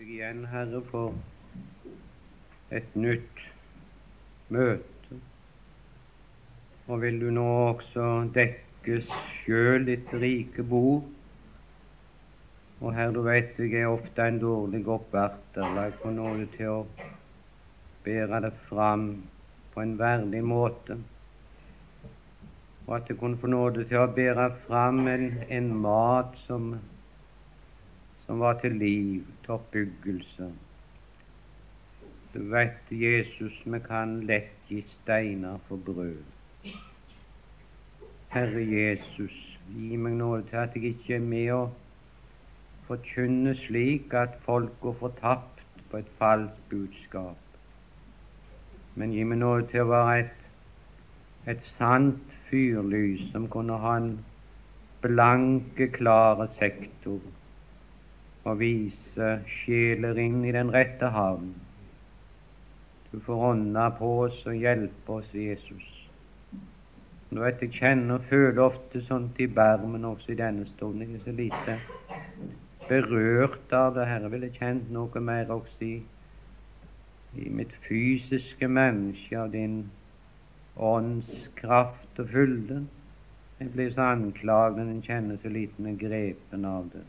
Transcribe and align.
deg 0.00 0.14
igjen, 0.14 0.46
Herre, 0.48 0.78
for 0.88 1.12
et 2.72 2.94
nytt 2.96 3.40
møte. 4.48 5.16
Og 6.88 7.02
vil 7.02 7.18
du 7.20 7.26
nå 7.36 7.44
også 7.66 8.06
dekkes 8.32 9.10
sjøl 9.42 9.84
ditt 9.84 10.14
rike 10.22 10.64
bord. 10.70 11.04
Og 12.80 12.96
Herre, 12.96 13.12
du 13.12 13.20
vet 13.26 13.60
jeg 13.60 13.82
er 13.82 13.92
ofte 13.92 14.24
en 14.24 14.40
dårlig 14.40 14.80
oppverter. 14.88 15.68
La 15.76 15.84
jeg 15.90 15.98
få 16.00 16.14
nåde 16.16 16.46
til 16.54 16.78
å 16.78 16.78
bære 18.06 18.40
det 18.46 18.54
fram 18.70 19.10
på 19.74 19.84
en 19.84 19.98
verdig 20.00 20.40
måte. 20.54 20.96
Og 22.86 22.96
at 23.02 23.12
jeg 23.12 23.20
kunne 23.20 23.42
få 23.44 23.52
nåde 23.52 23.84
til 23.92 24.00
å 24.00 24.08
bære 24.16 24.48
fram 24.64 25.04
en, 25.12 25.28
en 25.60 25.70
mat 25.84 26.40
som 26.46 26.72
som 28.30 28.40
var 28.40 28.52
til 28.62 28.72
liv, 28.78 29.22
til 29.42 29.50
oppbyggelse. 29.50 30.52
Du 32.34 32.42
vet, 32.50 32.90
Jesus, 32.90 33.56
vi 33.66 33.78
kan 33.82 34.20
lett 34.22 34.52
gi 34.68 34.84
steiner 34.90 35.56
for 35.68 35.80
brød. 35.86 36.20
Herre 38.30 38.62
Jesus, 38.74 39.34
gi 39.72 39.98
meg 39.98 40.14
nåde 40.20 40.44
til 40.50 40.60
at 40.60 40.76
jeg 40.78 40.92
ikke 40.92 41.16
er 41.16 41.26
med 41.32 41.50
å 41.56 41.58
forkynne 42.86 43.56
slik 43.64 44.14
at 44.20 44.38
folk 44.46 44.78
går 44.86 44.94
fortapt 45.02 45.66
på 45.90 45.98
et 46.04 46.14
falskt 46.22 46.62
budskap. 46.70 47.58
Men 48.94 49.18
gi 49.18 49.26
meg 49.26 49.42
nåde 49.42 49.66
til 49.74 49.88
å 49.88 49.90
være 49.90 50.14
et, 50.20 50.46
et 51.56 51.68
sant 51.82 52.38
fyrlys 52.46 53.26
som 53.34 53.50
kunne 53.50 53.82
ha 53.82 53.98
en 53.98 54.12
blanke, 55.02 55.90
klare 55.98 56.46
sektor 56.62 57.18
og 58.44 58.60
vise 58.60 59.30
sjeler 59.60 60.18
inn 60.20 60.44
i 60.44 60.52
den 60.54 60.72
rette 60.72 61.10
havn. 61.12 61.52
Du 63.12 63.18
får 63.20 63.46
ånda 63.50 63.88
på 63.98 64.10
oss 64.26 64.38
og 64.46 64.54
hjelpe 64.54 65.18
oss, 65.18 65.32
Jesus. 65.34 65.86
Du 67.30 67.40
vet, 67.40 67.62
Jeg 67.62 67.72
kjenner 67.72 68.14
og 68.18 68.24
føler 68.30 68.62
ofte 68.62 69.02
sånt 69.06 69.38
i 69.40 69.46
bermen 69.46 70.04
også 70.04 70.32
i 70.32 70.38
denne 70.38 70.66
stunden. 70.66 71.02
Jeg 71.02 71.20
er 71.20 71.24
så 71.24 71.32
lite 71.32 71.78
berørt 72.88 73.72
av 73.72 73.94
det. 73.94 74.06
Herre 74.06 74.30
ville 74.30 74.50
kjent 74.50 74.90
noe 74.90 75.20
mer 75.20 75.50
også 75.50 75.84
i, 75.86 76.02
i 77.38 77.48
mitt 77.54 77.74
fysiske 77.86 78.68
menneske 78.68 79.38
av 79.38 79.52
din 79.52 79.84
åndskraft 80.76 82.18
og 82.18 82.34
fylde. 82.34 82.82
Jeg 83.60 83.72
blir 83.74 83.94
så 83.94 84.10
anklagende, 84.16 84.90
en 84.90 85.02
kjenner 85.02 85.38
så 85.42 85.48
liten 85.52 85.98
grepen 85.98 86.64
av 86.64 86.90
det. 86.94 87.04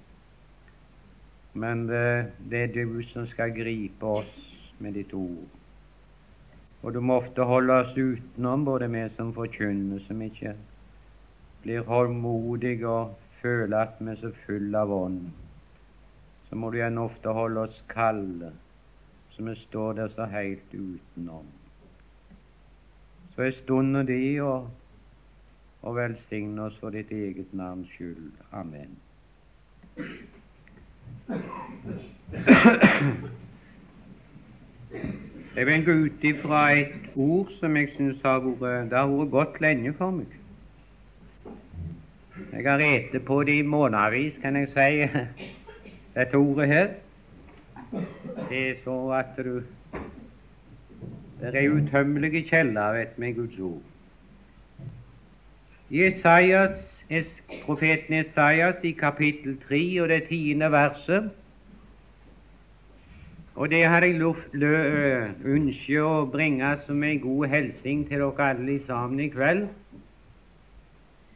Men 1.54 1.88
det, 1.88 2.32
det, 2.50 2.64
er 2.64 2.68
du 2.74 3.02
som 3.12 3.28
skal 3.28 3.52
gripe 3.56 4.06
oss 4.06 4.32
med 4.80 4.96
ditt 4.96 5.14
ord. 5.14 5.50
Og 6.82 6.94
du 6.94 7.02
må 7.04 7.20
ofte 7.22 7.46
holde 7.46 7.76
oss 7.84 7.98
utenom, 7.98 8.66
både 8.66 8.88
vi 8.90 9.04
som 9.18 9.34
forkynner, 9.36 10.00
som 10.08 10.22
ikke 10.22 10.56
blir 11.62 11.86
holdmodige 11.86 12.88
og 12.90 13.18
føler 13.42 13.78
at 13.78 14.00
vi 14.00 14.10
er 14.14 14.22
så 14.22 14.32
fulle 14.46 14.80
av 14.80 14.94
ånd. 14.96 15.22
Så 16.50 16.58
må 16.58 16.72
du 16.72 16.80
gjerne 16.80 17.06
ofte 17.06 17.36
holde 17.36 17.68
oss 17.68 17.84
kalde, 17.92 18.52
så 19.36 19.46
vi 19.46 19.56
står 19.68 20.00
der 20.00 20.16
så 20.16 20.28
helt 20.32 20.74
utenom. 20.74 21.48
Så 23.36 23.46
er 23.46 23.56
stunden 23.62 24.08
di 24.08 24.40
og, 24.44 24.68
og 25.82 25.96
velsigne 25.96 26.68
oss 26.68 26.80
for 26.82 26.96
ditt 26.96 27.12
eget 27.12 27.54
navns 27.54 27.94
skyld. 27.96 28.32
Amen. 28.52 28.98
Jeg 35.56 35.66
vil 35.68 35.86
gå 35.86 35.92
ut 35.92 36.24
ifra 36.24 36.72
et 36.80 37.10
ord 37.16 37.50
som 37.60 37.76
jeg 37.78 37.90
syns 37.96 38.22
har 38.24 38.40
vært 38.40 38.90
Det 38.90 38.98
har 38.98 39.12
vært 39.12 39.32
godt 39.32 39.62
lenge 39.62 39.94
for 39.98 40.16
meg. 40.16 40.38
Jeg 42.52 42.66
har 42.66 42.80
ete 42.86 43.20
på 43.20 43.44
det 43.44 43.58
i 43.60 43.68
månedsvis, 43.68 44.40
kan 44.42 44.56
jeg 44.56 44.72
si, 44.74 45.46
dette 46.16 46.38
ordet 46.38 46.68
her. 46.68 46.88
Det 48.50 48.62
er 48.70 48.76
så 48.84 48.98
at 49.20 49.38
du 49.38 49.62
Det 51.42 51.56
er 51.56 51.70
utømmelige 51.70 52.44
kjeller, 52.50 52.94
vet 52.94 53.14
vi, 53.18 53.32
Guds 53.34 53.60
ord. 53.60 53.82
Jesajas 55.92 56.91
profeten 57.66 58.14
Esaias 58.14 58.84
i 58.84 58.92
kapittel 58.92 59.58
3 59.68 60.02
og 60.02 60.10
det 60.10 60.24
tiende 60.30 60.72
verset. 60.72 61.32
Og 63.56 63.70
det 63.70 63.84
har 63.84 64.06
jeg 64.06 64.16
ønsket 65.44 66.00
å 66.02 66.26
bringe 66.32 66.72
som 66.86 67.04
en 67.04 67.20
god 67.20 67.48
hilsen 67.52 68.06
til 68.08 68.24
dere 68.24 68.48
alle 68.54 68.78
sammen 68.88 69.20
i 69.20 69.28
kveld. 69.30 69.68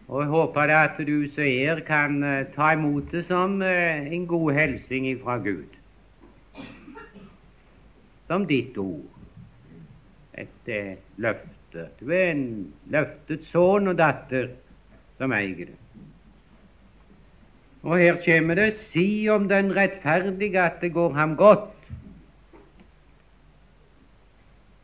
Og 0.07 0.21
jeg 0.21 0.29
håper 0.29 0.71
at 0.71 1.01
du 1.01 1.27
som 1.33 1.43
er, 1.43 1.81
kan 1.85 2.21
ta 2.55 2.71
imot 2.73 3.11
det 3.11 3.25
som 3.27 3.61
en 3.61 4.27
god 4.29 4.53
hilsen 4.53 5.09
fra 5.23 5.37
Gud. 5.43 5.75
Som 8.27 8.45
ditt 8.47 8.77
ord. 8.77 9.03
Et 10.33 10.71
løfte. 11.17 11.89
Du 11.99 12.11
er 12.11 12.31
en 12.31 12.45
løftet 12.91 13.43
sønn 13.51 13.91
og 13.91 13.97
datter 13.99 14.53
som 15.17 15.33
eier 15.35 15.71
det. 15.71 15.79
Og 17.85 17.99
her 18.01 18.17
kommer 18.25 18.57
det 18.57 18.71
si 18.93 19.27
om 19.29 19.45
den 19.49 19.69
rettferdige 19.75 20.61
at 20.61 20.81
det 20.81 20.93
går 20.93 21.13
ham 21.13 21.35
godt. 21.37 21.69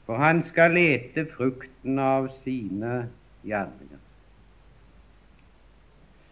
For 0.05 0.17
han 0.21 0.43
skal 0.51 0.75
lete 0.77 1.25
frukten 1.33 1.99
av 1.99 2.29
sine 2.43 3.09
gjerninger. 3.47 3.97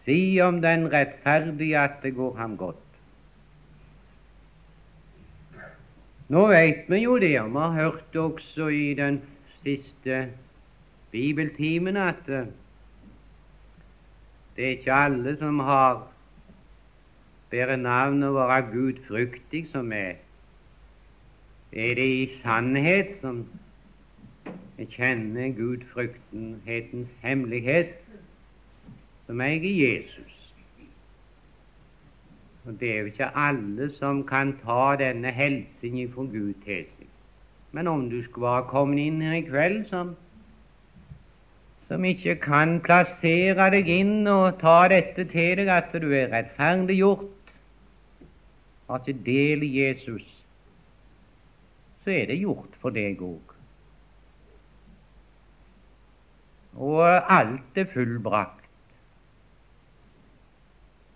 Si 0.04 0.38
om 0.40 0.60
den 0.62 0.86
rettferdige 0.92 1.78
at 1.80 1.98
det 2.02 2.14
går 2.14 2.36
ham 2.38 2.56
godt. 2.56 2.86
Nå 6.30 6.46
veit 6.46 6.86
vi 6.86 7.02
jo 7.02 7.18
det, 7.18 7.34
og 7.40 7.50
vi 7.50 7.58
har 7.58 7.72
hørt 7.74 8.16
også 8.16 8.68
i 8.68 8.94
den 8.94 9.18
siste 9.64 10.28
bibeltimen 11.10 11.96
at 11.96 12.28
det 14.60 14.66
er 14.66 14.70
ikke 14.76 14.92
alle 14.92 15.36
som 15.40 15.58
har 15.64 16.02
bærer 17.50 17.78
navn 17.80 18.20
å 18.28 18.34
være 18.36 18.58
gudfryktig, 18.74 19.62
som 19.72 19.88
er 19.96 20.18
er 21.72 21.94
det 21.96 22.04
i 22.04 22.26
sannhet 22.42 23.14
som 23.22 23.38
jeg 24.76 24.90
kjenner 24.98 25.54
gudfryktenhetens 25.56 27.08
hemmelighet, 27.22 27.94
som 29.26 29.40
er 29.40 29.64
Jesus. 29.64 30.36
Og 32.66 32.80
Det 32.80 32.90
er 32.90 32.98
jo 32.98 33.04
ikke 33.14 33.36
alle 33.36 33.90
som 33.96 34.26
kan 34.26 34.58
ta 34.64 34.96
denne 35.00 35.32
helsingen 35.32 36.12
fra 36.12 36.22
Gud 36.28 36.54
til 36.64 36.84
seg. 36.84 37.08
Men 37.72 37.86
om 37.86 38.10
du 38.10 38.22
skulle 38.24 38.50
være 38.50 38.68
kommet 38.68 39.06
inn 39.06 39.22
her 39.22 39.40
i 39.40 39.46
kveld 39.48 39.86
som, 39.88 40.16
som 41.90 42.04
ikke 42.06 42.36
kan 42.38 42.78
plassere 42.86 43.66
deg 43.74 43.88
inn 43.90 44.22
og 44.30 44.60
ta 44.62 44.86
dette 44.88 45.26
til 45.34 45.58
deg, 45.58 45.68
at 45.74 45.90
du 45.98 46.12
er 46.14 46.30
rettferdiggjort 46.30 47.40
har 48.90 48.98
ikke 49.06 49.24
del 49.26 49.62
i 49.62 49.70
Jesus, 49.80 50.26
så 52.04 52.10
er 52.10 52.26
det 52.26 52.40
gjort 52.40 52.74
for 52.82 52.90
deg 52.90 53.22
òg. 53.22 53.54
Og 56.74 57.04
alt 57.38 57.78
er 57.78 57.86
fullbrakt. 57.92 58.64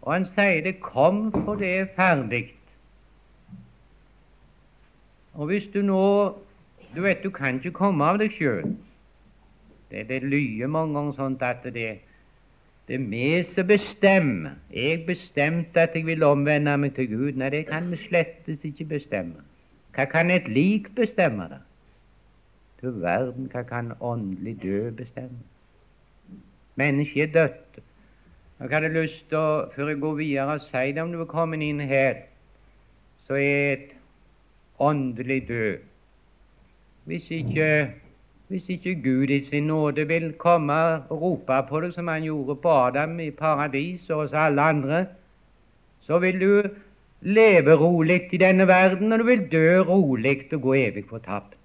Og 0.03 0.13
han 0.13 0.27
sier 0.35 0.63
det 0.63 0.81
'kom, 0.81 1.33
for 1.33 1.55
det 1.55 1.79
er 1.79 1.87
ferdig'. 1.97 2.55
Og 5.35 5.47
hvis 5.47 5.73
du 5.75 5.83
nå 5.83 6.35
Du 6.95 7.03
vet, 7.03 7.23
du 7.23 7.31
kan 7.31 7.55
ikke 7.55 7.71
komme 7.71 8.05
av 8.05 8.19
deg 8.19 8.31
sjøl. 8.31 8.77
Det, 9.91 10.09
det 10.09 10.23
lyder 10.23 10.71
mange 10.71 10.97
ganger 10.97 11.17
sånn 11.19 11.39
at 11.45 11.67
det 11.75 12.01
det 12.89 12.95
er 12.95 13.05
vi 13.09 13.45
som 13.55 13.67
bestemmer. 13.67 14.51
Jeg 14.73 15.07
bestemte 15.07 15.81
at 15.81 15.95
jeg 15.95 16.07
ville 16.07 16.27
omvende 16.27 16.77
meg 16.77 16.95
til 16.95 17.09
Gud. 17.09 17.33
Nei, 17.33 17.49
det 17.51 17.67
kan 17.71 17.89
vi 17.91 17.97
slettes 17.97 18.61
ikke 18.65 18.85
bestemme. 18.85 19.41
Hva 19.97 20.05
kan 20.11 20.31
et 20.31 20.49
lik 20.49 20.91
bestemme, 20.97 21.49
da? 21.49 21.63
Du 22.83 22.91
verden, 23.01 23.49
hva 23.53 23.63
kan 23.65 23.95
åndelig 24.01 24.59
død 24.63 24.93
bestemme? 25.01 25.41
Mennesket 26.77 27.23
er 27.23 27.33
dødt. 27.33 27.81
Jeg 28.61 28.69
hadde 28.71 28.93
lyst 28.93 29.25
til 29.29 29.39
å, 29.39 29.71
før 29.75 29.89
jeg 29.89 30.01
går 30.03 30.15
videre, 30.19 30.59
å 30.59 30.67
si 30.69 30.93
det 30.93 31.03
om 31.03 31.13
du 31.13 31.23
er 31.23 31.31
kommet 31.31 31.65
inn 31.65 31.81
her, 31.81 32.21
så 33.27 33.39
er 33.41 33.73
et 33.73 33.91
åndelig 34.79 35.41
død. 35.49 35.79
Hvis 37.09 37.31
ikke 37.31 37.69
hvis 38.55 38.69
ikke 38.69 38.95
Gud 39.03 39.31
i 39.35 39.49
sin 39.51 39.65
nåde 39.67 40.07
vil 40.07 40.33
komme 40.39 40.75
og 41.11 41.23
rope 41.23 41.57
på 41.69 41.81
det 41.81 41.95
som 41.95 42.09
han 42.09 42.23
gjorde 42.23 42.55
på 42.63 42.71
Adam 42.71 43.21
i 43.21 43.31
paradis 43.31 44.11
og 44.11 44.21
hos 44.21 44.33
alle 44.33 44.63
andre, 44.63 45.07
så 46.07 46.19
vil 46.19 46.41
du 46.41 46.69
leve 47.21 47.75
rolig 47.75 48.21
i 48.33 48.37
denne 48.37 48.67
verden, 48.69 49.13
og 49.13 49.19
du 49.19 49.25
vil 49.25 49.43
dø 49.53 49.83
rolig 49.83 50.53
og 50.53 50.63
gå 50.63 50.75
evig 50.75 51.05
fortapt. 51.09 51.57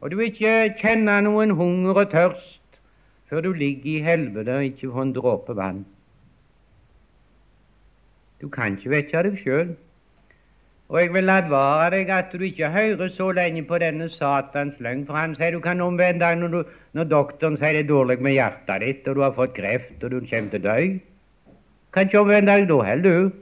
Og 0.00 0.10
du 0.10 0.16
vil 0.16 0.30
ikke 0.30 0.74
kjenne 0.78 1.18
noen 1.26 1.50
hunger 1.50 2.04
og 2.04 2.10
tørst 2.14 2.78
før 3.28 3.40
du 3.40 3.52
ligger 3.52 3.96
i 3.96 4.04
helvete 4.06 4.54
og 4.60 4.64
ikke 4.64 4.92
får 4.92 5.02
en 5.02 5.12
dråpe 5.12 5.56
vann. 5.56 5.86
Du 8.40 8.48
kan 8.48 8.78
ikke 8.78 8.94
vekke 8.94 9.26
deg 9.26 9.42
sjøl. 9.42 9.74
Og 10.88 11.02
jeg 11.02 11.10
vil 11.12 11.28
advare 11.28 11.90
deg 11.92 12.10
at 12.16 12.30
du 12.32 12.42
ikke 12.46 12.70
hører 12.72 13.10
så 13.12 13.26
lenge 13.36 13.60
på 13.68 13.76
denne 13.82 14.06
Satans 14.14 14.78
løgn, 14.80 15.04
for 15.06 15.18
han 15.20 15.34
sier 15.36 15.52
du 15.52 15.60
kan 15.60 15.82
omvende 15.84 16.24
deg 16.24 16.38
når, 16.40 16.54
du, 16.54 16.70
når 16.96 17.10
doktoren 17.10 17.58
sier 17.60 17.76
det 17.76 17.82
er 17.84 17.90
dårlig 17.90 18.16
med 18.24 18.38
hjertet 18.38 18.80
ditt, 18.86 19.10
og 19.10 19.18
du 19.18 19.24
har 19.26 19.36
fått 19.36 19.52
kreft, 19.58 20.00
og 20.00 20.14
du 20.14 20.22
kommer 20.30 20.54
til 20.54 20.62
å 20.62 20.64
dø. 20.64 20.78
Kan 21.92 22.08
ikke 22.08 22.24
omvende 22.24 22.56
deg 22.56 22.66
da 22.72 22.80
heller, 22.88 23.04
du. 23.04 23.36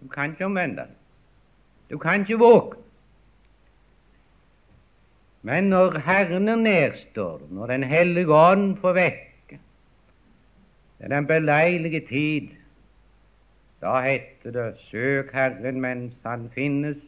Du 0.00 0.08
kan 0.16 0.32
ikke 0.32 0.48
omvende 0.48 0.86
deg. 0.86 0.98
Du 1.92 2.00
kan 2.00 2.24
ikke 2.24 2.40
våke. 2.40 2.80
Men 5.46 5.68
når 5.70 6.00
Herren 6.08 6.48
er 6.48 6.56
nedstår, 6.58 7.44
når 7.52 7.66
Den 7.66 7.82
hellige 7.86 8.32
ånd 8.34 8.78
får 8.80 8.96
vekke, 8.96 9.58
det 10.96 11.04
er 11.04 11.12
den 11.12 11.26
beleilige 11.28 12.00
tid 12.08 12.55
da 13.86 14.00
heter 14.02 14.50
det 14.50 14.78
Søk 14.90 15.32
Herren 15.32 15.80
mens 15.80 16.14
Han 16.24 16.50
finnes, 16.54 16.98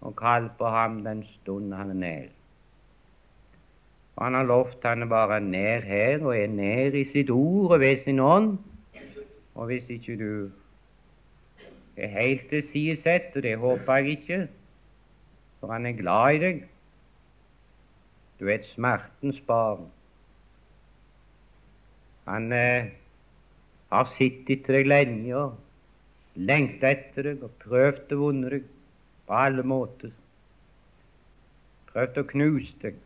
og 0.00 0.14
kall 0.16 0.48
på 0.58 0.68
ham 0.72 1.02
den 1.04 1.24
stund 1.24 1.74
han 1.74 1.90
er 1.90 1.94
nær. 1.94 2.28
Og 4.16 4.24
Han 4.24 4.34
har 4.34 4.42
lovt 4.48 4.84
han 4.84 5.02
er 5.02 5.06
bare 5.06 5.40
nær 5.40 5.80
her, 5.80 6.24
og 6.24 6.38
er 6.38 6.46
nær 6.46 6.96
i 6.96 7.04
sitt 7.12 7.30
ord 7.30 7.72
og 7.72 7.80
ved 7.80 8.04
sin 8.04 8.20
ånd. 8.20 8.58
Og 9.54 9.66
hvis 9.66 9.84
ikke 9.88 10.16
du 10.16 10.50
er 11.96 12.08
helt 12.08 12.48
til 12.48 12.68
side 12.72 12.96
sett, 13.02 13.36
og 13.36 13.42
det 13.42 13.58
håper 13.58 13.94
jeg 13.94 14.08
ikke, 14.08 14.48
for 15.60 15.72
han 15.72 15.86
er 15.86 15.92
glad 15.92 16.34
i 16.34 16.38
deg 16.38 16.62
Du 18.40 18.46
er 18.48 18.54
et 18.54 18.70
smertens 18.72 19.40
barn. 19.46 19.90
Han 22.24 22.52
eh, 22.52 22.86
har 23.90 24.10
sittet 24.16 24.68
deg 24.70 24.86
lenge 24.86 25.34
og 25.34 25.58
lengta 26.38 26.92
etter 26.94 27.30
deg 27.30 27.44
og 27.46 27.54
prøvd 27.64 28.14
å 28.14 28.18
vunne 28.20 28.52
deg 28.52 28.66
på 29.26 29.38
alle 29.44 29.64
måter. 29.66 30.12
Prøvd 31.90 32.20
å 32.22 32.26
knuse 32.30 32.74
deg, 32.84 32.98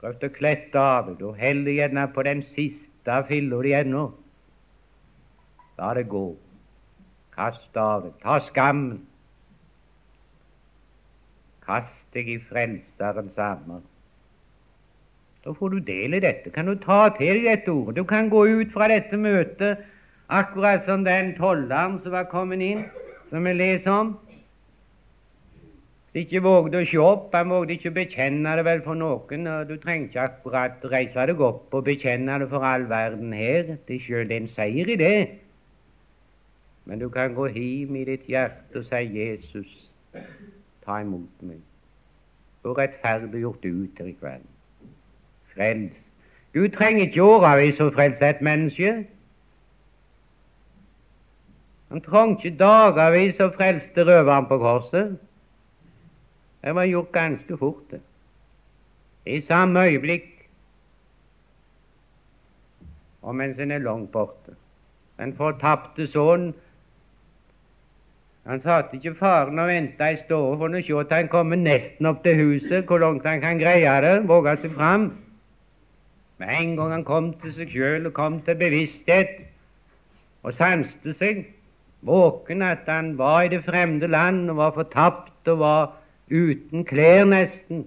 prøvd 0.00 0.26
å 0.26 0.32
klette 0.34 0.82
av 0.82 1.12
deg. 1.12 1.22
og 1.22 1.38
heller 1.38 1.78
gjerne 1.78 2.08
på 2.14 2.26
den 2.26 2.42
siste 2.54 3.22
filla 3.28 3.62
di 3.62 3.74
ennå. 3.78 4.06
La 5.78 5.94
det 5.94 6.08
gå. 6.08 6.26
Kast 7.36 7.76
av 7.76 8.02
deg. 8.02 8.14
Ta 8.22 8.40
skammen. 8.48 9.04
Kast 11.66 12.02
deg 12.14 12.28
i 12.28 12.38
Frelserens 12.48 13.38
armer. 13.38 13.82
Da 15.44 15.52
får 15.54 15.76
du 15.76 15.78
del 15.86 16.16
i 16.18 16.20
dette. 16.20 16.50
Kan 16.50 16.66
du 16.66 16.74
ta 16.82 17.08
til 17.14 17.36
deg 17.38 17.44
dette 17.46 17.70
ordet? 17.70 18.00
Du 18.00 18.04
kan 18.04 18.30
gå 18.32 18.46
ut 18.46 18.72
fra 18.74 18.88
dette 18.90 19.16
møtet 19.20 19.84
Akkurat 20.28 20.84
som 20.84 21.04
den 21.04 21.34
tolleren 21.36 22.00
som 22.02 22.12
var 22.12 22.24
kommet 22.30 22.60
inn, 22.60 22.84
som 23.30 23.44
vi 23.44 23.52
leser 23.52 23.90
om. 23.90 24.16
De 26.16 26.22
ikke 26.24 26.40
vågde 26.40 26.80
å 26.80 26.86
se 26.88 26.98
opp, 26.98 27.34
han 27.36 27.50
vågde 27.52 27.74
ikke 27.76 27.90
å 27.92 27.94
bekjenne 27.98 28.54
det 28.56 28.62
vel 28.64 28.78
for 28.82 28.96
noen. 28.96 29.46
og 29.46 29.68
Du 29.68 29.76
trenger 29.76 30.08
ikke 30.08 30.22
akkurat 30.22 30.86
reise 30.90 31.26
deg 31.28 31.40
opp 31.44 31.74
og 31.74 31.84
bekjenne 31.84 32.38
det 32.40 32.48
for 32.48 32.64
all 32.64 32.88
verden 32.88 33.34
her. 33.36 33.76
Det 33.86 33.98
er 33.98 34.06
sjøl 34.06 34.32
en 34.32 34.48
seier 34.56 34.88
i 34.88 34.96
det. 34.96 35.18
Men 36.86 36.98
du 36.98 37.08
kan 37.12 37.34
gå 37.34 37.50
hjem 37.52 37.98
i 38.00 38.04
ditt 38.08 38.26
hjerte 38.30 38.80
og 38.80 38.84
si 38.88 39.02
'Jesus, 39.12 39.90
ta 40.86 41.00
imot 41.02 41.42
meg'. 41.42 41.60
Og 42.64 42.78
rettferdiggjort 42.78 43.64
ut 43.64 43.98
her 43.98 44.06
i 44.06 44.16
kveld. 44.20 44.48
Frelst. 45.54 46.00
Du 46.54 46.68
trenger 46.68 47.06
ikke 47.06 47.22
årevis 47.22 47.80
å 47.80 47.90
frelse 47.92 48.24
et 48.24 48.40
menneske. 48.40 49.04
Han 51.90 52.02
trengte 52.02 52.48
ikke 52.48 52.58
dagevis 52.58 53.40
og 53.40 53.54
frelste 53.54 54.04
røveren 54.04 54.46
på 54.46 54.58
korset. 54.58 55.18
Det 56.64 56.74
var 56.74 56.86
gjort 56.90 57.12
ganske 57.12 57.58
fort. 57.58 57.94
I 59.26 59.40
samme 59.40 59.84
øyeblikk, 59.86 60.32
og 63.22 63.34
mens 63.34 63.58
en 63.58 63.70
er 63.70 63.78
langt 63.78 64.12
borte. 64.12 64.54
Den 65.18 65.34
fortapte 65.34 66.06
sønnen 66.06 66.54
han 68.46 68.60
satte 68.62 68.94
ikke 68.94 69.14
faren 69.18 69.58
og 69.58 69.66
venta 69.68 70.12
i 70.14 70.18
stua 70.20 70.54
for 70.54 70.70
å 70.70 70.82
se 70.86 70.98
at 71.00 71.14
han 71.16 71.28
kommer 71.30 71.58
nesten 71.58 72.06
opp 72.06 72.20
til 72.22 72.36
huset, 72.38 72.84
hvor 72.86 73.02
langt 73.02 73.26
han 73.26 73.40
kan 73.42 73.58
greie 73.58 73.94
det, 74.04 74.12
våge 74.28 74.54
seg 74.62 74.76
fram. 74.76 75.08
Med 76.38 76.52
en 76.54 76.76
gang 76.78 76.92
han 76.94 77.04
kom 77.08 77.32
til 77.42 77.56
seg 77.56 77.72
sjøl 77.74 78.06
og 78.06 78.14
kom 78.14 78.38
til 78.46 78.58
bevissthet 78.60 79.40
og 80.46 80.54
sanste 80.54 81.16
seg, 81.18 81.42
våken 82.06 82.62
at 82.62 82.86
han 82.86 83.16
var 83.18 83.42
i 83.42 83.48
det 83.48 83.64
fremmede 83.64 84.08
land 84.08 84.50
og 84.50 84.56
var 84.56 84.74
fortapt 84.74 85.48
og 85.48 85.58
var 85.58 85.96
uten 86.30 86.84
klær 86.84 87.24
nesten, 87.24 87.86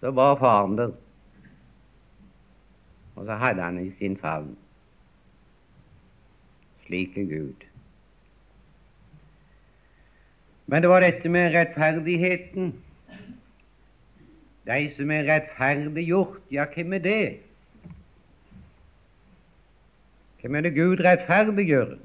så 0.00 0.10
var 0.10 0.38
faren 0.38 0.78
der. 0.78 0.92
Og 3.16 3.26
så 3.26 3.34
hadde 3.34 3.62
han 3.62 3.78
i 3.80 3.90
sin 3.98 4.16
favn. 4.16 4.56
Slik 6.86 7.18
er 7.18 7.24
Gud. 7.24 7.66
Men 10.66 10.82
det 10.82 10.90
var 10.90 11.00
dette 11.00 11.28
med 11.28 11.54
rettferdigheten. 11.54 12.74
De 14.66 14.90
som 14.96 15.10
er 15.10 15.26
rettferdiggjort, 15.30 16.38
ja, 16.50 16.64
hvem 16.74 16.92
er 16.92 16.98
det? 16.98 17.36
Hvem 20.40 20.54
er 20.54 20.60
det 20.60 20.74
Gud 20.74 21.00
rettferdiggjør? 21.04 21.96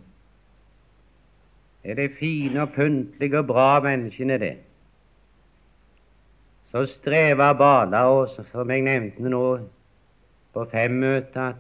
Er 1.84 1.98
det 1.98 2.12
fine 2.20 2.62
og 2.62 2.74
pyntlige 2.76 3.40
og 3.40 3.48
bra 3.48 3.80
menneskene, 3.84 4.38
det. 4.38 4.56
Så 6.72 6.86
strever 6.86 7.54
og 8.06 8.30
som 8.52 8.70
jeg 8.70 8.82
nevnte 8.82 9.30
nå 9.30 9.60
på 10.54 10.66
femmøtet, 10.72 11.38
at 11.38 11.56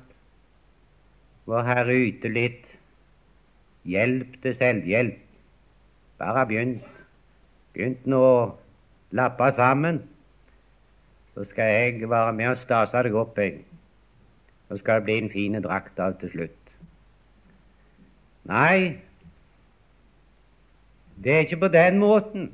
vår 1.46 1.66
Herre 1.68 1.98
yter 1.98 2.32
litt 2.32 2.70
hjelp 3.84 4.38
til 4.44 4.56
selvhjelp. 4.60 5.20
Bare 6.22 6.46
begynt, 6.48 6.86
begynt 7.74 8.06
nå 8.06 8.22
å 8.22 8.40
lappe 9.18 9.52
sammen, 9.58 10.04
så 11.34 11.46
skal 11.52 11.72
jeg 11.74 12.10
være 12.10 12.34
med 12.38 12.54
og 12.54 12.64
stase 12.64 13.04
deg 13.04 13.16
opp, 13.18 13.40
jeg. 13.40 13.64
Så 14.70 14.78
skal 14.80 15.02
det 15.02 15.08
bli 15.08 15.18
en 15.20 15.32
fin 15.34 15.58
drakt 15.64 16.00
av 16.00 16.20
til 16.22 16.32
slutt. 16.36 16.76
Nei, 18.48 19.02
det 21.24 21.34
er 21.34 21.40
ikke 21.40 21.58
på 21.58 21.68
den 21.68 22.00
måten. 22.00 22.52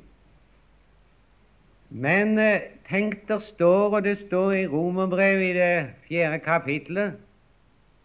Men 1.90 2.38
eh, 2.38 2.60
tenk, 2.90 3.28
der 3.28 3.40
står, 3.40 3.94
og 3.96 4.04
det 4.04 4.18
står 4.26 4.52
i 4.52 4.66
Romerbrevet 4.66 5.42
i 5.42 5.58
det 5.58 5.86
fjerde 6.08 6.38
kapittelet, 6.38 7.12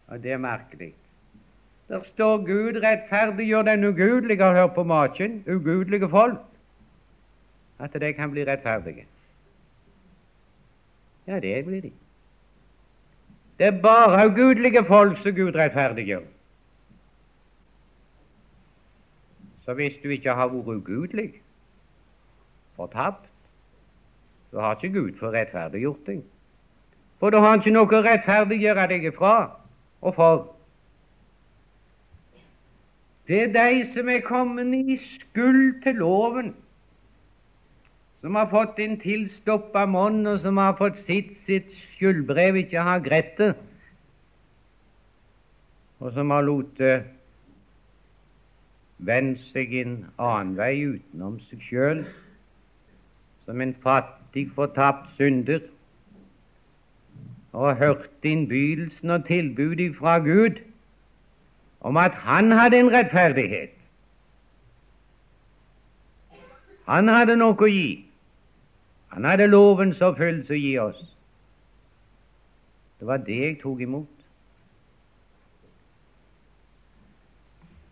og 0.08 0.24
det 0.24 0.32
er 0.32 0.38
merkelig 0.38 0.94
Der 1.88 2.04
står 2.14 2.38
Gud 2.38 2.80
rettferdiggjør 2.84 3.62
den 3.62 3.84
ugudelige, 3.84 4.46
og 4.46 4.54
hør 4.54 4.68
på 4.68 4.84
maken, 4.84 5.44
ugudelige 5.48 6.10
folk, 6.10 6.40
at 7.80 7.94
de 8.02 8.14
kan 8.14 8.32
bli 8.32 8.46
rettferdige. 8.46 9.06
Ja, 11.28 11.40
det 11.40 11.66
blir 11.66 11.82
de. 11.82 11.92
Det 13.60 13.68
er 13.68 13.82
bare 13.82 14.28
ugudelige 14.28 14.86
folk 14.86 15.18
som 15.24 15.36
Gud 15.36 15.56
rettferdiggjør. 15.56 16.33
Så 19.66 19.74
hvis 19.74 19.96
du 20.04 20.10
ikke 20.10 20.34
har 20.36 20.52
vært 20.52 20.68
ugudelig, 20.78 21.30
fortapt, 22.76 23.30
så 24.52 24.60
har 24.60 24.76
ikke 24.76 24.94
Gud 25.00 25.14
for 25.20 25.34
rettferdiggjort 25.34 26.08
deg. 26.08 26.24
For 27.20 27.32
da 27.32 27.40
har 27.40 27.54
han 27.56 27.62
ikke 27.64 27.74
noe 27.74 27.88
å 27.88 28.02
rettferdiggjøre 28.04 28.88
deg 28.92 29.08
ifra 29.08 29.36
og 30.04 30.16
for. 30.18 30.42
Det 33.28 33.40
er 33.46 33.54
de 33.56 33.86
som 33.94 34.10
er 34.12 34.26
kommet 34.28 34.76
i 34.76 34.98
skyld 35.00 35.80
til 35.86 36.02
loven, 36.04 36.52
som 38.20 38.36
har 38.36 38.50
fått 38.52 38.80
en 38.84 38.98
tilstoppa 39.00 39.86
monn, 39.88 40.26
og 40.28 40.42
som 40.44 40.60
har 40.60 40.76
fått 40.80 41.00
sitt 41.08 41.32
sitt 41.48 41.72
skyldbrev 41.96 42.60
ikke 42.66 42.84
har 42.84 43.04
greit 43.04 43.38
det, 43.40 43.54
og 46.04 46.12
som 46.16 46.32
har 46.36 46.44
latt 46.44 46.84
vendt 48.98 49.42
seg 49.52 49.74
en 49.82 49.96
annen 50.18 50.58
vei 50.58 50.74
utenom 50.86 51.40
seg 51.50 51.62
sjøl, 51.68 52.04
som 53.46 53.62
en 53.62 53.76
fattig, 53.84 54.50
fortapt 54.56 55.10
synder, 55.18 55.62
og 57.54 57.78
hørte 57.78 58.30
innbydelsen 58.30 59.10
og 59.14 59.28
tilbudet 59.28 59.96
fra 59.98 60.18
Gud, 60.20 60.62
om 61.82 61.98
at 61.98 62.16
han 62.26 62.52
hadde 62.52 62.80
en 62.80 62.92
rettferdighet. 62.92 63.76
Han 66.88 67.08
hadde 67.08 67.36
noe 67.40 67.56
å 67.56 67.70
gi. 67.70 68.06
Han 69.14 69.28
hadde 69.28 69.48
lovens 69.52 70.02
oppfyllelse 70.02 70.56
å 70.56 70.60
gi 70.60 70.74
oss. 70.82 71.04
Det 73.00 73.08
var 73.08 73.22
det 73.24 73.40
jeg 73.40 73.60
tok 73.62 73.84
imot. 73.84 74.23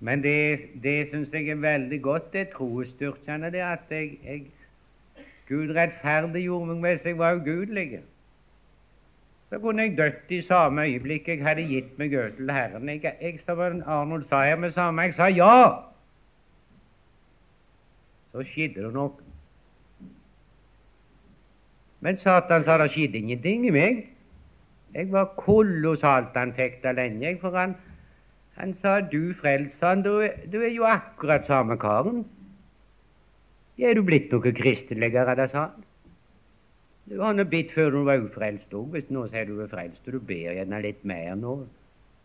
Men 0.02 0.24
det, 0.24 0.60
det 0.84 0.96
syns 1.12 1.34
jeg 1.34 1.50
er 1.54 1.62
veldig 1.62 2.02
godt, 2.02 2.34
det 2.34 2.50
troesstyrkende, 2.56 3.52
det 3.54 3.62
at 3.62 3.80
jeg, 3.90 4.18
jeg 4.26 4.46
Gud 5.50 5.76
rettferdiggjorde 5.76 6.76
meg 6.80 6.96
hvis 6.96 7.06
jeg 7.06 7.18
var 7.20 7.36
ugudelig. 7.36 8.00
Så 9.50 9.60
kunne 9.60 9.84
jeg 9.84 9.98
dødd 9.98 10.32
i 10.32 10.42
samme 10.48 10.86
øyeblikk 10.88 11.28
jeg 11.28 11.44
hadde 11.44 11.68
gitt 11.68 11.98
meg 12.00 12.14
over 12.16 12.30
til 12.38 12.52
Herren. 12.52 12.90
Jeg, 12.90 13.14
jeg, 13.22 13.40
som 13.46 13.60
Arnold 13.60 14.26
sa 14.30 14.46
her 14.48 14.56
med 14.56 14.72
samme, 14.72 15.02
jeg 15.02 15.14
sa 15.18 15.28
ja. 15.28 15.56
Så 18.32 18.46
skjedde 18.48 18.86
det 18.86 18.94
noe. 18.96 19.12
Men 22.00 22.18
Satan 22.24 22.64
sa 22.64 22.78
det 22.80 22.94
skjedde 22.96 23.20
ingenting 23.20 23.68
i 23.68 23.76
meg. 23.76 24.06
Jeg 24.96 25.12
var 25.12 25.34
kolossalt 25.38 26.36
anfekta 26.36 26.96
lenge, 26.96 27.38
for 27.44 27.56
han, 27.60 27.76
han 28.58 28.74
sa 28.82 29.00
du 29.02 29.34
frelser 29.40 30.04
du, 30.04 30.12
du 30.52 30.60
er 30.62 30.74
jo 30.76 30.86
akkurat 30.86 31.48
samme 31.48 31.78
karen. 31.80 32.26
Er 33.82 33.96
du 33.98 34.04
blitt 34.06 34.30
noe 34.30 34.52
kristeligere, 34.54 35.36
da, 35.36 35.48
sa 35.50 35.64
han. 35.70 35.88
Du 37.10 37.18
har 37.20 37.34
nå 37.34 37.44
bitt 37.50 37.74
før 37.74 37.90
du 37.92 38.04
var 38.08 38.22
ufrelst 38.22 38.74
òg, 38.78 38.92
hvis 38.94 39.10
nå 39.12 39.26
sier 39.32 39.48
du 39.50 39.58
er 39.64 39.72
frelst, 39.72 40.06
og 40.06 40.16
du 40.16 40.28
ber 40.28 40.54
gjerne 40.54 40.82
litt 40.84 41.02
mer 41.08 41.34
nå. 41.40 41.56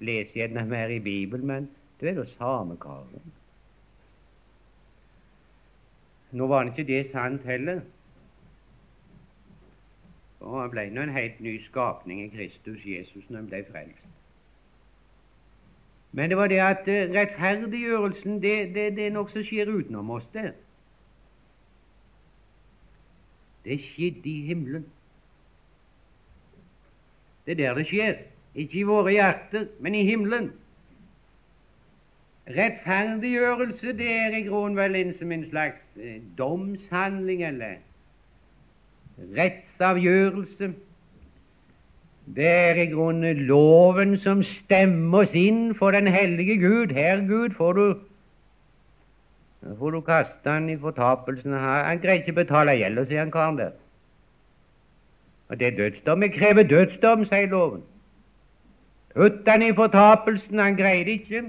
Leser 0.05 0.43
gjerne 0.43 0.67
mer 0.69 0.93
i 0.93 1.01
Bibelen, 1.01 1.47
men 1.49 1.69
du 2.01 2.07
er 2.07 2.19
da 2.19 2.27
samme 2.37 2.77
karen. 2.83 3.33
Nå 6.37 6.47
var 6.53 6.69
ikke 6.69 6.85
det 6.85 7.07
sant 7.15 7.47
heller. 7.49 7.81
Og 10.45 10.61
han 10.61 10.71
ble 10.75 10.91
nå 10.93 11.07
en 11.07 11.17
helt 11.17 11.41
ny 11.41 11.57
skapning 11.71 12.21
i 12.27 12.31
Kristus 12.35 12.85
Jesus 12.85 13.25
når 13.31 13.41
han 13.41 13.51
ble 13.55 13.65
frelst. 13.71 14.16
Men 16.17 16.31
det 16.33 16.37
var 16.39 16.49
det 16.49 16.61
at 16.65 16.87
uh, 16.89 17.13
rettferdiggjørelsen 17.13 18.39
det, 18.43 18.55
det, 18.75 18.87
det 18.97 19.07
er 19.07 19.13
noe 19.13 19.29
som 19.29 19.45
skjer 19.45 19.69
utenom 19.69 20.15
oss 20.17 20.25
der. 20.33 20.55
Det 23.67 23.77
skjedde 23.83 24.31
i 24.31 24.47
himmelen. 24.49 24.87
Det 27.45 27.53
er 27.53 27.61
der 27.61 27.75
det 27.75 27.89
skjer. 27.91 28.23
Ikke 28.57 28.79
i 28.81 28.87
våre 28.89 29.13
hjerter, 29.13 29.67
men 29.85 29.95
i 29.95 30.07
himmelen. 30.09 30.49
Rettferdiggjørelse 32.49 33.93
det 33.99 34.09
er 34.09 34.39
i 34.39 34.47
grunnen 34.47 34.79
vel 34.79 34.97
en 34.97 35.13
som 35.19 35.33
en 35.35 35.45
slags 35.51 36.01
eh, 36.01 36.23
domshandling 36.39 37.43
eller 37.45 37.77
rettsavgjørelse. 39.37 40.73
Det 42.35 42.47
er 42.47 42.75
i 42.83 42.91
grunnen 42.91 43.37
loven 43.47 44.17
som 44.19 44.43
stemmer 44.43 45.25
oss 45.25 45.35
inn 45.35 45.75
for 45.79 45.95
den 45.95 46.07
hellige 46.11 46.57
Gud. 46.59 46.95
Her, 46.95 47.23
Gud, 47.29 47.55
får 47.55 47.73
du 47.73 48.01
får 49.79 49.91
du 49.91 50.01
kaste 50.01 50.51
han 50.51 50.71
i 50.71 50.79
fortapelsen. 50.79 51.53
Han 51.53 51.99
greier 52.03 52.23
ikke 52.23 52.33
betale 52.43 52.75
gjelda, 52.79 53.05
sier 53.07 53.23
han 53.25 53.31
karen 53.35 53.59
der. 53.59 53.71
Og 55.49 55.61
det 55.61 55.67
er 55.67 55.77
dødsdom. 55.77 56.23
Jeg 56.23 56.35
krever 56.35 56.63
dødsdom, 56.63 57.25
sier 57.31 57.47
loven. 57.51 57.83
Putt 59.15 59.49
han 59.49 59.63
i 59.63 59.73
fortapelsen. 59.75 60.59
Han 60.59 60.77
greier 60.77 61.07
ikke. 61.07 61.45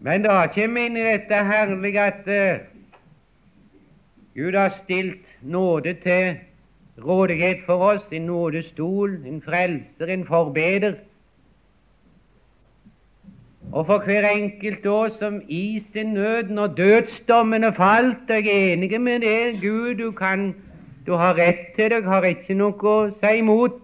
Men 0.00 0.24
det 0.24 0.36
kommer 0.54 0.86
inn 0.86 0.96
i 0.96 1.06
dette 1.06 1.42
herlige 1.44 2.02
at 2.02 2.28
uh, 2.28 2.60
Gud 4.34 4.56
har 4.56 4.78
stilt 4.84 5.26
nåde 5.42 5.94
til 6.02 6.38
rådighet 7.04 7.62
for 7.66 7.92
oss, 7.92 8.02
en 8.12 8.22
nådestol, 8.22 9.14
en 9.26 9.42
frelser, 9.42 10.06
en 10.06 10.26
forbeder. 10.26 10.94
Og 13.72 13.86
for 13.86 13.98
hver 14.04 14.28
enkelt 14.28 14.86
år 14.86 15.08
som 15.18 15.42
i 15.48 15.84
sin 15.92 16.14
nød, 16.14 16.42
når 16.42 16.66
dødsdommen 16.66 17.64
er 17.64 17.72
falt, 17.72 18.28
jeg 18.28 18.46
er 18.46 18.72
enig 18.72 19.00
med 19.00 19.20
det, 19.20 19.60
Gud, 19.62 19.94
du 19.94 20.10
kan 20.10 20.54
du 21.06 21.12
har 21.16 21.34
rett 21.34 21.74
til 21.76 21.90
det, 21.90 22.02
jeg 22.02 22.04
har 22.04 22.26
ikke 22.28 22.54
noe 22.54 22.90
å 22.90 22.96
si 23.20 23.38
imot. 23.40 23.78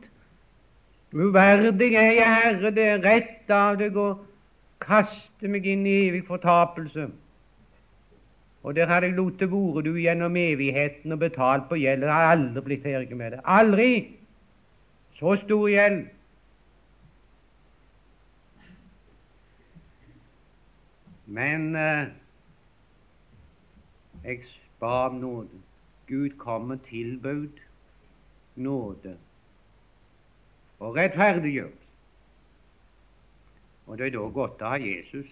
Uverdig 1.17 1.95
er 1.95 2.13
jeg, 2.13 2.35
Herre, 2.43 2.71
det 2.71 2.85
er 2.85 3.05
rett 3.05 3.51
av 3.51 3.79
deg 3.81 3.97
å 3.97 4.11
kaste 4.85 5.49
meg 5.49 5.65
inn 5.67 5.87
i 5.89 5.95
evig 6.09 6.27
fortapelse. 6.29 7.09
Og 8.67 8.75
der 8.75 8.87
har 8.91 9.05
jeg 9.05 9.15
latt 9.15 9.43
være 9.47 9.83
du 9.87 9.93
gjennom 9.95 10.37
evigheten 10.37 11.13
og 11.15 11.21
betalt 11.23 11.69
på 11.69 11.77
gjeld. 11.79 12.03
Jeg 12.03 12.13
har 12.13 12.33
aldri 12.35 12.63
blitt 12.67 12.83
ferdig 12.83 13.17
med 13.17 13.37
det. 13.37 13.41
Aldri! 13.45 13.91
Så 15.15 15.37
stor 15.45 15.69
gjeld. 15.71 16.01
Men 21.27 21.77
eh, 21.77 22.11
jeg 24.25 24.43
om 24.81 25.23
nåde. 25.23 25.63
Gud 26.11 26.35
kom 26.39 26.71
og 26.71 26.83
tilbud 26.91 27.63
nåde 28.57 29.17
og 30.79 30.97
rettferdiggjørelse. 30.97 31.87
Og 33.87 33.99
det 33.99 34.07
er 34.07 34.15
da 34.19 34.29
godt 34.35 34.63
å 34.63 34.75
ha 34.75 34.83
Jesus. 34.83 35.31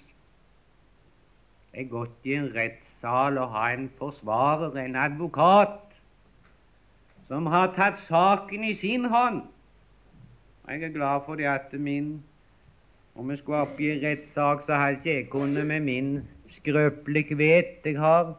Det 1.73 1.83
er 1.83 1.91
godt 1.91 2.27
i 2.31 2.39
en 2.39 2.53
rett 2.55 2.94
sal 3.05 3.39
å 3.39 3.49
ha 3.53 3.65
en 3.75 3.89
forsvarer, 3.99 4.77
en 4.81 4.97
advokat, 4.97 5.81
som 7.29 7.49
har 7.53 7.75
tatt 7.77 8.01
saken 8.09 8.65
i 8.65 8.77
sin 8.81 9.11
hånd. 9.13 9.43
Jeg 10.69 10.87
er 10.87 10.95
glad 10.95 11.27
for 11.27 11.41
det 11.41 11.51
at 11.51 11.73
min 11.73 12.23
Om 13.15 13.29
jeg 13.31 13.39
skulle 13.39 13.61
oppgi 13.63 13.89
rettssak, 14.03 14.65
så 14.67 14.75
hadde 14.75 14.97
ikke 14.97 15.13
jeg 15.13 15.27
kunnet 15.31 15.67
med 15.69 15.85
min 15.87 16.09
skrøpelige 16.57 17.37
vet 17.39 17.87
jeg 17.87 17.95
har, 18.03 18.33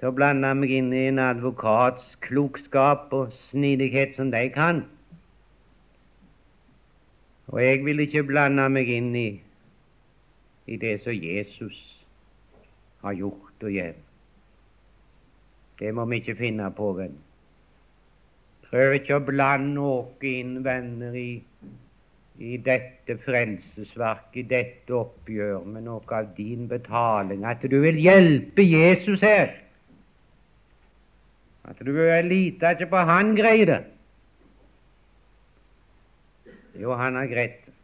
til 0.00 0.08
å 0.08 0.14
blande 0.16 0.54
meg 0.56 0.72
inn 0.72 0.88
i 0.96 1.02
en 1.10 1.20
advokats 1.20 2.16
klokskap 2.24 3.12
og 3.12 3.36
snidighet 3.50 4.16
som 4.16 4.32
de 4.32 4.40
kan. 4.56 4.80
Og 7.52 7.60
jeg 7.60 7.84
vil 7.84 8.00
ikke 8.06 8.24
blande 8.32 8.70
meg 8.72 8.88
inn 8.88 9.12
i, 9.12 9.28
i 10.64 10.80
det 10.80 11.02
som 11.04 11.12
Jesus 11.12 11.89
har 13.02 13.16
gjort 13.16 13.66
og 13.66 13.74
gjør. 13.74 13.98
Det 15.80 15.92
må 15.96 16.04
vi 16.10 16.20
ikke 16.20 16.36
finne 16.36 16.68
på, 16.76 16.92
venn. 16.98 17.16
Prøv 18.70 18.96
ikke 18.98 19.16
å 19.16 19.24
blande 19.24 19.72
noe 19.74 20.28
inn, 20.28 20.58
venner, 20.62 21.16
i, 21.16 21.40
i 22.38 22.58
dette 22.62 23.16
frelsesverket, 23.24 24.36
i 24.44 24.44
dette 24.52 24.94
oppgjør 24.94 25.64
med 25.66 25.88
noe 25.88 26.04
av 26.14 26.28
din 26.36 26.68
betaling. 26.70 27.42
At 27.48 27.64
du 27.64 27.80
vil 27.82 27.98
hjelpe 27.98 28.62
Jesus 28.62 29.24
her. 29.24 29.56
At 31.70 31.80
du 31.86 31.92
lite 32.26 32.74
ikke 32.76 32.90
på 32.92 33.02
han 33.08 33.34
greier 33.38 33.72
det. 33.72 33.80
Jo, 36.80 36.94
han 36.94 37.18
har 37.18 37.26
greit 37.26 37.58
det. 37.64 37.74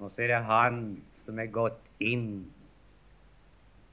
Og 0.00 0.08
så 0.14 0.24
er 0.24 0.32
det 0.32 0.40
han 0.48 0.80
som 1.26 1.38
er 1.38 1.52
gått 1.52 1.80
inn 2.00 2.46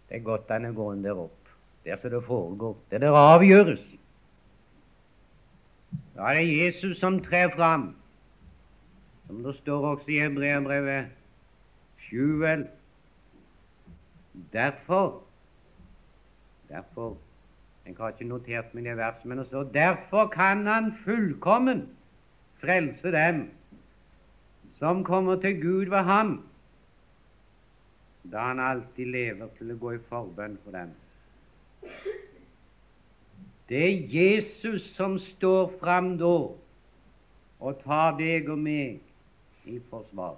det 0.10 0.18
er 0.18 0.24
godt 0.24 0.52
han 0.52 0.66
er 0.66 0.72
gående 0.72 1.10
der 1.10 1.20
opp, 1.20 1.52
der 1.86 1.98
som 2.02 2.12
det 2.12 2.24
foregår, 2.24 2.78
der 2.92 2.98
det 3.04 3.08
avgjøres. 3.08 3.84
Da 6.16 6.32
er 6.32 6.40
det 6.40 6.66
Jesus 6.66 6.98
som 7.00 7.20
trer 7.24 7.50
fram, 7.56 7.96
som 9.28 9.44
det 9.44 9.56
står 9.56 9.88
også 9.92 10.12
i 10.12 10.20
Hebreabrevet. 10.20 11.06
7, 12.10 12.40
vel. 12.40 12.68
Derfor 14.54 15.24
Derfor 16.70 17.18
Jeg 17.88 17.96
har 18.00 18.12
ikke 18.12 18.28
notert 18.28 18.74
meg 18.76 18.84
det 18.84 18.98
verset, 19.00 19.26
men 19.26 19.40
det 19.40 19.46
står 19.48 19.70
derfor 19.72 20.26
kan 20.28 20.66
han 20.68 20.90
fullkommen 21.06 21.86
frelse 22.60 23.12
dem 23.12 23.46
som 24.76 25.06
kommer 25.08 25.40
til 25.40 25.62
Gud 25.62 25.86
ved 25.86 26.04
ham 26.04 26.34
da 28.32 28.48
han 28.50 28.60
alltid 28.60 29.12
lever 29.14 29.52
til 29.58 29.72
å 29.72 29.80
gå 29.82 29.94
i 29.96 30.06
forbønn 30.10 30.58
for 30.64 30.76
dem. 30.76 30.96
Det 33.68 33.84
er 33.84 34.08
Jesus 34.12 34.84
som 34.96 35.20
står 35.36 35.72
fram 35.80 36.16
da 36.20 36.36
og 37.58 37.80
tar 37.84 38.18
deg 38.20 38.50
og 38.54 38.60
meg 38.64 39.00
i 39.68 39.80
forsvar. 39.90 40.38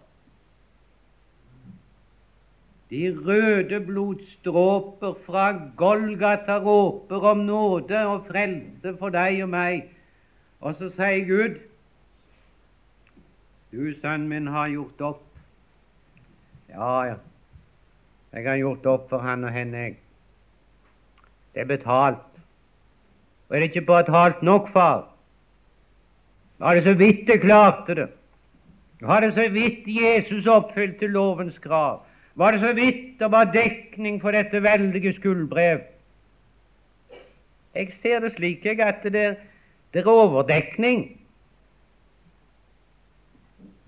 De 2.89 3.03
røde 3.13 3.79
blodstråper 3.85 5.13
fra 5.25 5.51
Golgata 5.77 6.57
råper 6.63 7.25
om 7.31 7.43
nåde 7.45 7.99
og 8.09 8.25
frelse 8.31 8.95
for 8.97 9.13
deg 9.13 9.43
og 9.45 9.51
meg. 9.53 9.91
Og 10.59 10.73
så 10.79 10.89
sier 10.97 11.25
Gud 11.29 11.59
Du, 13.69 13.93
sønnen 14.01 14.25
min, 14.31 14.47
har 14.49 14.71
gjort 14.73 15.01
opp. 15.05 15.25
Ja, 16.71 16.93
ja. 17.05 17.17
Jeg 18.33 18.45
har 18.45 18.57
gjort 18.61 18.85
opp 18.85 19.09
for 19.09 19.25
han 19.25 19.43
og 19.43 19.53
henne. 19.53 19.95
Det 21.53 21.63
er 21.63 21.69
betalt. 21.69 22.25
Og 23.49 23.55
er 23.55 23.59
det 23.59 23.71
ikke 23.71 23.87
betalt 23.87 24.43
nok, 24.45 24.69
far? 24.73 25.07
Var 26.59 26.75
det 26.75 26.83
så 26.83 26.93
vidt 26.93 27.29
jeg 27.29 27.41
klarte 27.41 27.95
det? 27.95 28.09
Var 29.01 29.19
det 29.19 29.33
så 29.33 29.47
vidt 29.49 29.87
Jesus 29.87 30.47
oppfylte 30.47 31.07
lovens 31.07 31.57
krav? 31.63 32.01
Var 32.35 32.51
det 32.51 32.59
så 32.61 32.73
vidt 32.73 33.19
det 33.19 33.31
var 33.31 33.51
dekning 33.53 34.21
for 34.21 34.31
dette 34.31 34.63
veldige 34.63 35.13
skuldbrev? 35.13 35.79
Jeg 37.75 37.93
ser 38.01 38.19
det 38.19 38.33
slik 38.35 38.65
at 38.65 39.03
det, 39.03 39.37
det 39.93 39.99
er 39.99 40.07
overdekning. 40.07 41.18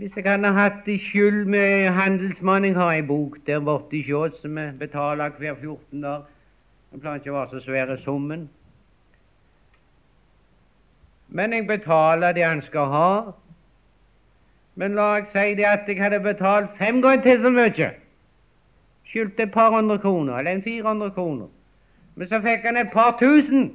Hvis 0.01 0.15
jeg 0.15 0.31
hadde 0.31 0.50
hatt 0.53 0.88
skyld 1.00 1.46
med 1.46 1.89
handelsmannen 1.93 2.72
Jeg 2.72 2.75
har 2.75 2.91
ei 2.91 3.01
bok 3.05 3.36
der 3.46 3.60
borte 3.60 3.98
i 3.98 4.03
Sjås 4.03 4.39
som 4.41 4.58
jeg 4.58 4.74
betaler 4.79 5.29
hver 5.38 5.53
14 5.53 6.01
dager. 6.01 6.24
Den 6.91 7.01
pleier 7.03 7.20
ikke 7.20 7.29
å 7.29 7.36
være 7.36 7.50
så 7.51 7.60
svære 7.65 7.98
summen. 8.01 8.48
Men 11.29 11.53
jeg 11.53 11.67
betaler 11.67 12.34
det 12.34 12.48
han 12.48 12.63
skal 12.65 12.89
ha. 12.89 13.12
Men 14.75 14.98
la 14.98 15.05
jeg 15.20 15.29
si 15.36 15.55
det 15.62 15.70
at 15.70 15.86
jeg 15.88 16.01
hadde 16.01 16.20
betalt 16.25 16.74
fem 16.81 17.01
ganger 17.05 17.22
til 17.22 17.46
så 17.46 17.53
mye. 17.60 17.93
Skyldte 19.05 19.43
et 19.43 19.53
par 19.53 19.70
hundre 19.70 20.00
kroner, 20.00 20.39
eller 20.39 20.51
en 20.51 20.63
400 20.63 21.12
kroner. 21.12 21.48
Men 22.15 22.27
så 22.27 22.41
fikk 22.41 22.65
han 22.65 22.81
et 22.81 22.89
par 22.93 23.20
tusen. 23.22 23.70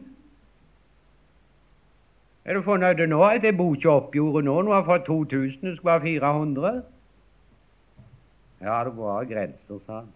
Er 2.47 2.55
du 2.55 2.63
fornøyd 2.63 3.01
nå? 3.11 3.19
Jeg 3.43 3.57
bor 3.59 3.75
ikke 3.75 3.91
oppgjorde 3.91 4.45
nå. 4.47 4.61
Nå 4.63 4.71
har 4.71 4.85
jeg 4.85 4.87
fått 4.87 5.07
2000, 5.07 5.65
det 5.67 5.77
skal 5.79 5.89
være 5.91 6.03
400. 6.05 6.83
Ja, 8.61 8.77
det 8.87 8.93
var 8.97 9.27
grenser, 9.27 9.81
sa 9.87 9.99
han. 9.99 10.13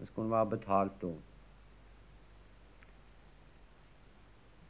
Det 0.00 0.08
skulle 0.08 0.30
være 0.30 0.50
betalt 0.56 0.96
da. 1.02 1.12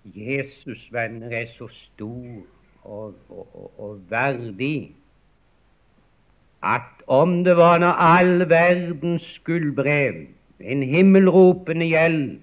Jesus, 0.05 0.85
venner, 0.93 1.33
er 1.33 1.49
så 1.57 1.71
stor 1.73 2.45
og, 2.85 3.15
og, 3.31 3.73
og, 3.81 4.01
verdig 4.11 4.93
at 6.63 7.05
om 7.09 7.39
det 7.45 7.57
var 7.57 7.79
når 7.81 8.01
all 8.05 8.45
verdens 8.49 9.41
gullbrev, 9.45 10.27
en 10.61 10.83
himmelropende 10.83 11.89
gjeld, 11.89 12.41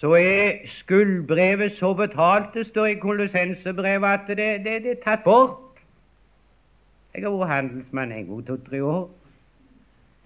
så 0.00 0.12
er 0.14 0.52
skuldbrevet 0.80 1.72
så 1.78 1.94
betalt, 1.94 2.54
det 2.54 2.66
står 2.66 2.86
i 2.86 2.94
Kolossensebrevet, 2.94 4.08
at 4.08 4.20
det, 4.28 4.36
det, 4.64 4.82
det, 4.84 4.90
er 4.90 5.04
tatt 5.04 5.24
bort. 5.24 5.80
Jeg 7.14 7.24
har 7.24 7.32
vært 7.32 7.48
handelsmann 7.48 8.12
en 8.12 8.26
god 8.26 8.42
to-tre 8.42 8.82
år. 8.84 9.06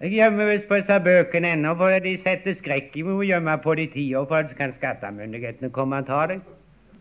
Jeg 0.01 0.11
gjemmer 0.11 0.45
visst 0.49 0.67
på 0.67 0.75
disse 0.75 0.99
bøkene 0.99 1.53
ennå, 1.55 1.75
for 1.79 2.03
de 2.03 2.17
setter 2.23 2.57
skrekk 2.59 2.97
i 2.99 3.05
meg 3.07 3.15
å 3.15 3.27
gjemme 3.29 3.57
på 3.63 3.75
de 3.79 3.87
tider, 3.93 4.27
for 4.27 4.49
så 4.49 4.59
kan 4.59 4.75
skattemyndighetene 4.75 5.71
komme 5.71 6.01
og 6.03 6.09
ta 6.09 6.25
deg. 6.33 6.41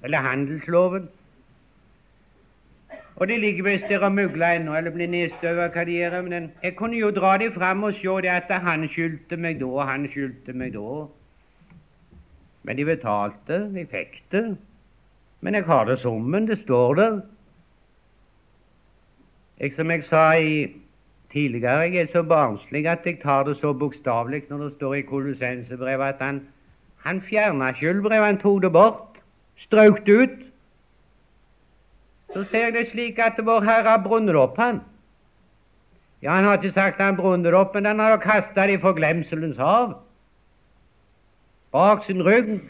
Eller 0.06 0.28
handelsloven. 0.30 1.08
Og 3.16 3.28
de 3.28 3.36
ligger 3.36 3.66
visst 3.66 3.88
der 3.88 4.04
og 4.06 4.14
mugler 4.14 4.60
ennå, 4.60 4.76
eller 4.78 4.94
blir 4.94 5.10
nedstøvet 5.10 5.74
hva 5.74 5.84
de 5.84 5.96
gjør. 5.98 6.20
Men 6.28 6.52
jeg 6.62 6.76
kunne 6.78 7.00
jo 7.00 7.10
dra 7.10 7.34
dem 7.40 7.52
fram 7.52 7.82
og 7.88 7.98
se 7.98 8.20
det 8.22 8.30
at 8.36 8.52
han 8.62 8.86
skyldte 8.92 9.36
meg 9.36 9.58
da, 9.60 9.66
og 9.66 9.88
han 9.90 10.06
skyldte 10.12 10.54
meg 10.54 10.76
da. 10.78 11.00
Men 12.62 12.76
de 12.76 12.84
betalte, 12.84 13.58
de 13.74 13.86
fikk 13.88 14.20
det. 14.32 14.44
Men 15.40 15.56
jeg 15.56 15.64
har 15.64 15.84
det 15.88 16.00
summen, 16.02 16.46
det 16.48 16.58
står 16.64 16.94
der. 16.94 17.20
Jeg, 19.60 19.72
som 19.76 19.90
jeg 19.90 20.04
sa 20.08 20.32
i 20.32 20.66
tidligere, 21.32 21.78
jeg 21.78 21.96
er 21.96 22.12
så 22.12 22.22
barnslig 22.22 22.86
at 22.88 23.04
jeg 23.04 23.20
tar 23.22 23.44
det 23.44 23.56
så 23.60 23.72
bokstavelig 23.72 24.42
når 24.49 24.64
det 24.64 24.73
står 24.76 24.94
i 24.94 25.02
Kolossensebrevet 25.08 26.14
at 26.14 26.20
han, 26.20 26.40
han 27.04 27.20
fjerna 27.20 27.73
skyldbrevet, 27.76 28.26
han 28.26 28.40
tok 28.40 28.62
det 28.62 28.73
bort, 28.73 29.20
strøk 29.66 30.06
det 30.06 30.12
ut. 30.12 30.38
Så 32.34 32.44
ser 32.50 32.64
jeg 32.64 32.73
det 32.73 32.86
slik 32.92 33.18
at 33.18 33.40
Vår 33.44 33.64
Herre 33.64 33.90
har 33.90 34.04
brunnet 34.04 34.36
opp, 34.36 34.56
han. 34.56 34.80
Ja, 36.23 36.30
Han 36.30 36.44
har 36.44 36.58
ikke 36.58 36.73
sagt 36.73 37.00
han 37.00 37.16
brunnet 37.16 37.54
opp, 37.54 37.75
men 37.75 37.84
han 37.84 37.99
har 37.99 38.16
kasta 38.16 38.66
det 38.66 38.78
i 38.78 38.82
forglemselens 38.82 39.56
hav 39.56 39.96
bak 41.73 42.04
sin 42.06 42.23
rygg. 42.23 42.61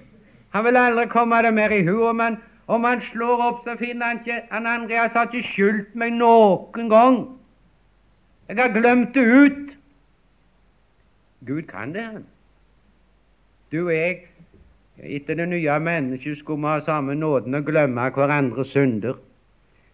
Han 0.50 0.64
vil 0.64 0.76
aldri 0.76 1.06
komme 1.08 1.42
det 1.42 1.54
mer 1.54 1.70
i 1.70 1.82
huet, 1.86 2.22
han, 2.22 2.38
om 2.66 2.84
han 2.84 3.02
slår 3.12 3.42
opp, 3.42 3.62
så 3.64 3.76
finner 3.78 4.06
han 4.06 4.20
ikke 4.22 4.42
han 4.50 4.66
Andreas 4.66 5.12
har 5.12 5.30
ikke 5.30 5.48
skyldt 5.54 5.94
meg 5.98 6.12
noen 6.18 6.90
gang. 6.90 7.20
Jeg 8.48 8.58
har 8.58 8.74
glemt 8.74 9.14
det 9.14 9.24
ut. 9.26 9.72
Gud 11.46 11.62
kan 11.62 11.94
det, 11.94 12.02
han. 12.02 12.26
Du 13.72 13.84
og 13.86 13.94
jeg, 13.94 14.16
etter 14.98 15.38
det 15.38 15.48
nye 15.48 15.78
mennesket, 15.78 16.38
skulle 16.38 16.60
vi 16.60 16.68
ha 16.68 16.80
samme 16.84 17.14
nåden 17.14 17.54
å 17.54 17.62
glemme 17.64 18.10
hverandres 18.14 18.72
synder. 18.74 19.14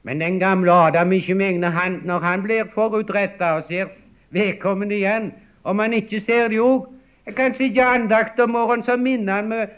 Men 0.02 0.20
den 0.20 0.38
gamle 0.40 0.72
Adam 0.72 1.12
ikke 1.12 1.34
megne 1.34 1.70
han, 1.70 2.00
når 2.04 2.24
han 2.24 2.42
blir 2.42 2.68
forutretta 2.74 3.56
og 3.58 3.68
ser 3.68 3.92
vedkommende 4.30 4.96
igjen, 4.96 5.32
om 5.64 5.78
han 5.78 5.92
ikke 5.92 6.20
ser 6.26 6.48
det 6.48 6.60
òg, 6.62 6.86
jeg 7.26 7.34
kan 7.34 7.54
sitte 7.54 7.82
andakt 7.82 8.40
om 8.40 8.50
morgenen, 8.50 8.84
så 8.84 8.96
minner 8.96 9.34
han 9.34 9.48
meg 9.48 9.68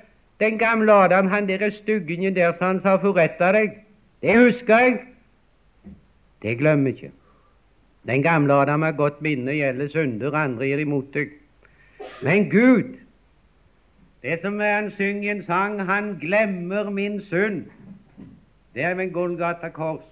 den 0.41 0.59
gamle 0.59 0.93
Adam, 0.93 1.27
han 1.27 1.49
der 1.49 1.71
styggingen 1.71 2.37
der 2.37 2.53
som 2.59 2.67
han 2.67 2.81
sa 2.83 2.97
forretta 2.97 3.53
deg. 3.53 3.79
Det 4.23 4.37
husker 4.39 4.79
jeg. 4.79 4.99
Det 6.43 6.59
glemmer 6.59 6.91
ikke. 6.91 7.11
Den 8.07 8.23
gamle 8.23 8.55
Adam 8.55 8.83
har 8.83 8.93
godt 8.93 9.23
minne, 9.23 9.53
gjelder 9.53 9.89
synder, 9.89 10.35
andre 10.35 10.67
gir 10.67 10.79
imot 10.79 11.15
deg. 11.15 11.33
Men 12.23 12.51
Gud, 12.51 12.95
det 14.23 14.39
som 14.43 14.61
han 14.61 14.93
synger 14.97 15.23
i 15.23 15.31
en 15.31 15.45
sang, 15.45 15.81
han 15.87 16.17
glemmer 16.21 16.91
min 16.91 17.21
synd. 17.21 17.65
Det 18.75 18.83
er 18.83 18.95
min 18.95 19.13
Golgata 19.13 19.69
kors. 19.69 20.05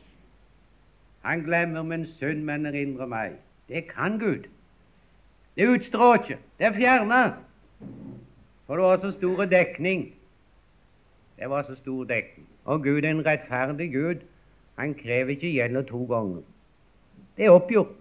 Han 1.22 1.40
glemmer 1.40 1.82
min 1.82 2.06
synd, 2.18 2.42
men 2.42 2.66
erindrer 2.66 3.06
meg. 3.06 3.32
Det 3.68 3.88
kan 3.88 4.18
Gud. 4.18 4.46
Det 5.56 5.68
utstrår 5.68 6.14
ikke. 6.14 6.38
Det 6.58 6.66
er 6.66 6.72
fjerna. 6.72 7.22
For 8.66 8.76
det 8.76 8.84
var 8.84 8.98
så 9.00 9.12
stor 9.12 9.44
dekning. 9.44 10.14
Det 11.38 11.50
var 11.50 11.62
så 11.62 11.76
stor 11.76 12.04
dekning. 12.04 12.46
Og 12.64 12.82
Gud 12.82 13.04
er 13.04 13.10
en 13.10 13.26
rettferdig 13.26 13.92
Gud. 13.92 14.24
Han 14.76 14.94
krever 14.94 15.28
ikke 15.28 15.52
gjelda 15.52 15.82
to 15.82 16.04
ganger. 16.04 16.42
Det 17.36 17.44
er 17.44 17.50
oppgjort. 17.50 17.96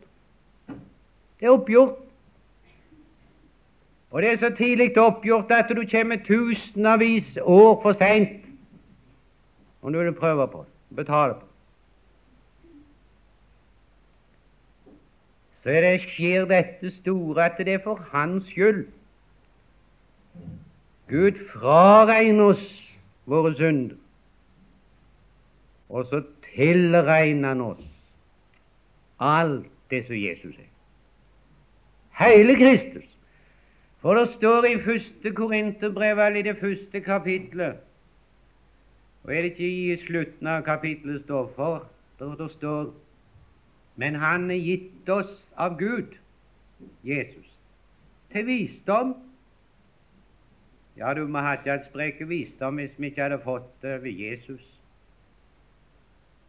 Det 1.39 1.45
er 1.45 1.49
oppgjort. 1.49 1.95
Og 4.11 4.21
det 4.21 4.31
er 4.31 4.37
så 4.37 4.55
tidlig 4.57 4.97
oppgjort 4.97 5.51
at 5.51 5.71
du 5.75 5.83
kommer 5.91 6.17
tusenvis 6.27 7.37
år 7.41 7.81
for 7.81 7.93
seint 7.99 8.41
om 9.81 9.93
du 9.93 9.99
vil 9.99 10.13
prøve 10.13 10.47
på 10.47 10.65
det, 10.65 10.95
betale 10.95 11.33
på 11.33 11.39
det. 11.39 11.54
Så 15.65 15.71
er 15.73 15.81
det 15.81 16.01
skjer 16.11 16.43
dette 16.45 16.91
store 16.99 17.47
at 17.47 17.57
det 17.57 17.73
er 17.73 17.79
for 17.81 17.97
Hans 18.11 18.45
skyld. 18.51 18.83
Gud 21.09 21.39
fraregner 21.49 22.51
oss 22.53 22.65
våre 23.25 23.49
synder, 23.57 23.95
og 25.89 26.05
så 26.11 26.19
tilregner 26.51 27.55
Han 27.55 27.63
oss 27.65 27.87
alt 29.19 29.65
det 29.89 30.03
som 30.05 30.19
Jesus 30.19 30.53
er. 30.53 30.69
Hele 32.19 32.55
Kristus. 32.55 33.07
For 34.05 34.13
det 34.13 34.35
står 34.35 34.67
i 34.69 34.75
første 34.85 35.31
Korinterbrev, 35.33 36.21
i 36.37 36.41
det 36.45 36.57
første 36.59 37.01
kapitlet 37.01 37.81
Og 39.23 39.35
er 39.35 39.41
det 39.41 39.51
ikke 39.51 39.69
i 39.69 39.97
slutten 40.05 40.47
av 40.47 40.61
kapittelet 40.61 41.23
står 41.23 41.49
for? 41.55 41.87
Der 42.19 42.35
det 42.37 42.51
står 42.51 42.93
men 43.95 44.15
han 44.15 44.51
er 44.51 44.59
gitt 44.59 45.09
oss 45.09 45.31
av 45.57 45.77
Gud, 45.79 46.15
Jesus, 47.03 47.47
til 48.31 48.45
visdom. 48.45 49.15
Ja, 50.97 51.13
du 51.13 51.25
må 51.27 51.41
ha 51.43 51.55
hatt 51.55 51.89
spreke 51.89 52.27
visdom 52.27 52.79
hvis 52.79 52.95
vi 52.97 53.11
ikke 53.11 53.27
hadde 53.27 53.43
fått 53.43 53.71
det 53.83 53.99
ved 54.03 54.15
Jesus. 54.15 54.63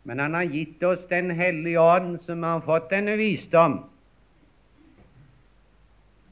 Men 0.06 0.18
han 0.22 0.34
har 0.34 0.46
gitt 0.46 0.82
oss 0.86 1.02
Den 1.10 1.30
hellige 1.30 1.80
ånd, 1.80 2.20
som 2.26 2.42
har 2.42 2.60
fått 2.60 2.90
denne 2.90 3.16
visdom. 3.18 3.80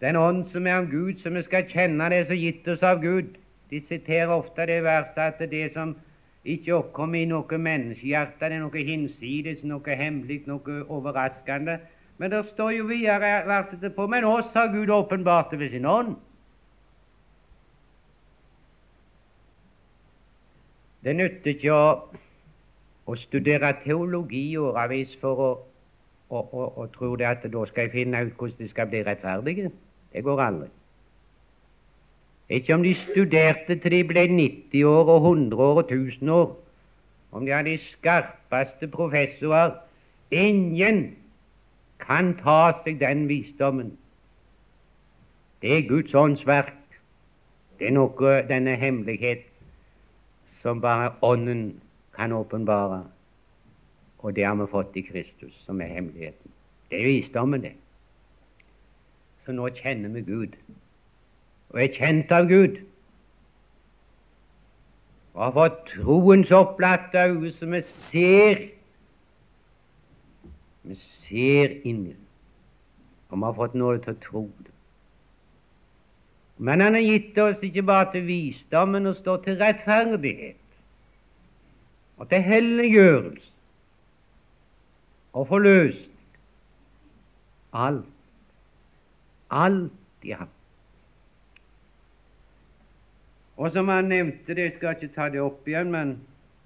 Den 0.00 0.16
ånd 0.16 0.50
som 0.52 0.66
er 0.66 0.78
av 0.78 0.90
Gud, 0.90 1.18
som 1.22 1.34
vi 1.34 1.42
skal 1.42 1.66
kjenne 1.70 2.10
det 2.12 2.26
som 2.26 2.36
er 2.36 2.42
gitt 2.42 2.68
oss 2.68 2.82
av 2.82 3.02
Gud. 3.02 3.34
De 3.70 3.80
siterer 3.88 4.30
ofte 4.30 4.66
det 4.66 4.82
verset 4.84 5.18
at 5.18 5.50
det 5.50 5.72
som 5.74 5.96
ikke 6.44 6.74
oppkommer 6.76 7.18
i 7.18 7.26
noe 7.26 7.58
menneskehjerte, 7.58 8.44
det 8.44 8.58
er 8.58 8.62
noe 8.62 8.84
hinsides, 8.86 9.62
noe 9.64 9.96
hemmelig, 9.96 10.42
noe 10.46 10.82
overraskende. 10.92 11.78
Men 12.18 12.30
det 12.30 12.44
står 12.52 12.70
jo 12.70 12.84
videre 12.86 13.46
verset 13.48 13.78
etterpå 13.78 14.06
men 14.06 14.24
oss 14.24 14.52
har 14.54 14.72
Gud 14.72 14.90
åpenbart 14.90 15.50
det 15.50 15.58
ved 15.58 15.70
sin 15.70 15.86
ånd. 15.86 16.14
Det 21.04 21.16
nytter 21.16 21.50
ikke 21.50 21.72
å 21.74 21.88
å 23.04 23.16
studere 23.20 23.74
teologi 23.84 24.46
i 24.54 24.60
årevis 24.60 25.12
for 25.20 25.42
å, 25.44 25.50
å, 26.32 26.40
å, 26.64 26.86
tro 26.94 27.12
det 27.20 27.28
at 27.28 27.44
da 27.52 27.64
skal 27.68 27.86
jeg 27.86 27.92
finne 27.92 28.22
ut 28.24 28.38
hvordan 28.38 28.62
de 28.62 28.70
skal 28.70 28.88
bli 28.88 29.02
rettferdige. 29.04 29.72
Det 30.14 30.24
går 30.24 30.40
aldri. 30.40 30.70
Ikke 32.54 32.76
om 32.76 32.84
de 32.84 32.94
studerte 33.08 33.76
til 33.80 33.96
de 33.96 34.02
ble 34.08 34.26
90 34.30 34.86
år 34.88 35.10
og 35.16 35.28
100 35.32 35.64
år 35.64 35.82
og 35.82 35.92
1000 35.92 36.32
år, 36.32 36.48
om 37.34 37.44
de 37.44 37.54
hadde 37.54 37.72
de 37.72 37.92
skarpeste 37.92 38.88
professorer. 38.92 39.78
Ingen 40.30 41.04
kan 42.00 42.34
ta 42.42 42.72
seg 42.84 43.00
den 43.00 43.28
visdommen. 43.28 43.98
Det 45.62 45.78
er 45.78 45.88
Guds 45.88 46.14
åndsverk. 46.14 46.74
Det 47.78 47.88
er 47.88 47.94
noe, 47.96 48.34
denne 48.48 48.76
hemmelighet, 48.78 49.46
som 50.62 50.80
bare 50.80 51.12
Ånden 51.22 51.80
kan 52.16 52.32
åpenbare. 52.32 53.02
Og 54.18 54.36
det 54.36 54.44
har 54.44 54.54
vi 54.54 54.66
fått 54.70 54.96
i 54.96 55.02
Kristus, 55.04 55.54
som 55.66 55.80
er 55.80 55.90
hemmeligheten. 55.92 56.50
Det 56.90 57.00
er 57.00 57.06
visdommen, 57.06 57.62
det. 57.62 57.74
Så 59.44 59.52
nå 59.52 59.68
kjenner 59.76 60.08
vi 60.14 60.22
Gud, 60.24 60.54
og 61.70 61.82
er 61.82 61.90
kjent 61.92 62.32
av 62.32 62.48
Gud. 62.48 62.78
Og 65.34 65.42
har 65.42 65.52
fått 65.52 65.82
troens 65.90 66.52
opplatte 66.54 67.26
øyne, 67.26 67.52
så 67.52 67.66
vi 67.66 67.82
ser 68.12 68.62
Vi 70.84 70.98
ser 71.26 71.80
inn 71.88 72.06
og 73.34 73.38
vi 73.38 73.44
har 73.44 73.54
fått 73.56 73.74
noe 73.74 73.98
til 73.98 74.14
å 74.14 74.22
tro 74.22 74.42
det. 74.62 74.72
Men 76.62 76.84
han 76.84 76.94
har 76.94 77.02
gitt 77.02 77.38
oss 77.42 77.62
ikke 77.66 77.82
bare 77.82 78.12
til 78.12 78.26
visdom, 78.28 78.92
men 78.94 79.10
å 79.10 79.14
stå 79.18 79.40
til 79.42 79.58
rettferdighet 79.58 80.60
og 82.14 82.28
til 82.30 82.44
helliggjørelse 82.46 83.50
og 85.34 85.48
forløsning. 85.50 86.10
Alt. 87.74 88.06
Alt 89.50 90.22
i 90.22 90.36
ham. 90.38 90.52
Og 93.56 93.72
som 93.74 93.90
han 93.90 94.12
nevnte, 94.12 94.54
det 94.54 94.76
skal 94.76 94.94
ikke 94.94 95.14
ta 95.14 95.26
det 95.30 95.42
opp 95.42 95.66
igjen, 95.66 95.90
men 95.90 96.14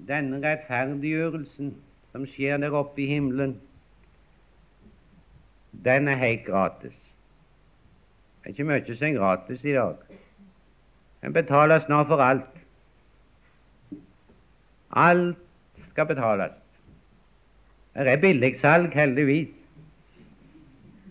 denne 0.09 0.41
rettferdiggjørelsen 0.45 1.73
som 2.13 2.29
skjer 2.29 2.61
der 2.61 2.77
oppe 2.77 3.03
i 3.05 3.09
himmelen, 3.09 3.57
den 5.85 6.09
er 6.09 6.17
helt 6.17 6.45
gratis. 6.47 6.95
Det 8.43 8.45
er 8.45 8.49
ikke 8.49 8.65
mye 8.65 8.97
som 8.97 9.07
er 9.07 9.19
gratis 9.19 9.65
i 9.65 9.73
dag. 9.73 9.95
Den 11.23 11.33
betaler 11.33 11.81
snart 11.85 12.07
for 12.07 12.23
alt. 12.23 12.43
Alt 14.97 15.37
skal 15.91 16.07
betales. 16.07 16.51
Det 17.95 18.09
er 18.09 18.21
billigsalg, 18.21 18.95
heldigvis. 18.95 19.49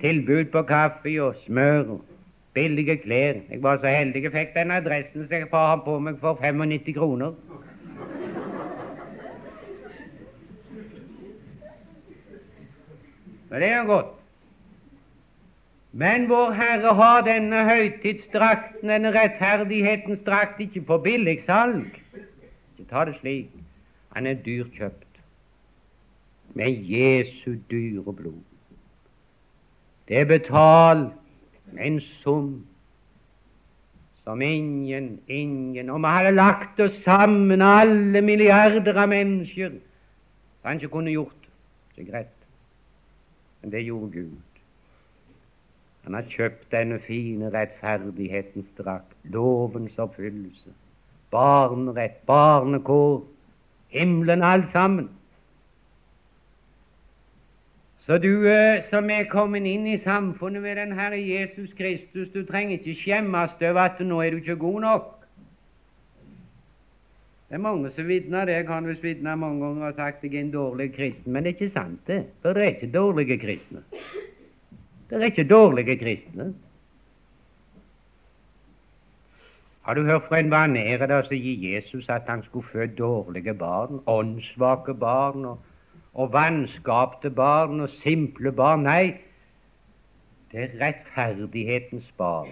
Tilbud 0.01 0.45
på 0.51 0.61
kaffe 0.61 1.21
og 1.21 1.35
smør 1.45 1.79
og 1.79 2.05
billige 2.53 2.97
klær. 2.97 3.33
Jeg 3.49 3.63
var 3.63 3.77
så 3.77 3.87
heldig 3.87 4.23
jeg 4.23 4.31
fikk 4.31 4.53
den 4.53 4.71
adressen 4.71 5.27
så 5.27 5.35
jeg 5.35 5.49
får 5.49 5.67
ha 5.67 5.75
på 5.85 5.99
meg 5.99 6.19
for 6.21 6.39
95 6.41 6.93
kroner. 6.97 7.33
Men 13.49 13.61
det 13.61 13.69
er 13.71 13.85
godt. 13.85 14.13
Men 15.97 16.27
vår 16.29 16.51
Herre 16.53 16.93
har 16.93 17.23
denne 17.25 17.63
høytidsdrakten, 17.65 18.89
denne 18.89 19.09
rettferdighetens 19.15 20.19
drakt, 20.25 20.59
ikke 20.61 20.83
på 20.85 20.97
billigsalg. 21.01 21.95
Ikke 22.77 22.89
ta 22.91 23.05
det 23.09 23.15
slik. 23.17 23.49
Han 24.13 24.29
er 24.29 24.37
dyrt 24.45 24.75
kjøpt 24.77 25.17
med 26.53 26.85
Jesu 26.85 27.55
dyre 27.71 28.13
blod. 28.13 28.43
Det 30.07 30.19
er 30.21 30.29
betalt 30.29 31.73
en 31.81 31.97
sum 32.21 32.51
som 34.23 34.41
ingen, 34.41 35.19
ingen 35.27 35.89
Om 35.89 36.01
vi 36.01 36.07
hadde 36.07 36.31
lagt 36.31 36.79
oss 36.79 36.95
sammen, 37.05 37.61
alle 37.61 38.21
milliarder 38.21 39.01
av 39.01 39.09
mennesker, 39.09 39.71
så 40.61 40.67
han 40.67 40.77
ikke 40.77 40.93
kunne 40.93 41.11
gjort 41.11 41.49
det 41.95 42.05
greit. 42.11 42.35
Men 43.61 43.71
det 43.71 43.85
gjorde 43.87 44.11
Gud. 44.11 44.46
Han 46.07 46.15
har 46.15 46.29
kjøpt 46.31 46.69
denne 46.71 47.01
fine 47.03 47.49
rettferdighetens 47.51 48.67
drakt, 48.77 49.15
lovens 49.27 49.97
oppfyllelse, 49.99 50.69
barnerett, 51.35 52.21
barnekår, 52.25 53.25
himmelen 53.91 54.43
alt 54.43 54.69
sammen. 54.71 55.09
Så 58.05 58.21
du 58.23 58.47
eh, 58.47 58.85
som 58.87 59.11
er 59.11 59.27
kommet 59.27 59.67
inn 59.67 59.83
i 59.83 59.97
samfunnet 60.05 60.63
med 60.63 60.79
den 60.79 60.93
Herre 60.95 61.19
Jesus 61.19 61.73
Kristus, 61.75 62.29
du 62.31 62.45
trenger 62.47 62.77
ikke 62.77 62.95
skjemmes 63.01 63.59
over 63.59 63.81
at 63.83 63.99
nå 63.99 64.21
er 64.23 64.31
du 64.31 64.39
ikke 64.39 64.55
god 64.61 64.79
nok. 64.85 65.09
Det 67.49 67.59
er 67.59 67.65
mange 67.65 67.91
som 67.97 68.07
vitner 68.07 68.47
det. 68.47 68.55
Jeg 68.61 68.69
kan 68.71 68.87
visst 68.87 69.03
vitne 69.03 69.35
mange 69.35 69.59
ganger 69.65 69.91
og 69.91 69.99
sagt 69.99 70.23
jeg 70.23 70.37
er 70.37 70.39
en 70.45 70.55
dårlig 70.55 70.87
kristen, 70.95 71.33
men 71.33 71.43
det 71.43 71.51
er 71.51 71.59
ikke 71.59 71.75
sant, 71.75 71.99
det. 72.07 72.21
For 72.41 72.55
det 72.55 72.63
er 72.63 72.73
ikke 72.77 72.91
dårlige 72.95 73.39
kristne. 73.43 73.83
Det 75.09 75.21
er 75.21 75.25
ikke 75.25 75.47
dårlige 75.47 75.97
kristne. 75.97 76.53
Har 79.81 79.93
du 79.93 80.03
hørt 80.03 80.23
fra 80.27 80.39
en 80.39 80.51
vanære 80.51 81.07
der 81.07 81.21
som 81.23 81.35
gir 81.35 81.75
Jesus 81.75 82.09
at 82.09 82.21
han 82.27 82.43
skulle 82.43 82.67
føde 82.71 82.95
dårlige 82.95 83.53
barn, 83.53 83.99
åndssvake 84.05 84.93
barn 84.93 85.45
og, 85.45 85.59
og 86.13 86.33
vanskapte 86.33 87.29
barn 87.29 87.79
og 87.79 87.89
simple 88.03 88.51
barn? 88.51 88.83
Nei, 88.83 89.13
det 90.51 90.63
er 90.63 90.75
rettferdighetens 90.81 92.11
barn, 92.17 92.51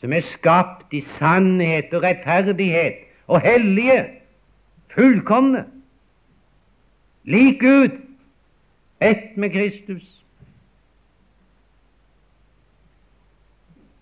som 0.00 0.12
er 0.12 0.28
skapt 0.36 0.92
i 0.92 1.00
sannhet 1.16 1.94
og 1.94 2.02
rettferdighet 2.02 3.00
og 3.26 3.40
hellige, 3.40 4.04
fullkomne, 4.94 5.64
lik 7.24 7.60
Gud, 7.60 7.96
ett 9.00 9.36
med 9.36 9.50
Kristus. 9.50 10.19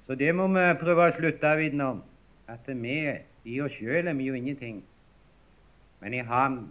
Så 0.08 0.14
det 0.16 0.30
må 0.32 0.46
vi 0.48 0.62
prøve 0.80 1.04
å 1.04 1.14
slutte 1.18 1.50
vitne 1.58 1.86
om 1.92 1.98
at 2.48 2.68
vi 2.80 2.94
i 3.44 3.58
oss 3.60 3.74
sjøl 3.76 4.08
er 4.08 4.14
vi 4.16 4.30
jo 4.30 4.38
ingenting, 4.38 4.78
men 6.00 6.14
i 6.16 6.22
Ham 6.24 6.62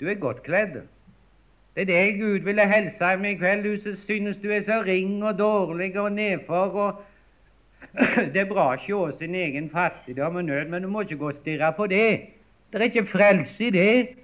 Du 0.00 0.08
er 0.10 0.18
godt 0.18 0.42
kledd. 0.42 0.82
Det 1.76 1.86
er 1.86 1.86
det 1.86 2.18
Gud 2.18 2.42
ville 2.44 2.66
hilse 2.68 3.12
med 3.22 3.30
i 3.30 3.38
kveld. 3.38 3.62
Du 3.64 3.80
som 3.84 3.94
synes 4.02 4.36
du 4.42 4.50
er 4.50 4.66
så 4.66 4.82
ring 4.82 5.22
og 5.24 5.38
dårlig 5.38 5.94
og 6.00 6.12
nedfor. 6.12 6.74
og 6.74 7.04
Det 8.34 8.42
er 8.42 8.50
bra 8.50 8.66
å 8.74 8.82
se 8.82 9.18
sin 9.20 9.34
egen 9.34 9.70
fattigdom 9.70 10.36
og 10.36 10.44
nød, 10.44 10.68
men 10.68 10.82
du 10.82 10.88
må 10.88 11.06
ikke 11.06 11.20
gå 11.22 11.30
og 11.30 11.40
stirre 11.40 11.72
på 11.72 11.86
det. 11.86 12.10
Det 12.72 12.80
er 12.80 12.88
ikke 12.90 13.06
frelse 13.14 13.64
i 13.64 13.70
det. 13.70 14.16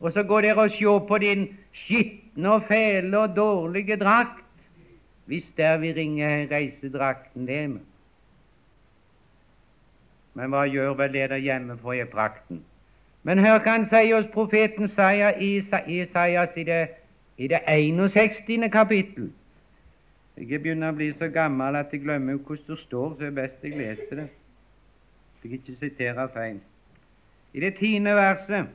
Og 0.00 0.12
så 0.12 0.22
går 0.22 0.48
dere 0.50 0.66
og 0.66 0.74
se 0.74 0.98
på 1.08 1.18
din 1.22 1.48
skitne 1.84 2.58
og 2.58 2.66
fæle 2.68 3.18
og 3.18 3.36
dårlige 3.36 3.96
drakt, 3.96 4.43
hvis 5.26 5.44
der 5.56 5.76
vi 5.76 5.92
ringer 5.92 6.46
reisedrakten 6.50 7.46
det. 7.46 7.80
Men 10.34 10.50
hva 10.50 10.64
gjør 10.66 10.96
vel 10.98 11.12
det 11.12 11.30
der 11.30 11.42
hjemme 11.42 11.78
for 11.82 11.92
i 11.92 12.04
prakten? 12.04 12.64
Men 13.24 13.40
hva 13.40 13.56
han 13.64 13.86
sier 13.88 14.18
hos 14.18 14.28
profeten 14.34 14.90
Isaias 14.90 16.56
i 16.56 16.64
det, 16.64 16.82
i 17.38 17.48
det 17.48 17.60
61. 17.66 18.70
kapittel. 18.72 19.30
Jeg 20.36 20.60
begynner 20.60 20.90
å 20.90 20.96
bli 20.98 21.12
så 21.14 21.28
gammel 21.30 21.76
at 21.78 21.92
jeg 21.94 22.02
glemmer 22.02 22.34
hvordan 22.34 22.66
det 22.66 22.78
står, 22.82 23.14
så 23.14 23.20
det 23.20 23.26
er 23.28 23.36
best 23.38 23.62
jeg 23.62 23.78
leser 23.78 24.16
det. 24.18 24.28
Så 25.38 25.48
jeg 25.48 25.60
ikke 25.60 25.76
siterer 25.78 26.32
feil. 26.34 26.58
I 27.54 27.60
det 27.62 27.76
tiende 27.78 28.16
verset 28.18 28.66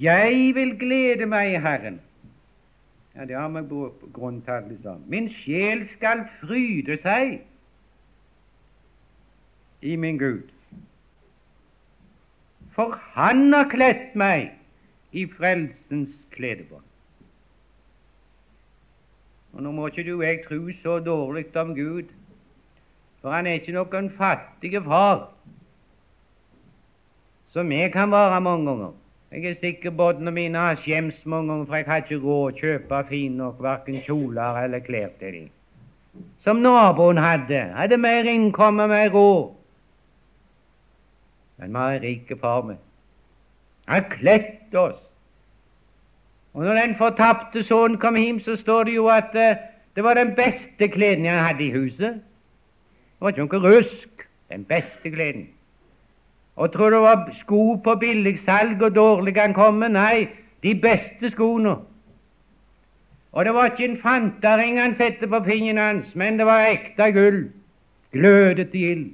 Jeg 0.00 0.54
vil 0.54 0.74
glede 0.78 1.26
meg 1.30 1.52
i 1.54 1.60
Herren. 1.62 2.00
Ja, 3.16 3.24
Det 3.24 3.36
har 3.36 3.48
vi 3.48 4.10
grunn 4.12 4.42
til 4.42 4.50
alle 4.50 4.78
sammen. 4.82 5.04
Min 5.10 5.30
sjel 5.32 5.86
skal 5.96 6.26
fryde 6.40 6.98
seg 7.02 7.38
i 9.82 9.96
min 9.96 10.18
Gud. 10.18 10.50
For 12.74 12.98
Han 13.14 13.52
har 13.52 13.70
kledd 13.72 14.12
meg 14.14 14.50
i 15.12 15.24
frelsens 15.32 16.12
kledebånd. 16.30 16.84
Og 19.56 19.62
Nå 19.62 19.72
må 19.72 19.88
ikke 19.88 20.04
du 20.04 20.18
og 20.18 20.26
jeg 20.26 20.42
tro 20.44 20.60
så 20.82 20.98
dårlig 21.00 21.46
om 21.56 21.72
Gud, 21.74 22.12
for 23.22 23.32
han 23.32 23.46
er 23.46 23.56
ikke 23.56 23.72
noen 23.72 24.10
fattig 24.18 24.76
far 24.84 25.30
som 27.56 27.72
jeg 27.72 27.92
kan 27.92 28.12
være 28.12 28.40
mange 28.44 28.68
ganger. 28.68 28.92
Jeg 29.32 29.44
er 29.44 29.54
sikker 29.60 30.08
at 30.08 30.20
mine 30.22 30.58
har 30.58 30.78
skjems 30.84 31.14
mange 31.24 31.52
ganger, 31.52 31.66
for 31.66 31.76
jeg 31.76 31.86
har 31.86 32.02
ikke 32.04 32.22
råd 32.22 32.52
å 32.52 32.58
kjøpe 32.60 33.02
fine 33.08 33.36
nok 33.36 33.62
verken 33.62 34.02
kjoler 34.06 34.60
eller 34.62 34.84
klær 34.86 35.08
til 35.18 35.32
dem. 35.32 35.48
Som 36.44 36.62
naboen 36.62 37.18
hadde. 37.18 37.58
Hadde 37.74 37.98
mer 37.98 38.28
innkomme, 38.30 38.86
mer 38.88 39.10
råd. 39.10 39.50
Men 41.58 41.72
vi 41.72 41.78
har 41.78 41.96
en 41.96 42.02
rik 42.02 42.32
far 42.40 42.62
med. 42.62 42.78
Han 43.88 44.04
kledde 44.10 44.78
oss. 44.78 45.02
Og 46.54 46.64
når 46.64 46.74
den 46.74 46.94
fortapte 46.96 47.64
sønnen 47.64 47.98
kom 48.00 48.16
hjem, 48.16 48.40
så 48.40 48.56
står 48.56 48.88
det 48.88 48.94
jo 48.94 49.08
at 49.12 49.34
uh, 49.34 49.58
det 49.96 50.04
var 50.04 50.14
den 50.14 50.34
beste 50.36 50.88
kleden 50.88 51.26
han 51.26 51.44
hadde 51.44 51.66
i 51.66 51.74
huset. 51.74 52.22
Det 52.22 53.20
var 53.20 53.34
ikke 53.34 53.46
noe 53.46 53.74
rusk. 53.74 54.26
Den 54.48 54.64
beste 54.64 55.10
kleden. 55.10 55.48
Og 56.56 56.72
tror 56.72 56.90
det 56.90 57.00
var 57.00 57.26
sko 57.42 57.74
på 57.84 57.94
billigsalg 58.00 58.82
og 58.82 58.94
dårlig 58.94 59.36
han 59.36 59.54
kom 59.54 59.74
med? 59.82 59.92
Nei, 59.92 60.28
de 60.62 60.72
beste 60.80 61.30
skoene. 61.30 61.76
Og 63.36 63.44
det 63.44 63.52
var 63.54 63.68
ikke 63.68 63.84
en 63.84 64.00
fantaring 64.00 64.80
han 64.80 64.96
satte 64.96 65.28
på 65.28 65.42
fingeren 65.44 65.78
hans, 65.78 66.14
men 66.14 66.38
det 66.38 66.46
var 66.48 66.70
ekte 66.70 67.10
gull, 67.12 67.42
glødet 68.12 68.74
i 68.74 68.84
ild. 68.92 69.06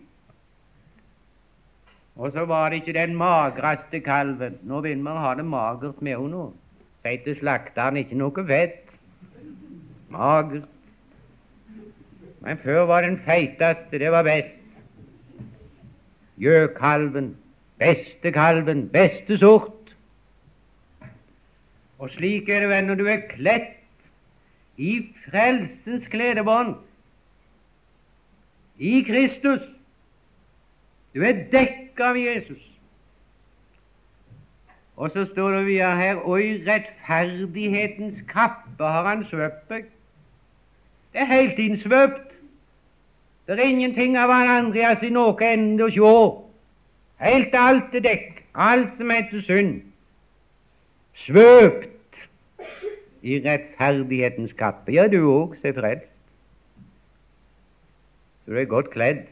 Og 2.17 2.31
så 2.33 2.45
var 2.47 2.69
det 2.69 2.83
ikke 2.83 2.93
den 2.93 3.17
magreste 3.17 4.01
kalven. 4.01 4.59
Nå 4.63 4.81
vil 4.81 5.03
vi 5.03 5.17
ha 5.25 5.35
det 5.35 5.45
magert 5.45 6.03
med 6.03 6.13
henne 6.13 6.31
nå. 6.31 6.45
Til 7.03 7.39
slakteren 7.41 7.99
ikke 7.99 8.19
noe 8.21 8.47
fett. 8.47 8.93
Magert. 10.13 10.69
Men 12.43 12.59
før 12.63 12.85
var 12.87 13.03
den 13.03 13.19
feiteste, 13.27 13.99
det 13.99 14.13
var 14.13 14.23
best. 14.23 14.62
Gjøkalven, 16.41 17.37
beste 17.79 18.33
kalven, 18.33 18.89
beste 18.89 19.39
sort. 19.39 19.95
Og 21.99 22.11
slik 22.11 22.49
er 22.49 22.65
det 22.65 22.69
vel 22.69 22.89
når 22.89 22.95
du 22.99 23.07
er 23.07 23.27
kledd 23.31 23.69
i 24.77 24.97
frelsens 25.27 26.09
kledebånd 26.11 26.75
i 28.79 29.03
Kristus. 29.07 29.63
Du 31.15 31.23
er 31.23 31.45
dekket 31.53 32.01
av 32.01 32.17
Jesus. 32.17 32.63
Og 34.97 35.11
så 35.15 35.25
står 35.33 35.57
det 35.57 35.67
videre 35.67 35.97
her 35.97 36.17
og 36.17 36.43
i 36.43 36.57
rettferdighetens 36.67 38.25
kappe 38.29 38.85
har 38.85 39.09
han 39.09 39.25
svøpt 39.31 39.69
deg. 39.71 39.87
Det 41.13 41.21
er 41.21 41.31
helt 41.31 41.59
innsvøpt. 41.59 42.32
Det 43.47 43.59
er 43.59 43.69
ingenting 43.69 44.17
av 44.19 44.31
han 44.31 44.51
Andreas 44.51 45.03
i 45.03 45.11
noe 45.11 45.49
ende 45.49 45.89
å 45.89 45.91
sjå. 45.91 46.13
Helt 47.23 47.55
alt 47.59 47.95
er 47.95 48.05
dekk, 48.05 48.43
alt 48.55 48.95
som 48.99 49.11
heter 49.11 49.43
synd. 49.47 49.75
Svøpt 51.25 51.91
i 53.23 53.39
rettferdighetens 53.43 54.55
kappe. 54.59 54.95
Ja, 54.95 55.07
du 55.11 55.21
òg, 55.27 55.59
er 55.63 55.75
frelst. 55.77 56.09
Du 58.47 58.57
er 58.59 58.67
godt 58.67 58.91
kledd. 58.95 59.27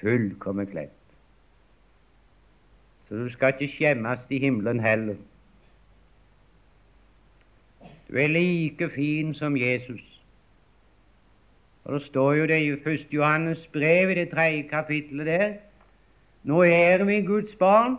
Fullkomment 0.00 0.70
kledd. 0.70 0.92
Så 3.08 3.22
du 3.22 3.30
skal 3.32 3.54
ikke 3.54 3.72
skjemmes 3.76 4.24
i 4.30 4.40
himmelen 4.42 4.80
heller. 4.80 5.16
Du 8.08 8.18
er 8.20 8.28
like 8.28 8.90
fin 8.94 9.34
som 9.34 9.56
Jesus. 9.56 10.15
Og 11.86 11.94
Det 11.94 12.02
står 12.02 12.32
jo 12.32 12.46
det 12.46 12.58
i 12.62 12.70
1. 12.70 13.06
Johannes 13.12 13.66
brev, 13.72 14.10
i 14.10 14.14
det 14.14 14.30
tredje 14.30 14.62
kapittelet 14.62 15.26
der. 15.26 15.52
Nå 16.42 16.62
er 16.62 17.04
vi 17.04 17.20
Guds 17.22 17.54
barn, 17.58 17.96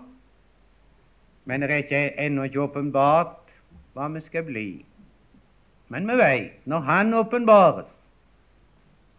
men 1.45 1.61
det 1.61 1.71
er 1.71 1.83
ikke 1.83 2.19
ennå 2.19 2.43
ikke 2.43 2.61
åpenbart 2.61 3.53
hva 3.95 4.09
vi 4.11 4.21
skal 4.25 4.43
bli. 4.43 4.65
Men 5.87 6.07
vi 6.07 6.17
vet 6.19 6.67
når 6.67 6.79
Han 6.79 7.13
åpenbares, 7.13 7.87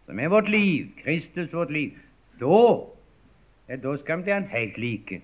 som 0.07 0.21
er 0.21 0.29
vårt 0.29 0.49
liv, 0.49 0.87
Kristus 1.05 1.53
vårt 1.53 1.71
liv, 1.71 1.97
da, 2.41 2.85
ja, 3.69 3.77
da 3.77 3.97
skal 3.97 4.19
vi 4.19 4.23
bli 4.23 4.33
Han 4.33 4.53
helt 4.53 4.79
like. 4.79 5.23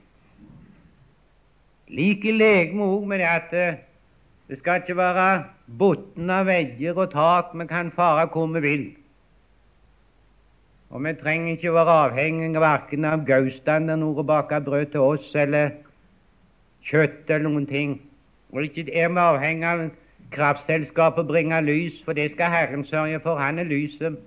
Like 1.88 2.28
i 2.28 2.32
legeme 2.32 2.84
òg, 2.84 3.06
med 3.08 3.18
det 3.20 3.28
at 3.28 3.52
uh, 3.52 3.78
det 4.48 4.58
skal 4.58 4.80
ikke 4.80 4.96
være 4.96 5.44
bunn 5.78 6.30
av 6.30 6.46
vegger 6.48 6.96
og 6.96 7.12
tak, 7.12 7.52
vi 7.52 7.66
kan 7.68 7.92
fare 7.92 8.26
hvor 8.32 8.46
vi 8.56 8.60
vil. 8.60 8.92
Og 10.94 11.04
vi 11.04 11.12
trenger 11.22 11.52
ikke 11.52 11.72
være 11.74 11.94
avhengige 12.04 12.60
verken 12.62 13.04
av 13.04 13.24
gaustanderen 13.26 13.98
noe 14.04 14.22
bake 14.22 14.60
brød 14.62 14.92
til 14.92 15.02
oss, 15.02 15.32
eller 15.34 15.72
kjøtt 16.86 17.30
eller 17.34 17.48
noen 17.48 17.64
ting. 17.66 17.96
Og 18.54 18.62
ikke 18.62 18.84
er 18.94 19.08
vi 19.10 19.18
avhengig 19.18 19.66
av 19.66 19.80
kraftselskapet 20.34 21.26
bringer 21.26 21.66
lys, 21.66 21.96
for 22.04 22.14
det 22.14 22.28
skal 22.32 22.52
Herren 22.52 22.84
sørge 22.86 23.18
for. 23.24 23.42
Han 23.42 23.58
er 23.58 23.66
lyset. 23.66 24.20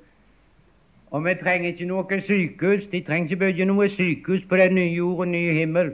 Og 1.12 1.24
vi 1.26 1.36
trenger 1.40 1.72
ikke 1.72 1.88
noe 1.88 2.20
sykehus. 2.28 2.84
De 2.92 3.02
trenger 3.02 3.32
ikke 3.32 3.46
bygge 3.46 3.66
noe 3.70 3.88
sykehus 3.96 4.44
på 4.50 4.60
den 4.60 4.76
nye 4.76 4.92
jord 4.92 5.24
og 5.24 5.32
nye 5.32 5.54
himmel. 5.54 5.94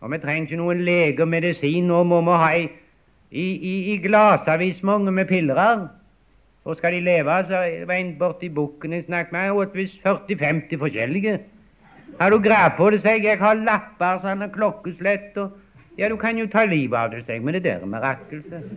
Og 0.00 0.12
vi 0.12 0.18
trenger 0.18 0.42
ikke 0.42 0.60
noen 0.60 0.84
lege 0.84 1.22
og 1.22 1.28
medisin. 1.28 1.88
Nå 1.88 2.02
må 2.04 2.20
vi 2.20 2.36
ha 2.42 2.50
i, 2.58 2.68
i, 3.30 3.46
i, 3.72 3.74
i 3.94 3.96
glasavis 4.04 4.82
mange 4.82 5.12
med 5.12 5.24
piller. 5.32 5.88
Hvor 6.62 6.76
skal 6.76 6.92
de 6.92 7.00
leve? 7.00 7.38
Så 7.48 7.62
var 7.88 7.94
en 7.94 8.18
borti 8.18 8.48
bukken 8.48 8.92
jeg 8.92 9.04
snakket 9.06 9.32
med, 9.32 9.50
åt 9.50 9.74
visst 9.74 10.02
40-50 10.06 10.78
forskjellige. 10.78 11.38
Har 12.20 12.30
du 12.30 12.38
greie 12.38 12.70
på 12.76 12.90
det, 12.90 13.00
sier 13.00 13.16
jeg. 13.16 13.24
Jeg 13.24 13.40
har 13.40 13.54
lapper, 13.64 14.20
sånn, 14.24 14.44
klokkeslett 14.52 15.38
og 15.40 15.56
ja, 15.98 16.08
du 16.08 16.16
kan 16.16 16.38
jo 16.38 16.46
ta 16.48 16.64
livet 16.64 16.96
av 16.96 17.10
det, 17.12 17.24
seg, 17.26 17.42
men 17.44 17.56
det 17.56 17.64
der 17.66 17.82
er 17.82 17.88
mirakelset. 17.90 18.68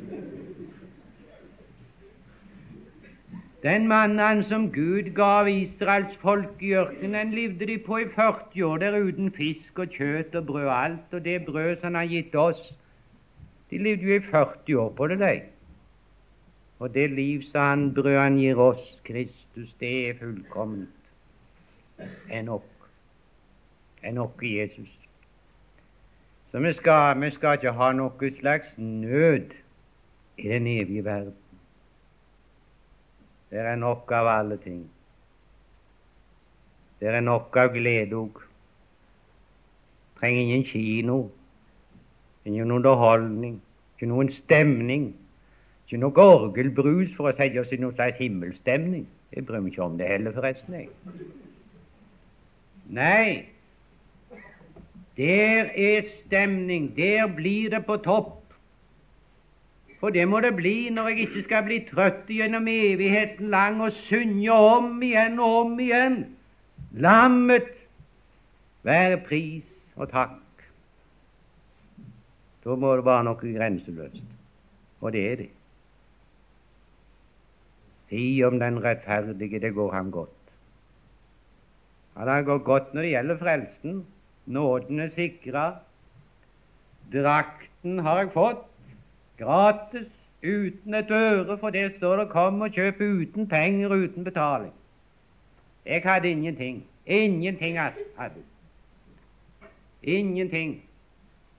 Den 3.63 3.86
mannen 3.88 4.41
som 4.50 4.65
Gud 4.74 5.13
gav 5.15 5.48
Israels 5.48 6.17
folk 6.19 6.60
i 6.60 6.74
ørkenen, 6.76 7.32
levde 7.32 7.69
de 7.69 7.78
på 7.86 8.02
i 8.02 8.10
40 8.12 8.65
år 8.67 8.82
der 8.82 8.98
uten 9.00 9.32
fisk 9.32 9.80
og 9.80 9.96
kjøtt 9.96 10.36
og 10.36 10.50
brød 10.50 10.65
og 10.65 10.76
alt, 10.76 11.13
og 11.15 11.24
det 11.24 11.46
brød 11.46 11.78
som 11.78 11.93
han 11.93 12.02
har 12.02 12.12
gitt 12.12 12.36
oss, 12.36 12.60
de 13.72 13.80
levde 13.80 14.10
jo 14.10 14.17
i 14.19 14.26
40 14.32 14.80
år 14.84 14.91
på 14.98 15.08
det, 15.08 15.19
de. 15.24 15.34
Og 16.84 16.93
det 16.93 17.10
liv 17.10 17.43
sa 17.52 17.69
han 17.69 17.93
brød 17.96 18.17
han 18.19 18.38
gir 18.38 18.60
oss, 18.60 18.82
Kristus, 19.08 19.69
det 19.80 19.91
er 20.10 20.17
fullkomment. 20.19 20.89
Er 22.30 22.41
nok. 22.41 22.89
Er 24.02 24.12
nok 24.12 24.43
i 24.43 24.60
Jesus. 24.60 24.89
Så 26.52 26.60
vi 26.60 26.74
skal, 26.74 27.22
vi 27.22 27.32
skal 27.32 27.56
ikke 27.56 27.72
ha 27.72 27.88
noe 27.96 28.32
slags 28.39 28.76
nød 28.78 29.56
i 30.38 30.50
den 30.50 30.67
evige 30.67 31.06
verden. 31.06 31.39
Det 33.50 33.63
er 33.63 33.80
nok 33.80 34.12
av 34.12 34.28
alle 34.28 34.58
ting. 34.58 34.84
Det 37.00 37.08
er 37.08 37.24
nok 37.24 37.56
av 37.58 37.72
glede 37.72 38.19
òg. 38.26 38.43
Trenger 40.19 40.41
ingen 40.41 40.67
kino, 40.67 41.30
ingen 42.46 42.72
underholdning, 42.72 43.62
ikke 43.96 44.12
noen 44.12 44.36
stemning, 44.43 45.13
ikke 45.94 46.02
noe 46.02 46.24
orgelbrus 46.26 47.12
for 47.14 47.30
å 47.30 47.36
sette 47.38 47.62
oss 47.62 47.74
i 47.74 47.78
noen 47.78 47.94
slags 47.94 48.18
himmelstemning. 48.18 49.06
Jeg 49.34 49.46
bryr 49.46 49.62
meg 49.62 49.74
ikke 49.74 49.84
om 49.86 49.98
det 50.00 50.08
heller, 50.10 50.34
forresten. 50.34 50.74
jeg. 50.74 50.90
Nei, 52.90 53.46
der 55.18 55.70
er 55.70 56.10
stemning, 56.26 56.90
der 56.98 57.28
blir 57.28 57.70
det 57.70 57.86
på 57.86 57.98
topp. 58.02 58.40
For 60.00 60.10
det 60.10 60.26
må 60.28 60.42
det 60.42 60.56
bli 60.58 60.90
når 60.90 61.14
jeg 61.14 61.28
ikke 61.28 61.46
skal 61.46 61.64
bli 61.70 61.80
trøtt 61.88 62.28
gjennom 62.28 62.68
evigheten 62.68 63.54
lang 63.54 63.80
og 63.82 63.94
synge 64.10 64.52
om 64.52 65.02
igjen 65.02 65.40
og 65.40 65.60
om 65.62 65.80
igjen. 65.80 66.24
Lammet 66.92 67.70
være 68.84 69.22
pris 69.30 69.64
og 69.96 70.10
takk. 70.10 70.40
Da 72.66 72.76
må 72.76 72.96
det 72.98 73.06
være 73.06 73.28
noe 73.30 73.38
grenseløst, 73.38 74.24
og 75.02 75.14
det 75.14 75.30
er 75.32 75.36
det. 75.44 75.54
Si 78.13 78.43
om 78.43 78.60
den 78.60 78.84
rettferdige, 78.84 79.60
det 79.60 79.73
går 79.73 79.91
ham 79.91 80.12
godt. 80.12 80.30
Ja, 82.17 82.38
det 82.38 82.45
går 82.45 82.58
godt 82.58 82.93
når 82.93 83.02
det 83.02 83.10
gjelder 83.10 83.38
frelsen. 83.38 84.06
Nåden 84.45 84.99
er 84.99 85.10
sikra. 85.15 85.71
Drakten 87.13 87.99
har 87.99 88.19
jeg 88.19 88.30
fått 88.36 88.67
gratis, 89.39 90.12
uten 90.43 90.93
et 90.93 91.12
øre, 91.12 91.58
for 91.58 91.69
det 91.69 91.95
står 91.97 92.15
det 92.15 92.30
'kom 92.30 92.62
og 92.62 92.69
kjøp 92.69 93.02
uten 93.02 93.47
penger, 93.47 93.89
uten 93.89 94.23
betaling'. 94.23 94.78
Jeg 95.86 96.02
hadde 96.06 96.32
ingenting. 96.32 96.84
Ingenting 97.06 97.80
hadde 97.80 98.43
Ingenting. 100.04 100.84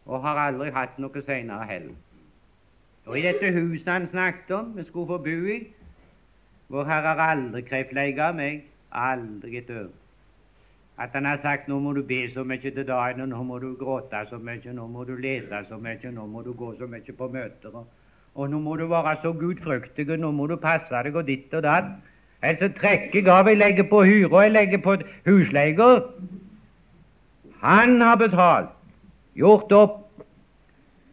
Og 0.07 0.23
har 0.23 0.37
aldri 0.37 0.71
hatt 0.71 0.99
noe 0.99 1.23
senere 1.27 1.65
heller. 1.65 1.95
Og 3.07 3.19
i 3.19 3.23
dette 3.23 3.53
huset 3.53 3.93
han 3.93 4.09
snakket 4.11 4.51
om, 4.51 4.77
vi 4.77 4.85
skulle 4.85 5.07
få 5.07 5.19
bo 5.19 5.45
i, 5.47 5.67
hvor 6.75 6.89
Herre 6.91 7.15
har 7.15 7.31
aldri 7.31 8.19
av 8.19 8.35
meg, 8.35 8.65
aldri 8.91 9.59
et 9.59 9.71
øre. 9.71 9.93
At 10.99 11.11
han 11.15 11.27
har 11.27 11.39
sagt 11.43 11.69
nå 11.69 11.79
må 11.79 11.93
du 11.95 12.03
be 12.03 12.27
så 12.35 12.43
mye 12.45 12.59
til 12.59 12.87
dagen, 12.87 13.21
og 13.21 13.29
nå 13.29 13.43
må 13.43 13.59
du 13.59 13.75
gråte 13.79 14.25
så 14.31 14.39
mye, 14.39 14.73
nå 14.75 14.87
må 14.87 15.05
du 15.05 15.15
lese 15.15 15.61
så 15.69 15.79
mye, 15.79 16.11
nå 16.11 16.27
må 16.27 16.43
du 16.43 16.53
gå 16.53 16.73
så 16.79 16.87
mye 16.91 17.15
på 17.19 17.29
møter, 17.31 17.75
og, 17.75 17.87
og 18.35 18.51
nå 18.51 18.59
må 18.59 18.77
du 18.77 18.87
være 18.91 19.17
så 19.23 19.33
gudfryktig, 19.33 20.09
og 20.11 20.19
nå 20.19 20.33
må 20.35 20.47
du 20.51 20.57
passe 20.57 20.91
deg, 20.91 21.15
og 21.15 21.27
ditt 21.31 21.55
og 21.55 21.63
datt. 21.63 21.95
Ellers 22.43 22.75
trekker 22.81 23.23
jeg 23.23 23.31
av, 23.31 23.49
jeg 23.49 23.59
legger 23.63 23.89
på 23.91 24.03
hyre, 24.05 24.31
og 24.33 24.43
jeg 24.43 24.53
legger 24.53 24.83
på 24.85 24.97
husleier. 25.31 26.03
Han 27.63 28.01
har 28.03 28.19
betalt. 28.19 28.75
gjort 29.35 29.73
opp. 29.73 30.01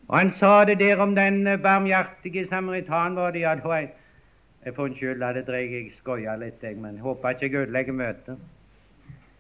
Og 0.10 0.18
han 0.18 0.34
sa 0.40 0.66
det 0.66 0.80
der 0.80 1.00
om 1.02 1.16
den 1.16 1.46
barmhjertige 1.62 2.48
samaritan, 2.50 3.16
var 3.16 3.32
det 3.32 3.42
ja, 3.42 3.56
da 3.56 3.74
jeg, 3.80 3.90
jeg 4.66 4.76
får 4.76 4.84
unnskylde 4.84 5.34
det 5.34 5.46
dreier 5.48 5.72
jeg 5.74 5.94
skoia 5.98 6.36
litt, 6.38 6.64
jeg, 6.64 6.76
men 6.78 7.00
håper 7.02 7.30
ikke 7.30 7.46
jeg 7.46 7.62
ødelegger 7.64 7.94
møtet. 7.94 8.38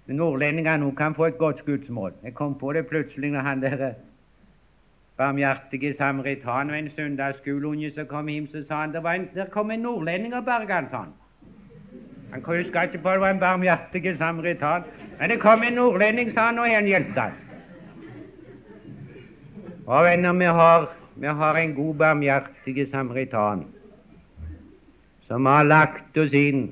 Nordlendingene 0.07 0.95
kan 0.97 1.15
få 1.15 1.25
et 1.25 1.37
godt 1.37 1.59
skuddsmål. 1.59 2.13
Jeg 2.23 2.33
kom 2.33 2.55
på 2.59 2.73
det 2.73 2.87
plutselig 2.87 3.31
når 3.31 3.39
han 3.39 3.61
der 3.61 3.93
barmhjertige 5.17 5.95
samaritan 5.97 6.69
og 6.69 6.79
en 6.79 6.89
søndagsskoleunge 6.95 7.91
som 7.95 8.05
kom 8.05 8.27
hjem, 8.27 8.47
så 8.47 8.63
sa 8.67 8.81
han 8.81 8.93
det 8.93 9.03
var 9.03 9.13
en, 9.13 9.29
der 9.35 9.45
kom 9.45 9.71
en 9.71 9.79
nordlending 9.79 10.33
og 10.33 10.45
berga 10.45 10.73
han. 10.73 11.13
Han 12.31 12.43
huska 12.45 12.81
ikke 12.81 12.97
på 13.03 13.11
det 13.11 13.21
var 13.21 13.29
en 13.29 13.39
barmhjertig 13.39 14.17
samaritan, 14.17 14.83
men 15.19 15.29
det 15.29 15.39
kom 15.39 15.63
en 15.63 15.73
nordlending, 15.73 16.33
sa 16.33 16.45
han, 16.45 16.59
og 16.59 16.65
han 16.65 16.85
hjalp 16.85 17.17
han. 17.17 17.31
Og 19.85 20.03
venner, 20.05 20.33
vi 20.33 20.45
har, 20.45 20.89
vi 21.15 21.27
har 21.27 21.55
en 21.55 21.75
god, 21.75 21.95
barmhjertig 21.95 22.87
samaritan 22.91 23.65
som 25.31 25.45
har 25.47 25.63
lagt 25.63 26.17
oss 26.19 26.33
inn, 26.35 26.65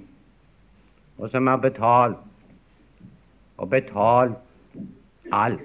og 1.15 1.30
som 1.32 1.48
har 1.48 1.62
betalt, 1.63 2.17
og 3.56 3.69
betalt 3.72 4.36
alt. 5.32 5.62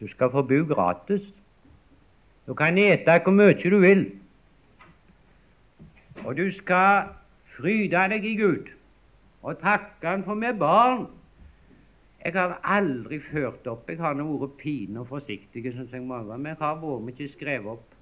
Du 0.00 0.08
skal 0.10 0.32
få 0.34 0.42
bo 0.42 0.58
gratis. 0.66 1.22
Du 2.46 2.54
kan 2.54 2.78
ete 2.78 3.20
hvor 3.22 3.34
mye 3.38 3.54
du 3.62 3.78
vil. 3.78 4.02
Og 6.24 6.34
du 6.36 6.50
skal 6.58 7.14
fryde 7.54 7.94
deg 8.10 8.26
i 8.26 8.36
Gud 8.42 8.72
og 9.46 9.60
takke 9.62 10.08
Han 10.08 10.26
for 10.26 10.34
meg 10.34 10.58
barn. 10.58 11.06
Jeg 12.24 12.34
har 12.34 12.58
aldri 12.64 13.20
ført 13.22 13.66
opp 13.70 13.86
Jeg 13.88 14.02
har 14.02 14.18
nå 14.18 14.26
vært 14.40 14.58
pine 14.58 15.04
og 15.04 15.12
forsiktig, 15.14 15.62
som 15.76 15.86
jeg 15.92 16.02
må 16.02 16.24
men 16.26 16.46
jeg 16.56 16.58
har 16.58 16.80
vært 16.82 17.14
ikke 17.14 17.36
skrevet 17.38 17.76
opp. 17.78 17.95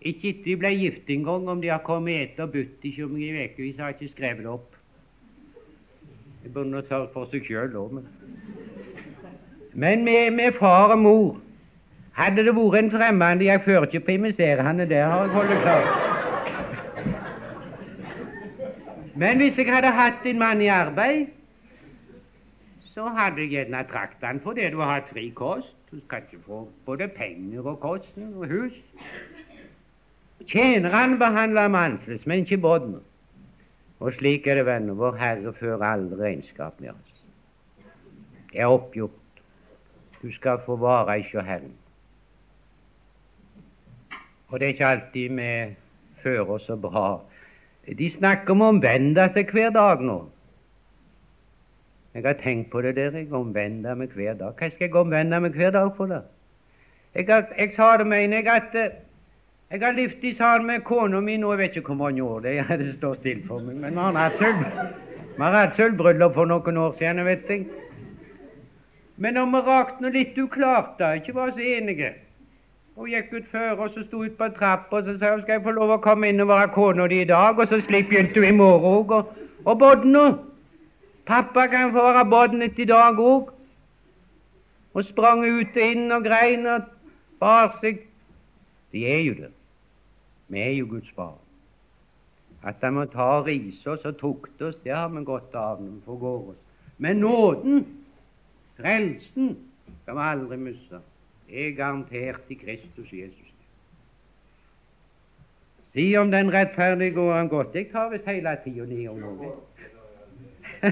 Ikke 0.00 0.30
etter 0.30 0.44
de 0.44 0.56
ble 0.56 0.70
gift 0.78 1.10
engang, 1.12 1.48
om 1.48 1.60
de 1.60 1.68
har 1.68 1.82
kommet 1.84 2.22
etter 2.22 2.46
og 2.46 2.54
budt 2.54 2.84
ikke 2.88 3.04
om 3.04 3.16
i 3.20 3.32
ukevis, 3.44 3.76
har 3.78 3.92
jeg 3.92 4.00
ikke 4.00 4.14
skrevet 4.16 4.44
det 4.46 4.52
opp. 4.52 4.76
Det 6.42 6.52
burde 6.54 6.70
nå 6.72 6.80
tørre 6.88 7.10
for 7.12 7.28
seg 7.28 7.44
sjøl 7.44 7.76
òg, 7.76 7.98
men 7.98 8.06
men 9.72 10.04
med, 10.04 10.30
med, 10.30 10.52
far 10.58 10.90
og 10.90 10.98
mor 10.98 11.36
Hadde 12.12 12.42
det 12.42 12.52
vært 12.56 12.78
en 12.80 12.90
fremmed 12.90 13.42
Jeg 13.46 13.62
fører 13.64 13.86
ikke 13.86 14.00
på 14.06 14.10
investerende, 14.16 14.88
der 14.88 15.04
har 15.06 15.20
jeg 15.20 15.30
holdt 15.30 15.60
klart. 15.62 15.86
Men 19.16 19.36
hvis 19.36 19.58
jeg 19.58 19.74
hadde 19.74 19.90
hatt 19.94 20.26
en 20.26 20.38
mann 20.38 20.60
i 20.62 20.66
arbeid, 20.66 21.26
så 22.94 23.08
hadde 23.14 23.40
jeg 23.40 23.50
gjerne 23.50 23.84
trakt 23.92 24.24
han 24.24 24.40
det 24.56 24.72
du 24.72 24.80
har 24.80 24.94
hatt 24.94 25.08
fri 25.12 25.30
kost. 25.30 25.76
Du 25.90 26.00
skal 26.06 26.22
ikke 26.26 26.42
få 26.46 26.68
både 26.86 27.08
penger 27.08 27.66
og 27.66 27.80
kosten 27.80 28.34
og 28.34 28.46
hus. 28.48 28.72
Tjenerne 30.48 31.18
behandler 31.18 31.68
mansles, 31.68 32.26
men 32.26 32.38
ikke 32.44 32.58
bodden. 32.58 33.00
Og 34.00 34.12
slik 34.12 34.46
er 34.46 34.54
det, 34.54 34.66
venner. 34.66 34.94
Vår 34.94 35.16
Herre 35.20 35.52
fører 35.52 35.84
aldri 35.84 36.22
regnskap 36.22 36.80
med 36.80 36.94
oss. 36.94 37.22
Det 38.52 38.60
er 38.60 38.72
oppgjort. 38.72 39.42
Du 40.22 40.32
skal 40.32 40.60
få 40.66 40.76
vare 40.76 41.18
i 41.20 41.22
Herren. 41.22 41.72
Og 44.48 44.60
det 44.60 44.66
er 44.66 44.72
ikke 44.72 44.86
alltid 44.86 45.28
vi 45.28 45.76
fører 46.22 46.50
oss 46.50 46.66
så 46.66 46.76
bra. 46.76 47.20
De 47.98 48.10
snakker 48.16 48.52
om 48.52 48.62
å 48.62 48.68
omvende 48.74 49.28
seg 49.34 49.52
hver 49.54 49.70
dag 49.74 50.02
nå. 50.04 50.18
Jeg 52.14 52.26
har 52.26 52.40
tenkt 52.42 52.70
på 52.70 52.82
det 52.82 52.96
der. 52.96 53.14
Jeg 53.14 53.32
omvender 53.32 53.94
meg 53.94 54.16
hver 54.16 54.34
dag. 54.34 54.56
Hva 54.58 54.70
skal 54.72 54.88
jeg 54.88 54.96
omvende 54.98 55.40
meg 55.40 55.54
hver 55.54 55.70
dag 55.76 55.92
for? 55.96 56.10
da? 56.10 56.24
Jeg, 57.14 57.28
jeg 57.28 57.72
sa 57.76 57.96
det, 57.98 58.06
mener 58.06 58.42
jeg, 58.42 58.46
at 58.50 58.74
eh, 58.74 58.98
jeg 59.70 59.80
har 59.86 59.92
levd 59.92 60.24
sammen 60.36 60.66
med 60.66 60.80
kona 60.82 61.20
mi 61.20 61.36
nå, 61.38 61.52
jeg 61.52 61.58
vet 61.58 61.76
ikke 61.76 61.92
hvor 61.92 61.98
mange 62.04 62.22
år 62.22 62.40
det 62.40 62.56
er, 62.58 62.76
det 62.82 62.94
står 62.96 63.20
stille 63.20 63.44
for 63.46 63.62
meg, 63.62 63.76
men 63.76 63.94
vi 63.94 65.42
har 65.44 65.54
hatt 65.54 65.76
sølvbryllup 65.78 66.34
for 66.34 66.50
noen 66.50 66.76
år 66.76 66.96
siden, 66.98 67.24
vet 67.24 67.46
jeg. 67.48 67.68
Men 69.16 69.36
når 69.38 69.46
vi 69.46 70.02
noe 70.02 70.12
litt 70.14 70.38
uklart, 70.38 70.96
da, 70.98 71.12
ikke 71.14 71.34
var 71.36 71.52
så 71.54 71.60
enige 71.60 72.14
Hun 72.96 73.08
gikk 73.08 73.30
ut 73.32 73.46
før 73.52 73.84
og 73.84 73.92
så 73.94 74.02
sto 74.04 74.24
ut 74.24 74.34
på 74.36 74.48
trappa 74.58 74.98
og 74.98 75.06
så 75.06 75.14
sa 75.18 75.30
hun 75.32 75.42
skal 75.44 75.54
jeg 75.54 75.62
få 75.64 75.72
lov 75.76 75.92
å 75.94 76.00
komme 76.04 76.28
inn 76.28 76.42
og 76.42 76.50
være 76.50 76.72
kona 76.74 77.06
di 77.08 77.20
i 77.22 77.28
dag, 77.28 77.58
og 77.58 77.68
så 77.70 77.78
slipp 77.86 78.10
begynte 78.10 78.42
hun 78.42 78.48
i 78.48 78.56
morgen 78.58 78.90
òg. 78.90 79.14
Og, 79.14 79.30
og 79.64 79.78
bodna. 79.78 80.24
Pappa 81.30 81.66
kan 81.70 81.94
få 81.94 82.02
være 82.10 82.26
Bodnet 82.28 82.78
i 82.78 82.88
dag 82.90 83.22
òg. 83.22 83.54
Og 84.94 85.06
sprang 85.08 85.46
ut 85.46 85.78
og 85.78 85.86
inn 85.86 86.12
og 86.12 86.26
grein 86.26 86.66
og 86.66 86.90
bar 87.40 87.78
seg. 87.80 88.02
De 88.92 89.06
er 89.06 89.24
jo 89.28 89.38
det. 89.38 89.52
Vi 90.50 90.60
er 90.60 90.74
jo 90.74 90.86
Guds 90.90 91.12
barn. 91.16 91.38
At 92.66 92.82
han 92.82 92.96
må 92.98 93.06
ta 93.08 93.26
og 93.38 93.46
rise 93.46 93.90
oss 93.90 94.04
og 94.04 94.18
tukte 94.20 94.68
oss, 94.68 94.80
det 94.84 94.92
har 94.92 95.08
vi 95.08 95.22
godt 95.24 95.54
av 95.56 95.80
når 95.80 95.94
vi 95.94 96.00
forgår 96.04 96.50
oss. 96.52 96.60
Men 96.98 97.22
nåden 97.22 97.86
Frelsen 98.80 99.54
skal 100.02 100.16
vi 100.16 100.24
aldri 100.24 100.56
miste. 100.56 101.00
Det 101.48 101.66
er 101.66 101.76
garantert 101.76 102.50
i 102.52 102.54
Kristus 102.54 103.12
Jesus. 103.12 103.48
Si 105.92 106.16
om 106.16 106.30
den 106.30 106.52
rettferdige 106.52 107.14
går 107.14 107.32
han 107.34 107.48
godt. 107.48 107.74
Jeg 107.74 107.90
tar 107.92 108.10
visst 108.12 108.28
hele 108.30 108.56
tida 108.64 108.86
ned 108.86 109.08
om 109.08 109.18
noe. 109.18 109.52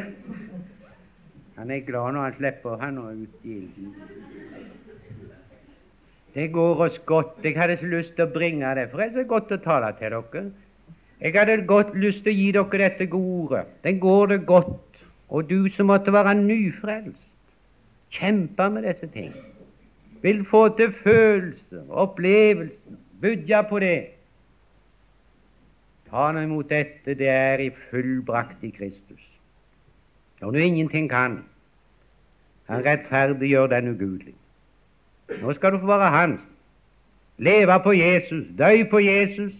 Han 1.59 1.71
er 1.71 1.81
glad 1.87 2.13
når 2.13 2.23
han 2.23 2.35
slipper 2.37 2.77
han 2.79 2.99
og 2.99 3.17
ut 3.19 3.45
i 3.45 3.55
ilden. 3.57 3.95
Det 6.39 6.53
går 6.53 6.83
oss 6.85 6.99
godt. 7.07 7.41
Jeg 7.43 7.57
hadde 7.59 7.77
så 7.81 7.87
lyst 7.91 8.13
til 8.15 8.29
å 8.29 8.31
bringe 8.31 8.69
det, 8.79 8.85
for 8.91 9.01
det 9.03 9.09
er 9.09 9.17
så 9.17 9.25
godt 9.27 9.55
å 9.57 9.57
tale 9.65 9.89
til 9.99 10.15
dere. 10.15 10.43
Jeg 11.19 11.35
hadde 11.35 11.57
godt 11.67 11.97
lyst 11.99 12.23
til 12.23 12.31
å 12.31 12.39
gi 12.39 12.53
dere 12.55 12.79
dette 12.85 13.09
gode 13.11 13.41
ordet. 13.43 13.73
Den 13.83 13.99
går 13.99 14.31
det 14.35 14.39
godt. 14.47 15.01
Og 15.35 15.51
du 15.51 15.67
som 15.75 15.91
måtte 15.91 16.15
være 16.15 16.37
nyfrelst, 16.39 17.27
kjempe 18.15 18.71
med 18.71 18.87
disse 18.87 19.11
ting, 19.13 19.35
vil 20.23 20.45
få 20.47 20.63
til 20.79 20.95
følelser, 21.03 21.83
opplevelser, 21.91 22.97
budja 23.21 23.65
på 23.67 23.83
det. 23.83 23.99
Ta 26.09 26.31
nå 26.33 26.47
imot 26.47 26.71
dette, 26.71 27.19
det 27.19 27.29
er 27.35 27.67
i 27.67 27.71
fullbrakt 27.91 28.63
i 28.63 28.71
Kristus. 28.79 29.25
Når 30.41 30.55
du 30.55 30.59
ingenting 30.63 31.11
kan, 31.11 31.41
han 32.71 32.85
rettferdiggjør 32.87 33.75
den 33.75 33.97
ugudelig. 33.97 34.39
Nå 35.29 35.53
skal 35.55 35.73
du 35.73 35.79
få 35.79 35.87
være 35.87 36.11
hans. 36.11 36.41
Leve 37.39 37.81
på 37.83 37.93
Jesus, 37.93 38.47
dø 38.59 38.85
på 38.91 38.99
Jesus 38.99 39.53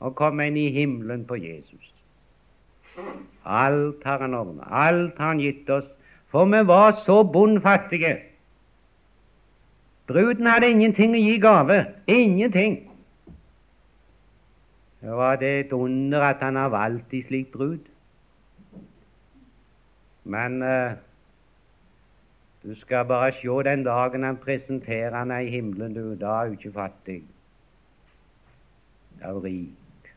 og 0.00 0.14
komme 0.16 0.46
inn 0.48 0.56
i 0.56 0.70
himmelen 0.72 1.26
på 1.28 1.36
Jesus. 1.36 1.90
Alt 3.44 4.04
har 4.04 4.22
han 4.22 4.34
ordnet, 4.34 4.64
alt 4.70 5.18
har 5.18 5.34
han 5.34 5.42
gitt 5.42 5.70
oss 5.70 5.90
for 6.34 6.44
vi 6.44 6.66
var 6.66 7.02
så 7.06 7.22
bondfattige. 7.22 8.16
Bruden 10.06 10.46
hadde 10.50 10.70
ingenting 10.70 11.12
å 11.14 11.20
gi 11.22 11.36
gave. 11.38 11.76
Ingenting. 12.10 12.74
Det 14.98 15.14
var 15.14 15.38
det 15.38 15.52
et 15.60 15.76
under 15.76 16.26
at 16.26 16.42
han 16.42 16.58
har 16.58 16.72
valgt 16.74 17.14
i 17.14 17.22
slik 17.22 17.52
brud. 17.52 17.86
Men 20.24 20.58
uh, 20.66 20.98
du 22.64 22.74
skal 22.74 23.04
bare 23.04 23.32
se 23.32 23.70
den 23.70 23.84
dagen 23.84 24.22
han 24.22 24.36
presenterer 24.36 25.18
henne 25.18 25.44
i 25.44 25.50
himmelen, 25.50 25.94
du. 25.94 26.14
Da 26.20 26.26
er 26.26 26.46
hun 26.48 26.52
ikke 26.58 26.72
fattig. 26.72 27.22
Da 29.20 29.28
er 29.28 29.32
hun 29.32 29.44
rik. 29.44 30.12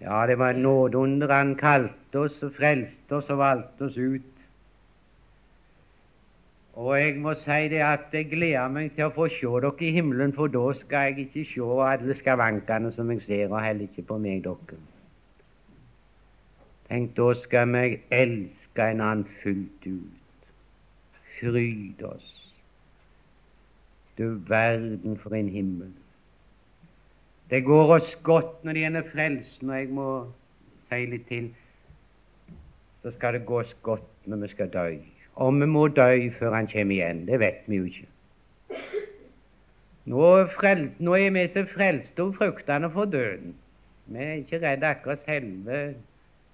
Ja, 0.00 0.26
det 0.26 0.38
var 0.38 0.50
et 0.50 0.58
nådeunder. 0.58 1.32
Han 1.32 1.56
kalte 1.56 2.18
oss 2.26 2.42
og 2.42 2.52
frelste 2.58 3.16
oss 3.16 3.30
og 3.30 3.38
valgte 3.38 3.88
oss 3.88 3.96
ut. 3.96 4.28
Og 6.74 7.00
jeg 7.00 7.16
må 7.16 7.34
si 7.34 7.64
det 7.72 7.80
at 7.84 8.12
jeg 8.12 8.28
gleder 8.30 8.68
meg 8.72 8.92
til 8.94 9.08
å 9.08 9.14
få 9.16 9.26
se 9.32 9.48
dere 9.64 9.84
i 9.84 9.90
himmelen, 9.96 10.32
for 10.32 10.48
da 10.48 10.70
skal 10.78 11.10
jeg 11.10 11.26
ikke 11.26 11.48
se 11.50 11.66
alle 11.88 12.16
skavankene 12.20 12.92
som 12.92 13.10
jeg 13.10 13.24
ser, 13.26 13.48
og 13.48 13.60
heller 13.64 13.88
ikke 13.88 14.06
på 14.12 14.20
meg, 14.20 14.44
dere. 14.44 14.80
Tenk, 16.88 17.12
da 17.16 17.34
skal 17.42 17.68
vi 17.74 18.00
elske 18.10 18.59
en 18.78 19.00
annen 19.00 19.26
fullt 19.42 19.86
ut. 19.86 20.46
Fryd 21.40 22.02
oss. 22.02 22.54
Du 24.18 24.38
verden 24.48 25.18
for 25.18 25.34
en 25.34 25.48
himmel. 25.48 25.92
Det 27.50 27.64
går 27.64 27.94
oss 27.94 28.18
godt 28.22 28.64
når 28.64 28.72
det 28.72 28.82
gjelder 28.84 29.08
frelst, 29.12 29.62
når 29.62 29.74
jeg 29.74 29.88
må 29.88 30.10
si 30.90 31.06
litt 31.10 31.26
til. 31.28 31.48
Så 33.02 33.10
skal 33.16 33.34
det 33.34 33.46
gå 33.48 33.62
oss 33.62 33.72
godt 33.82 34.28
når 34.28 34.44
vi 34.44 34.52
skal 34.52 34.70
dø. 34.70 34.86
Om 35.34 35.60
vi 35.60 35.66
må 35.66 35.88
dø 35.88 36.30
før 36.38 36.54
Han 36.54 36.68
kommer 36.68 36.94
igjen, 36.94 37.26
det 37.26 37.40
vet 37.40 37.66
vi 37.66 37.76
jo 37.76 37.84
ikke. 37.84 38.06
Nå, 40.10 40.22
frel, 40.56 40.90
nå 40.98 41.14
er 41.14 41.30
vi 41.30 41.48
så 41.54 41.64
frelste 41.74 42.22
og 42.24 42.36
fruktende 42.38 42.90
for 42.90 43.04
døden. 43.04 43.54
Vi 44.10 44.18
er 44.18 44.32
ikke 44.40 44.60
redde 44.62 44.86
akkurat 44.86 45.26
selve 45.26 45.94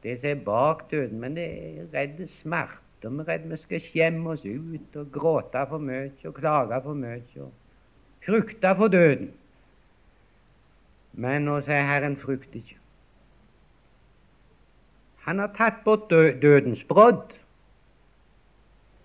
det 0.03 0.19
som 0.21 0.31
er 0.31 0.45
bak 0.45 0.91
døden, 0.91 1.21
men 1.21 1.37
det 1.37 1.47
er 1.47 1.87
redde 1.95 2.29
smerte 2.43 2.85
vi 3.11 3.21
er 3.21 3.29
redd 3.29 3.51
vi 3.51 3.57
skal 3.63 3.83
skjemme 3.91 4.31
oss 4.31 4.45
ut 4.45 4.97
og 4.97 5.11
gråte 5.13 5.63
for 5.71 5.79
mye 5.79 6.11
og 6.25 6.35
klage 6.35 6.81
for 6.83 6.95
mye 6.99 7.23
og 7.45 7.53
frykte 8.27 8.73
for 8.77 8.89
døden. 8.89 9.31
Men 11.13 11.47
nå 11.47 11.61
sier 11.65 11.87
Herren, 11.87 12.17
frykt 12.21 12.55
ikke. 12.55 12.77
Han 15.27 15.39
har 15.39 15.53
tatt 15.57 15.83
bort 15.85 16.11
dødens 16.11 16.83
brodd. 16.89 17.33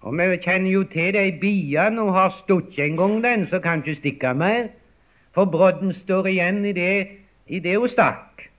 Og 0.02 0.18
vi 0.18 0.38
kjenner 0.44 0.72
jo 0.72 0.84
til 0.84 1.14
de 1.14 1.38
biene 1.42 2.02
og 2.02 2.14
har 2.14 2.36
stått 2.44 2.80
en 2.80 2.98
gang 2.98 3.24
den, 3.24 3.48
så 3.48 3.60
kan 3.60 3.84
ikke 3.86 4.00
stikke 4.00 4.34
mer. 4.34 4.70
For 5.34 5.46
brodden 5.46 5.94
står 6.04 6.28
igjen 6.28 6.66
i 6.66 6.74
det, 6.74 7.08
i 7.48 7.60
det 7.60 7.78
hun 7.78 7.90
stakk. 7.90 8.51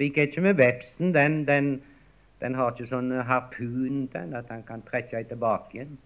Slik 0.00 0.18
er 0.18 0.22
ikke 0.22 0.40
med 0.40 0.54
vepsen. 0.54 1.14
Den, 1.14 1.46
den, 1.48 1.82
den 2.40 2.54
har 2.56 2.70
ikke 2.72 2.86
sånn 2.88 3.10
harpun 3.28 4.06
den, 4.14 4.30
at 4.32 4.48
han 4.48 4.62
kan 4.64 4.80
trekke 4.86 5.12
seg 5.12 5.28
tilbake 5.28 5.76
igjen. 5.76 5.98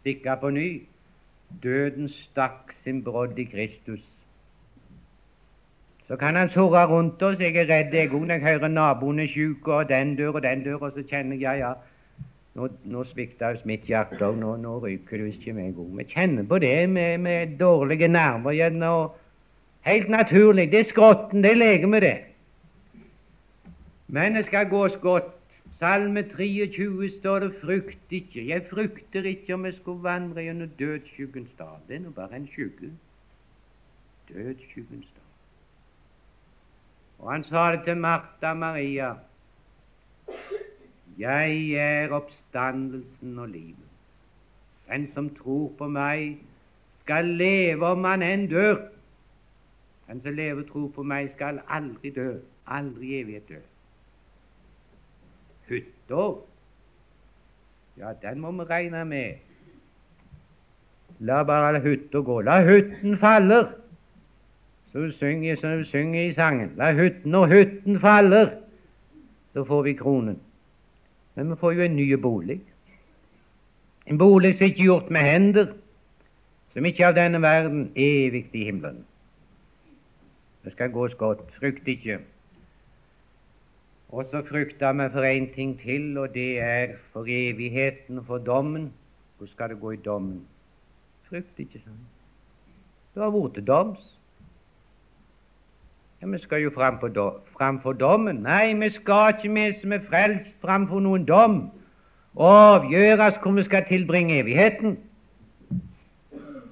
Stikke 0.00 0.34
på 0.40 0.50
ny. 0.50 0.64
Døden 1.62 2.10
stakk 2.10 2.74
sin 2.82 3.04
brodd 3.06 3.38
i 3.38 3.46
Kristus. 3.46 4.02
Så 6.10 6.18
kan 6.18 6.34
han 6.34 6.50
surre 6.50 6.82
rundt 6.90 7.22
oss. 7.22 7.38
Jeg 7.38 7.54
er 7.54 7.70
redd 7.70 7.94
jeg 7.94 8.10
òg 8.10 8.26
når 8.26 8.40
jeg 8.40 8.46
hører 8.48 8.74
naboen 8.74 9.22
er 9.22 9.30
syk, 9.30 9.70
og 9.70 9.86
den 9.94 10.16
dør 10.18 10.40
og 10.40 10.42
den 10.42 10.66
dør, 10.66 10.88
og 10.90 10.98
så 10.98 11.06
kjenner 11.06 11.38
jeg 11.38 11.62
ja, 11.62 11.70
ja, 11.70 12.22
nå, 12.58 12.72
nå 12.82 13.06
svikter 13.14 13.62
mitt 13.62 13.86
hjerte 13.86 14.18
òg. 14.26 14.42
Nå, 14.42 14.56
nå, 14.66 14.80
ryker 14.82 15.22
det 15.22 15.36
ikke 15.36 15.54
meg 15.54 15.78
òg. 15.78 15.94
Vi 16.02 16.12
kjenner 16.18 16.50
på 16.50 16.58
det 16.66 16.78
med, 16.90 17.20
med 17.22 17.58
dårlige 17.62 18.10
nerver 18.10 18.82
og 18.90 19.20
Helt 19.86 20.08
naturlig. 20.10 20.72
Det 20.72 20.80
er 20.80 20.88
skrotten, 20.90 21.44
det 21.44 21.52
er 21.52 21.62
legemet, 21.62 22.02
det. 22.02 22.16
Men 24.08 24.34
det 24.34 24.44
skal 24.46 24.68
gås 24.68 24.92
godt. 25.00 25.32
Salme 25.78 26.22
23 26.22 27.10
står 27.18 27.38
det 27.38 27.54
'frykt 27.60 28.12
ikke'. 28.12 28.48
Jeg 28.48 28.66
frykter 28.70 29.22
ikke 29.22 29.54
om 29.54 29.64
jeg 29.64 29.74
skulle 29.74 30.02
vandre 30.02 30.42
gjennom 30.42 30.68
dødsskyggens 30.68 31.50
dal. 31.58 31.80
Det 31.88 31.96
er 31.96 32.00
nå 32.00 32.10
bare 32.10 32.36
en 32.36 32.48
skygge. 32.48 32.92
Dødsskyggens 34.28 35.06
dal. 35.16 35.26
Og 37.18 37.32
han 37.32 37.44
sa 37.44 37.72
det 37.72 37.84
til 37.84 37.96
Martha 37.96 38.54
Maria. 38.54 39.14
Jeg 41.18 41.70
er 41.70 42.10
oppstandelsen 42.10 43.38
og 43.38 43.48
livet. 43.48 43.88
Den 44.88 45.12
som 45.14 45.34
tror 45.34 45.72
på 45.78 45.88
meg, 45.88 46.38
skal 47.02 47.24
leve 47.24 47.86
om 47.86 48.04
han 48.04 48.22
enn 48.22 48.48
dør. 48.50 48.88
Den 50.08 50.22
som 50.22 50.34
lever 50.34 50.62
og 50.62 50.68
tror 50.68 50.88
på 50.88 51.02
meg, 51.02 51.30
skal 51.34 51.60
aldri 51.68 52.10
dø, 52.10 52.38
aldri 52.66 53.20
evig 53.20 53.40
dø. 53.48 53.60
Hytta, 55.68 56.26
ja, 57.98 58.12
den 58.22 58.40
må 58.40 58.52
vi 58.52 58.68
regne 58.68 59.04
med. 59.04 59.34
La 61.18 61.42
bare 61.44 61.80
hytta 61.80 62.18
gå. 62.18 62.40
La 62.40 62.60
hytten 62.64 63.18
faller. 63.18 63.72
Så 64.92 64.98
synger 64.98 65.12
synger, 65.12 65.56
som 65.56 65.78
du 65.78 65.84
synger 65.84 66.22
i 66.30 66.34
sangen. 66.34 66.70
La 66.76 66.92
hytten, 66.92 67.34
og 67.34 67.48
hytten 67.48 68.00
faller, 68.00 68.50
så 69.52 69.64
får 69.64 69.82
vi 69.82 69.92
kronen. 69.92 70.38
Men 71.34 71.50
vi 71.50 71.56
får 71.56 71.72
jo 71.72 71.82
en 71.82 71.96
ny 71.96 72.12
bolig. 72.16 72.60
En 74.06 74.18
bolig 74.18 74.54
som 74.58 74.64
ikke 74.64 74.80
er 74.80 74.84
gjort 74.84 75.10
med 75.10 75.20
hender, 75.20 75.66
som 76.72 76.84
ikke 76.84 77.02
er 77.02 77.08
av 77.08 77.16
denne 77.16 77.42
verden, 77.42 77.90
evig 77.96 78.46
i 78.52 78.64
himmelen. 78.64 79.04
Det 80.64 80.72
skal 80.72 80.90
gås 80.90 81.14
godt. 81.14 81.40
Frykt 81.58 81.88
ikke. 81.88 82.18
Og 84.08 84.24
så 84.30 84.42
frykter 84.48 84.92
vi 84.92 85.08
for 85.12 85.22
én 85.22 85.54
ting 85.54 85.80
til, 85.80 86.18
og 86.18 86.34
det 86.34 86.60
er 86.60 86.86
for 87.12 87.26
evigheten, 87.28 88.24
for 88.26 88.38
dommen. 88.38 88.92
Hvor 89.38 89.46
skal 89.46 89.68
det 89.68 89.80
gå 89.80 89.90
i 89.90 89.96
dommen? 89.96 90.46
Frykt 91.28 91.58
ikke 91.58 91.80
sånn. 91.82 92.04
Du 93.14 93.20
har 93.20 93.32
vært 93.34 93.54
til 93.54 93.66
doms. 93.66 94.12
Ja, 96.22 96.26
Vi 96.26 96.38
skal 96.38 96.62
jo 96.62 96.70
framfor 96.70 97.08
do, 97.08 97.92
dommen. 97.92 98.36
Nei, 98.36 98.74
vi 98.74 98.90
skal 98.90 99.34
ikke, 99.34 99.54
vi 99.54 99.80
som 99.80 99.92
er 99.92 100.06
frelst, 100.08 100.54
framfor 100.60 101.00
noen 101.00 101.24
dom 101.26 101.58
avgjøres 102.36 103.38
hvor 103.42 103.52
vi 103.52 103.64
skal 103.64 103.84
tilbringe 103.88 104.38
evigheten. 104.38 104.98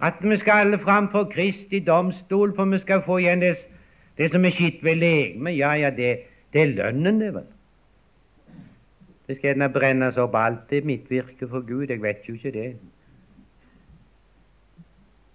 At 0.02 0.14
vi 0.20 0.36
skal 0.38 0.52
alle 0.52 0.78
framfor 0.78 1.24
Kristi 1.24 1.80
domstol, 1.80 2.54
for 2.56 2.64
vi 2.64 2.78
skal 2.78 3.02
få 3.02 3.18
igjen 3.18 3.40
det, 3.40 3.56
det 4.18 4.30
som 4.30 4.44
er 4.44 4.50
skitt 4.50 4.84
ved 4.84 4.94
legemet. 4.94 5.56
Ja, 5.58 5.72
ja, 5.72 5.90
det, 6.54 6.62
er 6.62 6.74
lønnen, 6.78 7.20
det, 7.20 7.34
vel. 7.34 7.46
Det 9.26 9.36
skal 9.36 9.48
gjerne 9.48 9.72
brennes 9.72 10.18
opp 10.20 10.34
alt 10.38 10.66
det 10.70 10.84
mitt 10.86 11.10
virke 11.10 11.48
for 11.48 11.64
Gud. 11.66 11.88
Jeg 11.90 12.02
vet 12.02 12.28
jo 12.28 12.34
ikke 12.38 12.52
det. 12.54 12.68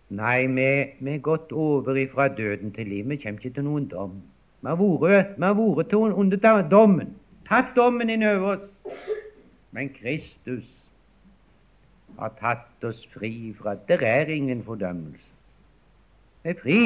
Nei, 0.10 0.48
vi, 0.48 1.14
er 1.14 1.22
gått 1.22 1.52
over 1.52 1.98
ifra 1.98 2.28
døden 2.34 2.72
til 2.74 2.88
liv. 2.88 3.10
Vi 3.10 3.18
kommer 3.22 3.44
ikke 3.44 3.54
til 3.60 3.66
noen 3.68 3.88
dom. 3.92 4.16
Vi 4.62 4.68
har 4.68 4.80
vært 4.80 5.94
under 5.94 6.62
dommen, 6.70 7.16
tatt 7.48 7.76
dommen 7.76 8.10
inn 8.10 8.24
over 8.24 8.56
oss. 8.56 9.06
Men 9.72 9.90
Kristus 9.94 10.66
har 12.18 12.34
tatt 12.40 12.84
oss 12.84 13.00
fri 13.14 13.54
fra 13.60 13.76
Det 13.88 14.02
er 14.04 14.32
ingen 14.34 14.64
fordømmelse. 14.64 15.30
Vi 16.44 16.50
er 16.50 16.62
fri. 16.62 16.80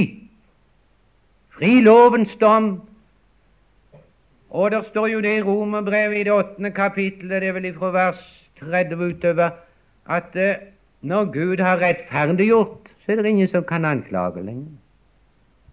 Fri 1.55 1.81
lovens 1.81 2.35
dom. 2.41 2.81
Og 4.53 4.71
der 4.71 4.83
står 4.89 5.07
jo 5.07 5.21
det 5.21 5.37
i 5.37 5.43
Romerbrevet 5.43 6.19
i 6.19 6.23
det 6.23 6.31
åttende 6.33 6.71
kapittelet, 6.71 7.41
det 7.41 7.49
er 7.49 7.57
vel 7.57 7.65
ifra 7.65 7.89
vers 7.91 8.21
30 8.61 8.95
utover, 8.95 9.49
at 10.09 10.35
eh, 10.35 10.69
når 11.01 11.25
Gud 11.33 11.57
har 11.57 11.81
rettferdiggjort 11.81 12.83
så 13.05 13.11
er 13.11 13.15
det 13.15 13.25
ingen 13.25 13.47
som 13.47 13.63
kan 13.63 13.85
anklage 13.85 14.45
lenger. 14.45 14.71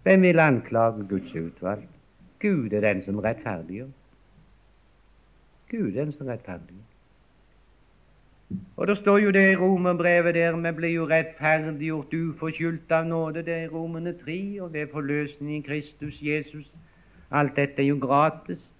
Hvem 0.03 0.21
vil 0.21 0.39
anklage 0.39 1.07
Guds 1.09 1.35
utvalg? 1.35 1.83
Gud 2.39 2.73
er 2.73 2.81
den 2.81 3.05
som 3.05 3.19
rettferdiggjør. 3.19 3.87
Gud 5.71 5.87
er 5.87 6.03
den 6.05 6.13
som 6.13 6.27
rettferdiggjør. 6.27 6.87
Og 8.77 8.87
Det 8.87 8.97
står 8.97 9.17
jo 9.17 9.31
det 9.31 9.51
i 9.51 9.55
romerbrevet 9.55 10.35
der 10.35 10.55
vi 10.55 10.71
blir 10.71 10.89
jo 10.89 11.05
rettferdiggjort 11.09 12.13
uforskyldt 12.13 12.91
av 12.91 13.05
nåde. 13.05 13.45
Det 13.45 13.53
er 13.53 13.69
Romerne 13.69 14.13
3, 14.25 14.61
og 14.61 14.73
det 14.73 14.81
er 14.81 14.91
forløsning 14.91 15.57
i 15.57 15.67
Kristus 15.67 16.21
Jesus. 16.21 16.71
Alt 17.31 17.55
dette 17.55 17.81
er 17.81 17.87
jo 17.87 17.99
gratis. 18.01 18.70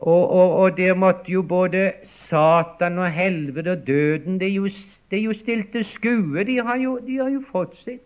Og, 0.00 0.30
og, 0.30 0.56
og 0.56 0.76
der 0.76 0.94
måtte 0.94 1.32
jo 1.32 1.42
både 1.42 1.92
Satan 2.28 2.98
og 2.98 3.12
helvete 3.12 3.72
og 3.72 3.86
døden 3.86 4.40
Det 4.40 4.48
er 4.48 4.54
jo 4.54 4.68
er 5.10 5.22
jo 5.22 5.34
stilt 5.34 5.72
til 5.72 5.84
skue. 5.84 6.44
De 6.44 6.62
har 6.62 6.76
jo, 6.76 6.98
de 7.06 7.16
har 7.16 7.28
jo 7.28 7.42
fått 7.52 7.76
sitt. 7.84 8.02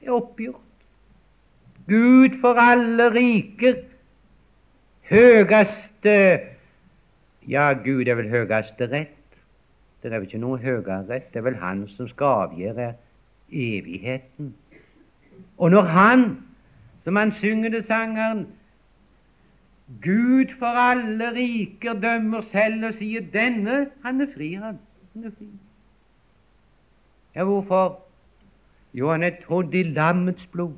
Det 0.00 0.08
er 0.08 0.16
oppgjort. 0.16 0.66
Gud 1.88 2.38
for 2.40 2.60
alle 2.60 3.10
riker, 3.14 3.74
høyeste 5.10 6.16
Ja, 7.48 7.72
Gud 7.72 8.06
er 8.08 8.14
vel 8.14 8.28
høyeste 8.30 8.86
rett. 8.92 9.16
Det 10.00 10.08
er 10.08 10.20
vel 10.20 10.28
ikke 10.28 10.40
noe 10.40 10.60
høyere 10.60 11.02
rett. 11.08 11.28
Det 11.32 11.40
er 11.40 11.48
vel 11.48 11.58
Han 11.60 11.86
som 11.96 12.08
skal 12.08 12.46
avgjøre 12.46 12.92
evigheten. 13.50 14.54
Og 15.58 15.70
når 15.70 15.82
Han, 15.82 16.24
som 17.04 17.16
han 17.16 17.32
synger 17.40 17.70
det 17.70 17.86
sangeren, 17.86 18.46
Gud 19.98 20.52
for 20.58 20.66
alle 20.78 21.32
riker 21.34 21.98
dømmer 21.98 22.44
selv 22.52 22.84
og 22.86 22.94
sier 23.00 23.24
denne, 23.32 23.88
han 24.04 24.20
er 24.20 24.30
fri, 24.36 24.52
han 24.54 24.78
er 25.24 25.32
fri. 25.38 25.48
Ja, 27.34 27.44
hvorfor? 27.44 27.98
Jo, 28.94 29.10
han 29.10 29.22
er 29.22 29.30
trodd 29.46 29.74
i 29.74 29.82
lammets 29.82 30.46
blod. 30.52 30.74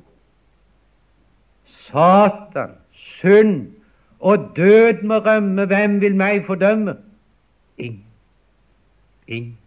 Satan, 1.85 2.75
synd 2.93 3.73
og 4.19 4.53
død 4.55 5.03
må 5.03 5.17
rømme. 5.17 5.65
Hvem 5.65 6.01
vil 6.01 6.15
meg 6.15 6.45
fordømme? 6.45 6.97
Ingen. 7.77 8.05
Ingen. 9.27 9.57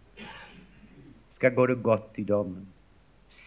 Skal 1.35 1.53
gå 1.53 1.67
det 1.67 1.83
godt 1.83 2.17
i 2.17 2.23
dommen. 2.23 2.67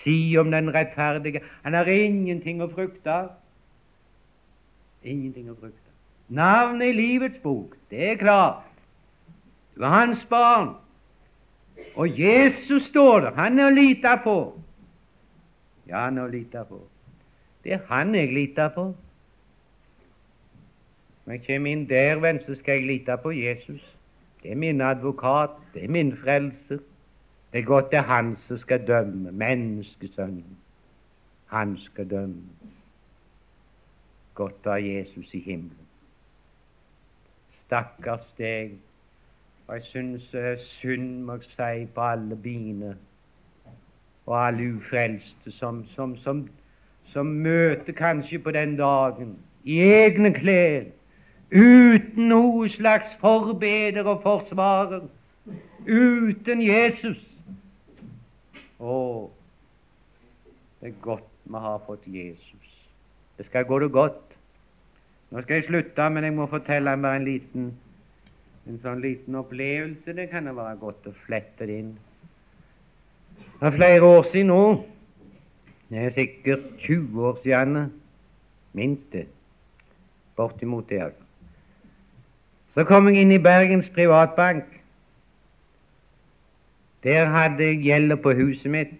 Si 0.02 0.36
om 0.38 0.50
den 0.50 0.74
rettferdige 0.74 1.40
Han 1.62 1.74
har 1.74 1.84
ingenting 1.84 2.62
å 2.62 2.70
frykte 2.72 3.12
av. 3.12 3.30
Ingenting 5.04 5.50
å 5.50 5.56
frykte. 5.58 5.89
Navnet 6.30 6.88
i 6.88 6.92
livets 6.92 7.38
bok, 7.42 7.74
det 7.90 8.04
er 8.12 8.16
klart. 8.16 8.62
Du 9.76 9.82
er 9.82 9.88
hans 9.88 10.26
barn. 10.30 10.74
Og 11.94 12.20
Jesus 12.20 12.82
står 12.88 13.20
der. 13.20 13.34
Han 13.34 13.58
er 13.58 13.66
å 13.66 13.74
lite 13.74 14.14
på. 14.24 14.36
Ja, 15.88 16.04
han 16.04 16.18
er 16.18 16.28
å 16.28 16.30
lite 16.30 16.62
på. 16.68 16.78
Det 17.64 17.72
er 17.72 17.82
han 17.88 18.14
jeg 18.14 18.32
liter 18.32 18.68
på. 18.68 18.92
Når 21.26 21.34
jeg 21.34 21.42
kommer 21.46 21.72
inn 21.72 21.88
der, 21.88 22.20
venn, 22.22 22.40
så 22.46 22.54
skal 22.58 22.80
jeg 22.80 22.86
lite 22.86 23.16
på 23.22 23.34
Jesus. 23.34 23.82
Det 24.42 24.52
er 24.52 24.56
min 24.56 24.80
advokat, 24.80 25.58
det 25.74 25.84
er 25.84 25.92
min 25.92 26.14
frelser. 26.16 26.80
Det 27.52 27.58
er 27.58 27.66
godt 27.66 27.90
det 27.90 27.98
er 27.98 28.08
han 28.08 28.36
som 28.46 28.58
skal 28.58 28.86
dømme, 28.86 29.32
menneskesønnen. 29.32 30.56
Han 31.46 31.76
skal 31.84 32.10
dømme. 32.10 32.72
Godt 34.34 34.66
av 34.66 34.80
Jesus 34.80 35.34
i 35.34 35.40
himmelen. 35.40 35.89
Stakkars 37.70 38.26
deg 38.38 38.72
Og 39.68 39.76
jeg 39.76 39.84
syns 39.92 40.34
er 40.34 40.56
synd, 40.80 41.20
må 41.22 41.36
jeg 41.38 41.52
si, 41.54 41.86
på 41.94 42.02
alle 42.02 42.36
bine 42.36 42.96
og 44.26 44.46
alle 44.46 44.72
ufrelste 44.74 45.52
som, 45.52 45.84
som, 45.94 46.16
som, 46.24 46.48
som 47.12 47.26
møter 47.26 47.92
kanskje 47.92 48.38
på 48.38 48.50
den 48.50 48.76
dagen 48.78 49.36
i 49.64 49.78
egne 49.82 50.32
klær, 50.34 50.84
uten 51.50 52.28
noe 52.30 52.68
slags 52.74 53.14
forbeder 53.22 54.06
og 54.06 54.22
forsvarer, 54.22 55.06
uten 55.86 56.62
Jesus. 56.62 57.18
Å, 58.78 58.98
det 60.80 60.92
er 60.92 60.98
godt 61.02 61.30
vi 61.44 61.62
har 61.66 61.82
fått 61.86 62.06
Jesus. 62.06 62.74
Det 63.38 63.46
skal 63.46 63.66
gå 63.66 63.78
det 63.82 63.92
godt. 63.92 64.29
Nå 65.30 65.42
skal 65.42 65.60
jeg 65.60 65.68
slutte, 65.68 66.10
men 66.10 66.24
jeg 66.26 66.34
må 66.34 66.46
fortelle 66.50 66.96
bare 66.98 67.20
en 67.20 67.28
liten 67.28 67.70
en 68.68 68.78
sånn 68.82 69.00
liten 69.02 69.36
opplevelse. 69.40 70.14
Det 70.14 70.28
kan 70.30 70.46
det 70.46 70.54
være 70.56 70.78
godt 70.80 71.08
å 71.10 71.16
flette 71.24 71.66
det 71.66 71.78
inn. 71.82 71.94
Det 73.60 73.68
er 73.68 73.76
flere 73.76 74.06
år 74.06 74.28
siden 74.30 74.52
nå. 74.52 74.62
Det 75.90 76.04
er 76.06 76.14
sikkert 76.14 76.66
20 76.84 77.24
år 77.26 77.40
siden, 77.42 77.78
minst 78.78 79.08
det. 79.12 79.26
Bortimot 80.38 80.86
det, 80.88 81.00
altså. 81.08 81.26
Så 82.76 82.84
kom 82.86 83.08
jeg 83.10 83.24
inn 83.24 83.34
i 83.34 83.42
Bergens 83.42 83.88
Privatbank. 83.96 84.68
Der 87.02 87.26
hadde 87.32 87.66
jeg 87.66 87.80
gjelda 87.88 88.16
på 88.22 88.36
huset 88.38 88.70
mitt. 88.70 88.94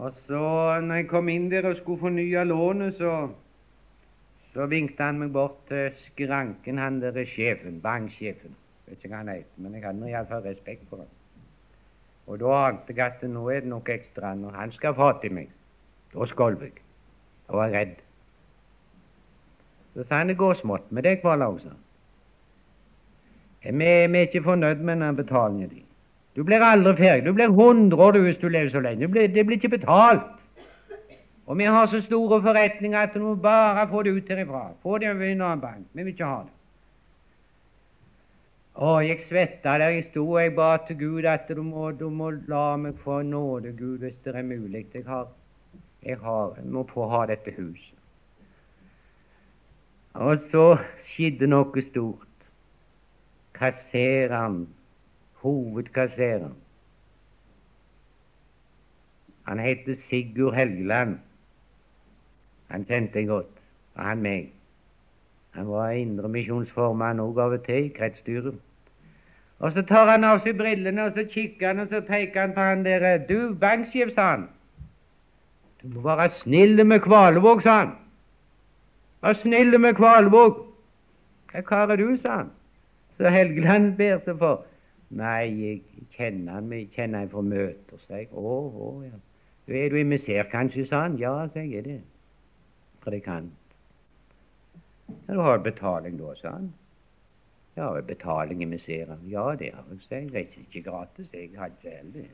Og 0.00 0.14
så, 0.24 0.40
når 0.80 1.02
jeg 1.02 1.08
kom 1.10 1.28
inn 1.28 1.50
der 1.52 1.68
og 1.68 1.76
skulle 1.82 2.00
fornye 2.00 2.46
lånet, 2.48 2.96
så, 2.96 3.26
så 4.52 4.66
vinkte 4.68 5.06
han 5.06 5.18
meg 5.22 5.32
bort 5.32 5.56
til 5.68 5.90
skranken, 6.06 6.78
han 6.78 7.00
der 7.00 7.16
er 7.16 7.28
sjefen, 7.28 7.80
banksjefen. 7.80 8.56
Vet 8.86 8.98
ikke 8.98 9.12
hva 9.14 9.22
han 9.22 9.32
heter, 9.32 9.58
men 9.64 9.76
jeg 9.78 9.84
hadde 9.86 10.10
iallfall 10.10 10.44
respekt 10.44 10.88
for 10.90 11.04
ham. 11.04 11.12
Og 12.26 12.38
da 12.40 12.58
ante 12.68 12.94
jeg 12.94 13.06
at 13.06 13.22
nå 13.28 13.46
er 13.50 13.64
det 13.64 13.70
noe 13.72 13.94
ekstra 13.94 14.34
når 14.38 14.58
han 14.60 14.72
skal 14.76 14.94
få 14.98 15.12
til 15.22 15.32
meg. 15.38 15.48
Da 16.12 16.26
skalv 16.28 16.62
jeg 16.62 16.76
og 17.48 17.58
var 17.58 17.72
redd. 17.72 17.96
Så 19.94 20.04
sa 20.08 20.20
han 20.20 20.30
det 20.30 20.38
går 20.40 20.60
smått 20.60 20.92
med 20.92 21.04
deg, 21.04 21.20
Kvalau, 21.20 21.56
sa 21.60 21.72
han. 21.72 21.80
Vi 23.62 23.88
er 23.88 24.20
ikke 24.26 24.42
fornøyd 24.42 24.80
med 24.82 25.00
den 25.00 25.16
betalingen 25.16 25.68
din. 25.68 25.88
Du 26.36 26.42
blir 26.44 26.64
aldri 26.64 26.96
ferdig. 26.96 27.26
Du 27.26 27.32
blir 27.36 27.52
hundre 27.52 27.96
år 27.96 28.18
hvis 28.24 28.38
du 28.40 28.48
lever 28.48 28.70
så 28.72 28.80
lenge. 28.80 29.08
Blir, 29.08 29.28
det 29.28 29.46
blir 29.46 29.60
ikke 29.60 29.76
betalt. 29.76 30.24
Og 31.52 31.58
vi 31.58 31.66
har 31.68 31.86
så 31.92 32.00
store 32.06 32.38
forretninger 32.40 32.96
at 32.96 33.14
du 33.14 33.20
må 33.20 33.34
bare 33.36 33.84
få 33.90 34.02
det 34.06 34.14
ut 34.16 34.28
herifra. 34.32 34.70
Få 34.82 34.96
det 34.98 35.10
over 35.10 35.26
en 35.26 35.40
annen 35.44 35.60
bank. 35.60 35.86
Vi 35.92 36.02
vil 36.02 36.14
ikke 36.14 36.28
ha 36.30 36.38
det. 36.46 36.54
Å, 38.72 38.92
jeg 39.04 39.18
svetta 39.28 39.74
der 39.76 39.92
jeg 39.92 40.06
sto, 40.06 40.22
og 40.32 40.38
jeg 40.40 40.54
ba 40.56 40.70
til 40.86 40.96
Gud 40.96 41.26
at 41.28 41.50
du 41.52 41.60
må, 41.62 41.90
du 41.92 42.06
må 42.08 42.30
la 42.48 42.78
meg 42.80 42.96
få 43.04 43.18
nåde, 43.28 43.74
Gud, 43.76 43.98
hvis 44.00 44.16
det 44.24 44.32
er 44.32 44.46
mulig. 44.48 44.86
Jeg 44.94 45.04
har, 45.04 45.26
jeg 46.00 46.16
har, 46.22 46.54
jeg 46.56 46.72
må 46.72 46.86
få 46.88 47.04
ha 47.12 47.26
dette 47.28 47.52
huset. 47.58 47.98
Og 50.14 50.48
så 50.54 50.64
skjedde 51.12 51.50
noe 51.52 51.84
stort. 51.90 52.48
Kassereren 53.52 54.64
hovedkassereren. 55.42 56.56
Han 59.42 59.58
heter 59.58 60.00
Sigurd 60.08 60.54
Helgeland. 60.54 61.18
Han 62.72 62.84
kjente 62.88 63.18
jeg 63.18 63.28
godt, 63.28 63.62
og 63.94 64.04
han 64.04 64.22
meg. 64.24 64.52
Han 65.52 65.68
var 65.68 65.90
indremisjonsformann 66.00 67.20
òg 67.20 67.40
av 67.44 67.56
og 67.58 67.64
til 67.66 67.90
i 67.90 67.92
kretsstyret. 67.92 68.54
Og 69.62 69.72
så 69.72 69.82
tar 69.86 70.08
han 70.10 70.24
av 70.24 70.40
seg 70.42 70.56
brillene, 70.58 71.04
og 71.04 71.18
så 71.18 71.26
kikker 71.30 71.68
han, 71.68 71.84
og 71.84 71.92
så 71.92 72.00
peker 72.06 72.40
han 72.40 72.54
på 72.56 72.60
han 72.60 72.84
der. 72.84 73.18
'Du, 73.18 73.54
banksjef', 73.54 74.14
sa 74.14 74.30
han. 74.30 74.48
'Du 75.82 76.00
må 76.00 76.16
være 76.16 76.30
snill 76.42 76.86
med 76.86 77.00
Kvalvåg, 77.00 77.62
sa 77.62 77.76
han. 77.78 77.92
'Vær 79.22 79.32
snill 79.42 79.80
med 79.80 79.94
Kvalvåg. 79.94 80.66
'Hva 81.52 81.60
kar 81.60 81.90
er 81.90 81.96
du', 81.96 82.22
sa 82.22 82.36
han. 82.36 82.50
Så 83.16 83.28
Helgeland 83.28 83.96
ber 83.96 84.18
seg 84.24 84.38
for. 84.38 84.64
Nei, 85.10 85.44
jeg 85.60 85.82
kjenner 86.16 86.52
han, 86.52 86.72
jeg 86.72 86.88
kjenner 86.96 87.18
han 87.18 87.28
fra 87.28 87.40
møter, 87.40 87.98
sa 88.06 88.14
jeg. 88.16 88.28
Å, 88.32 88.56
å, 88.86 89.02
ja. 89.04 89.18
Er 89.68 89.88
du 89.88 89.96
emissær, 89.96 90.42
kanskje, 90.42 90.86
sa 90.86 91.02
han. 91.02 91.18
Ja, 91.20 91.48
sa 91.52 91.60
jeg, 91.60 91.74
er 91.74 91.82
det. 91.82 92.00
Predikant. 93.02 93.52
Ja, 95.28 95.34
du 95.34 95.40
har 95.40 95.58
betaling 95.58 96.18
da, 96.18 96.34
sa 96.34 96.50
han. 96.50 96.72
Ja, 97.76 98.00
betaling 98.00 98.62
i 98.62 98.64
museet. 98.64 99.08
Ja, 99.28 99.54
det 99.58 99.72
har 99.74 99.84
jeg, 99.90 100.00
sa 100.08 100.14
jeg. 100.14 100.32
Det 100.32 100.40
er 100.40 100.62
ikke 100.62 100.90
gratis, 100.90 101.28
jeg 101.32 101.50
har 101.58 101.66
ikke 101.66 101.98
det. 102.14 102.26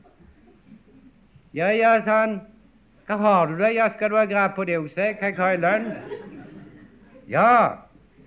Ja, 1.53 1.69
ja, 1.71 2.01
sa 2.05 2.19
han. 2.25 2.41
Hva 3.07 3.17
har 3.17 3.45
du 3.45 3.57
da? 3.57 3.71
Ja, 3.73 3.89
skal 3.95 4.09
du 4.09 4.15
ha 4.15 4.25
grav 4.25 4.55
på 4.55 4.63
det, 4.63 4.77
sa 4.93 5.01
jeg. 5.01 5.17
Kan 5.17 5.33
jeg 5.33 5.37
ha 5.37 5.51
i 5.53 5.57
lønn? 5.57 5.87
Ja, 7.29 7.75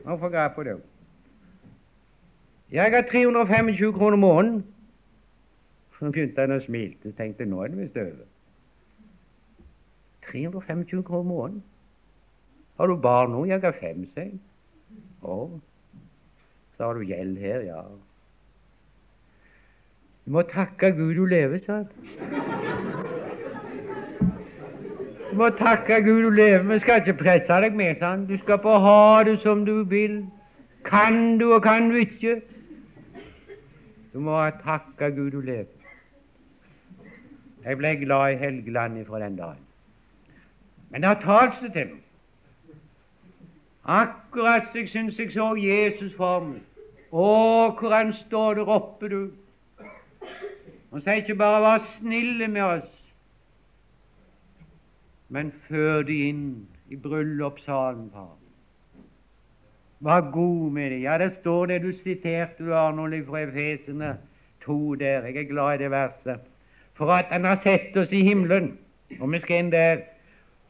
må 0.04 0.16
få 0.18 0.28
grav 0.28 0.54
på 0.54 0.62
det. 0.62 0.80
Jeg 2.72 2.92
har 2.92 3.02
325 3.02 3.92
kroner 3.92 4.16
måneden. 4.16 4.64
Så 5.98 6.10
begynte 6.10 6.40
han 6.40 6.56
å 6.56 6.62
smilte 6.64 7.12
tenkte 7.14 7.46
nå 7.46 7.60
er 7.62 7.70
det 7.70 7.78
visst 7.78 7.98
over. 8.00 8.24
325 10.32 11.04
kroner 11.06 11.28
måneden. 11.28 11.62
Har 12.82 12.86
du 12.86 12.96
barn 12.96 13.30
nå? 13.30 13.44
Jeg 13.46 13.60
har 13.62 13.76
fem, 13.78 14.00
sa 14.10 14.24
jeg. 14.24 14.40
Å. 15.22 15.34
Så 16.74 16.88
har 16.88 16.98
du 16.98 17.04
gjeld 17.06 17.36
her, 17.38 17.60
ja. 17.62 17.82
Du 20.26 20.32
må 20.34 20.42
takke 20.50 20.90
Gud 20.96 21.12
du 21.14 21.22
lever, 21.30 21.62
sa 21.62 21.76
han. 21.76 21.86
Du 25.28 25.38
må 25.38 25.52
takke 25.62 26.00
Gud 26.02 26.26
du 26.26 26.34
lever. 26.34 26.66
Vi 26.72 26.80
skal 26.82 27.04
ikke 27.04 27.20
presse 27.22 27.62
deg 27.68 27.78
mer, 27.84 27.94
sa 28.02 28.16
han. 28.16 28.26
Du 28.26 28.34
skal 28.42 28.58
få 28.66 28.74
ha 28.88 28.98
det 29.30 29.38
som 29.46 29.62
du 29.70 29.84
vil. 29.86 30.18
Kan 30.90 31.38
du 31.38 31.52
og 31.52 31.62
kan 31.62 31.86
du 31.86 32.02
ikke. 32.02 32.40
Du 34.10 34.18
må 34.26 34.42
takke 34.66 35.14
Gud 35.14 35.30
du 35.38 35.40
lever. 35.40 35.70
Jeg 37.62 37.78
ble 37.78 37.98
glad 38.02 38.32
i 38.34 38.42
Helgeland 38.42 39.04
fra 39.06 39.22
den 39.22 39.38
dagen. 39.38 39.68
Men 40.90 41.06
det 41.06 41.14
har 41.14 41.22
talt 41.22 41.62
seg 41.62 41.78
til 41.78 41.94
meg. 41.94 42.08
Akkurat 43.84 44.74
jeg 44.74 44.88
syns 44.88 45.18
jeg 45.18 45.32
så 45.34 45.54
Jesus 45.58 46.14
for 46.16 46.44
meg. 46.46 46.60
Å, 47.12 47.24
hvor 47.76 47.92
han 47.92 48.12
står 48.26 48.60
der 48.60 48.68
oppe, 48.70 49.08
du. 49.08 49.22
Og 50.92 51.02
sier 51.02 51.22
ikke 51.22 51.34
bare 51.40 51.60
'vær 51.60 51.88
snille 51.98 52.48
med 52.48 52.62
oss', 52.62 53.00
men 55.28 55.52
før 55.68 56.02
de 56.02 56.28
inn 56.28 56.68
i 56.90 56.96
bryllupssalen, 56.96 58.10
far. 58.12 58.36
Var 60.00 60.30
god 60.30 60.70
med 60.70 60.90
dem. 60.90 61.02
Ja, 61.02 61.18
det 61.18 61.36
står 61.40 61.66
det 61.66 61.82
du 61.82 61.92
siterte, 61.92 62.64
du 62.64 62.74
Arnold, 62.74 63.26
fra 63.26 63.40
Efesene 63.40 64.18
2 64.64 64.94
der. 64.94 65.26
Jeg 65.26 65.36
er 65.36 65.48
glad 65.48 65.74
i 65.74 65.82
det 65.82 65.90
verset. 65.90 66.40
For 66.94 67.12
at 67.12 67.24
Han 67.30 67.44
har 67.44 67.60
sett 67.62 67.96
oss 67.96 68.12
i 68.12 68.22
himmelen, 68.22 68.78
og 69.20 69.32
vi 69.32 69.40
skal 69.40 69.58
inn 69.58 69.72
der, 69.72 70.02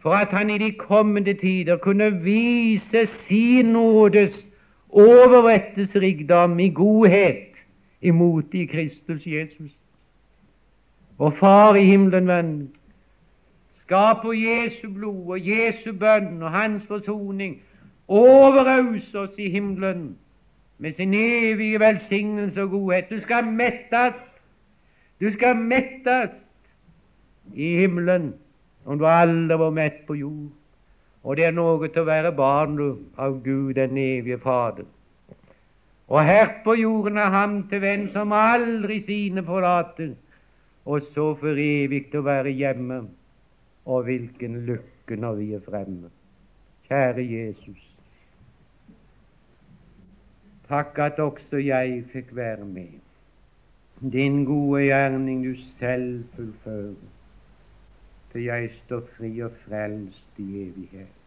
for 0.02 0.14
at 0.14 0.28
Han 0.28 0.50
i 0.50 0.58
de 0.58 0.72
kommende 0.72 1.34
tider 1.34 1.76
kunne 1.76 2.22
vise 2.22 3.08
sin 3.28 3.64
nådes 3.64 4.46
overrettesrikdom 4.88 6.58
i 6.58 6.68
godhet 6.68 7.48
imot 8.00 8.54
i 8.54 8.64
Kristus 8.64 9.26
Jesus. 9.26 9.70
Og 11.18 11.32
Far 11.38 11.74
i 11.74 11.84
himmelen, 11.84 12.28
venn, 12.28 12.70
skal 13.84 14.16
på 14.22 14.32
Jesu 14.32 14.90
blod 14.94 15.26
og 15.36 15.48
Jesu 15.48 15.92
bønn 15.92 16.42
og 16.42 16.50
Hans 16.50 16.82
forsoning 16.88 17.60
overøse 18.08 19.18
oss 19.18 19.38
i 19.38 19.50
himmelen 19.50 20.16
med 20.78 20.92
sin 20.96 21.14
evige 21.14 21.80
velsignelse 21.80 22.62
og 22.62 22.70
godhet. 22.70 23.10
Du 23.10 23.20
skal 23.20 23.44
mettes, 23.44 24.14
du 25.20 25.32
skal 25.32 25.56
mettes 25.56 26.30
i 27.54 27.76
himmelen 27.76 28.34
om 28.84 28.98
du 28.98 29.06
aldri 29.06 29.58
var 29.58 29.70
mett 29.70 30.02
på 30.06 30.16
jord. 30.18 30.50
Og 31.22 31.36
det 31.38 31.46
er 31.46 31.54
noe 31.54 31.88
til 31.88 32.02
å 32.02 32.08
være 32.08 32.32
barn 32.34 32.78
av 33.16 33.38
Gud, 33.44 33.76
den 33.78 33.98
evige 33.98 34.40
Fader. 34.42 34.88
Og 36.12 36.24
her 36.26 36.48
på 36.64 36.74
jorden 36.76 37.16
er 37.16 37.30
ham 37.32 37.60
til 37.70 37.80
venn 37.84 38.08
som 38.12 38.34
aldri 38.36 38.98
sine 39.06 39.44
forlater, 39.46 40.16
og 40.84 41.06
så 41.14 41.28
for 41.38 41.60
evig 41.62 42.08
å 42.18 42.24
være 42.26 42.50
hjemme. 42.58 43.04
Og 43.86 44.04
hvilken 44.06 44.60
lykke 44.66 45.16
når 45.18 45.38
vi 45.38 45.46
er 45.56 45.62
fremme. 45.64 46.10
Kjære 46.86 47.24
Jesus. 47.26 47.80
Takk 50.68 50.98
at 51.02 51.18
også 51.20 51.58
jeg 51.62 52.04
fikk 52.12 52.30
være 52.36 52.64
med. 52.64 53.00
Din 54.12 54.44
gode 54.44 54.84
gjerning 54.84 55.42
du 55.44 55.54
selv 55.78 56.24
fullfører, 56.36 56.94
til 58.32 58.46
jeg 58.48 58.70
står 58.84 59.02
fri 59.16 59.32
og 59.44 59.52
frelst 59.66 60.38
i 60.40 60.48
evighet. 60.66 61.18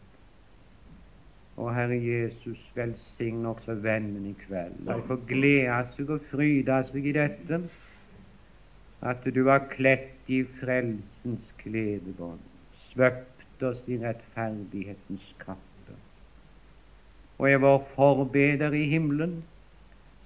Og 1.58 1.76
Herre 1.76 1.96
Jesus, 2.04 2.60
velsign 2.76 3.46
også 3.46 3.78
vennen 3.80 4.26
i 4.28 4.34
kveld. 4.48 4.82
De 4.88 4.98
få 5.08 5.16
glede 5.28 5.78
seg 5.96 6.10
og 6.12 6.26
fryde 6.32 6.80
seg 6.90 7.08
i 7.08 7.14
dette, 7.16 7.62
at 9.06 9.28
du 9.36 9.46
har 9.48 9.68
kledt 9.72 10.32
i 10.34 10.42
frelsens 10.60 11.54
kledebånd, 11.62 12.42
svøpt 12.90 13.64
oss 13.64 13.84
i 13.88 14.00
rettferdighetens 14.02 15.28
kappe, 15.40 16.00
og 17.38 17.52
er 17.52 17.62
vår 17.64 17.84
forbeder 17.94 18.74
i 18.74 18.88
himmelen, 18.90 19.44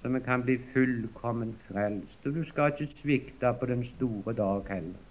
så 0.00 0.08
vi 0.08 0.22
kan 0.24 0.42
bli 0.42 0.56
fullkommen 0.72 1.52
frelst. 1.68 2.26
Og 2.26 2.34
du 2.34 2.42
skal 2.48 2.72
ikke 2.72 2.94
svikte 3.02 3.52
på 3.60 3.68
den 3.68 3.84
store 3.96 4.34
dag 4.34 4.66
heller. 4.72 5.09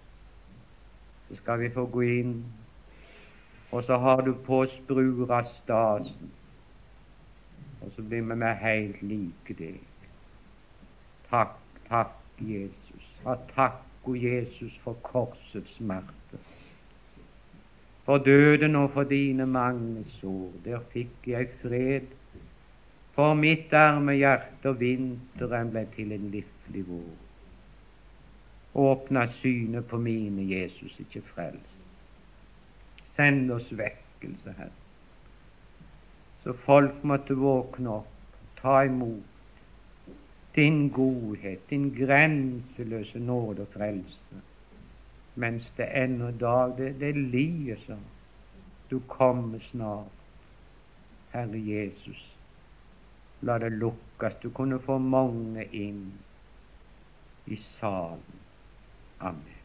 Så 1.29 1.35
skal 1.35 1.59
vi 1.59 1.69
få 1.69 1.85
gå 1.85 2.01
inn, 2.01 2.45
og 3.71 3.83
så 3.83 3.97
har 3.97 4.21
du 4.21 4.33
på 4.33 4.63
av 4.63 5.45
stasen, 5.63 6.31
og 7.81 7.91
så 7.95 8.01
blir 8.01 8.21
vi 8.21 8.35
med 8.35 8.55
helt 8.55 9.01
like 9.01 9.53
deg. 9.57 9.79
Takk, 11.29 11.57
takk, 11.89 12.17
Jesus. 12.41 13.05
Ja, 13.25 13.35
takk, 13.55 13.83
o 14.03 14.15
Jesus, 14.15 14.73
for 14.83 14.97
korsets 15.03 15.75
smerte. 15.77 16.41
For 18.05 18.17
døden 18.17 18.75
og 18.75 18.91
for 18.91 19.03
dine 19.03 19.45
mange 19.45 20.05
sår. 20.17 20.51
Der 20.65 20.81
fikk 20.93 21.27
jeg 21.27 21.51
fred 21.61 22.09
for 23.13 23.33
mitt 23.33 23.73
arme 23.73 24.15
hjerte, 24.15 24.69
og 24.69 24.79
vinteren 24.79 25.69
ble 25.73 25.85
til 25.95 26.13
en 26.15 26.29
livlig 26.33 26.85
vår. 26.87 27.28
Åpna 28.73 29.27
synet 29.41 29.87
på 29.87 29.97
mine, 29.97 30.43
Jesus, 30.49 30.99
ikke 30.99 31.21
frels. 31.33 31.75
Send 33.15 33.51
oss 33.51 33.71
vekkelse, 33.71 34.53
Herre, 34.57 34.75
så 36.43 36.53
folk 36.65 37.03
måtte 37.03 37.35
våkne 37.35 37.97
opp, 37.99 38.37
ta 38.61 38.83
imot 38.87 40.13
din 40.55 40.87
godhet, 40.89 41.65
din 41.69 41.89
grenseløse 41.95 43.19
nåde 43.19 43.65
og 43.65 43.73
frelse, 43.73 44.41
mens 45.35 45.67
det 45.77 45.89
ennå 45.95 46.31
dag, 46.31 46.77
det, 46.77 46.93
det 47.01 47.13
lier 47.17 47.79
sånn. 47.85 48.07
Du 48.89 48.99
kommer 49.11 49.61
snart, 49.71 50.15
Herre 51.33 51.59
Jesus 51.59 52.29
la 53.41 53.57
det 53.59 53.69
lukkes. 53.69 54.33
Du 54.41 54.49
kunne 54.49 54.79
få 54.79 54.97
mange 54.97 55.65
inn 55.71 56.11
i 57.45 57.59
salen. 57.79 58.38
Amen. 59.21 59.55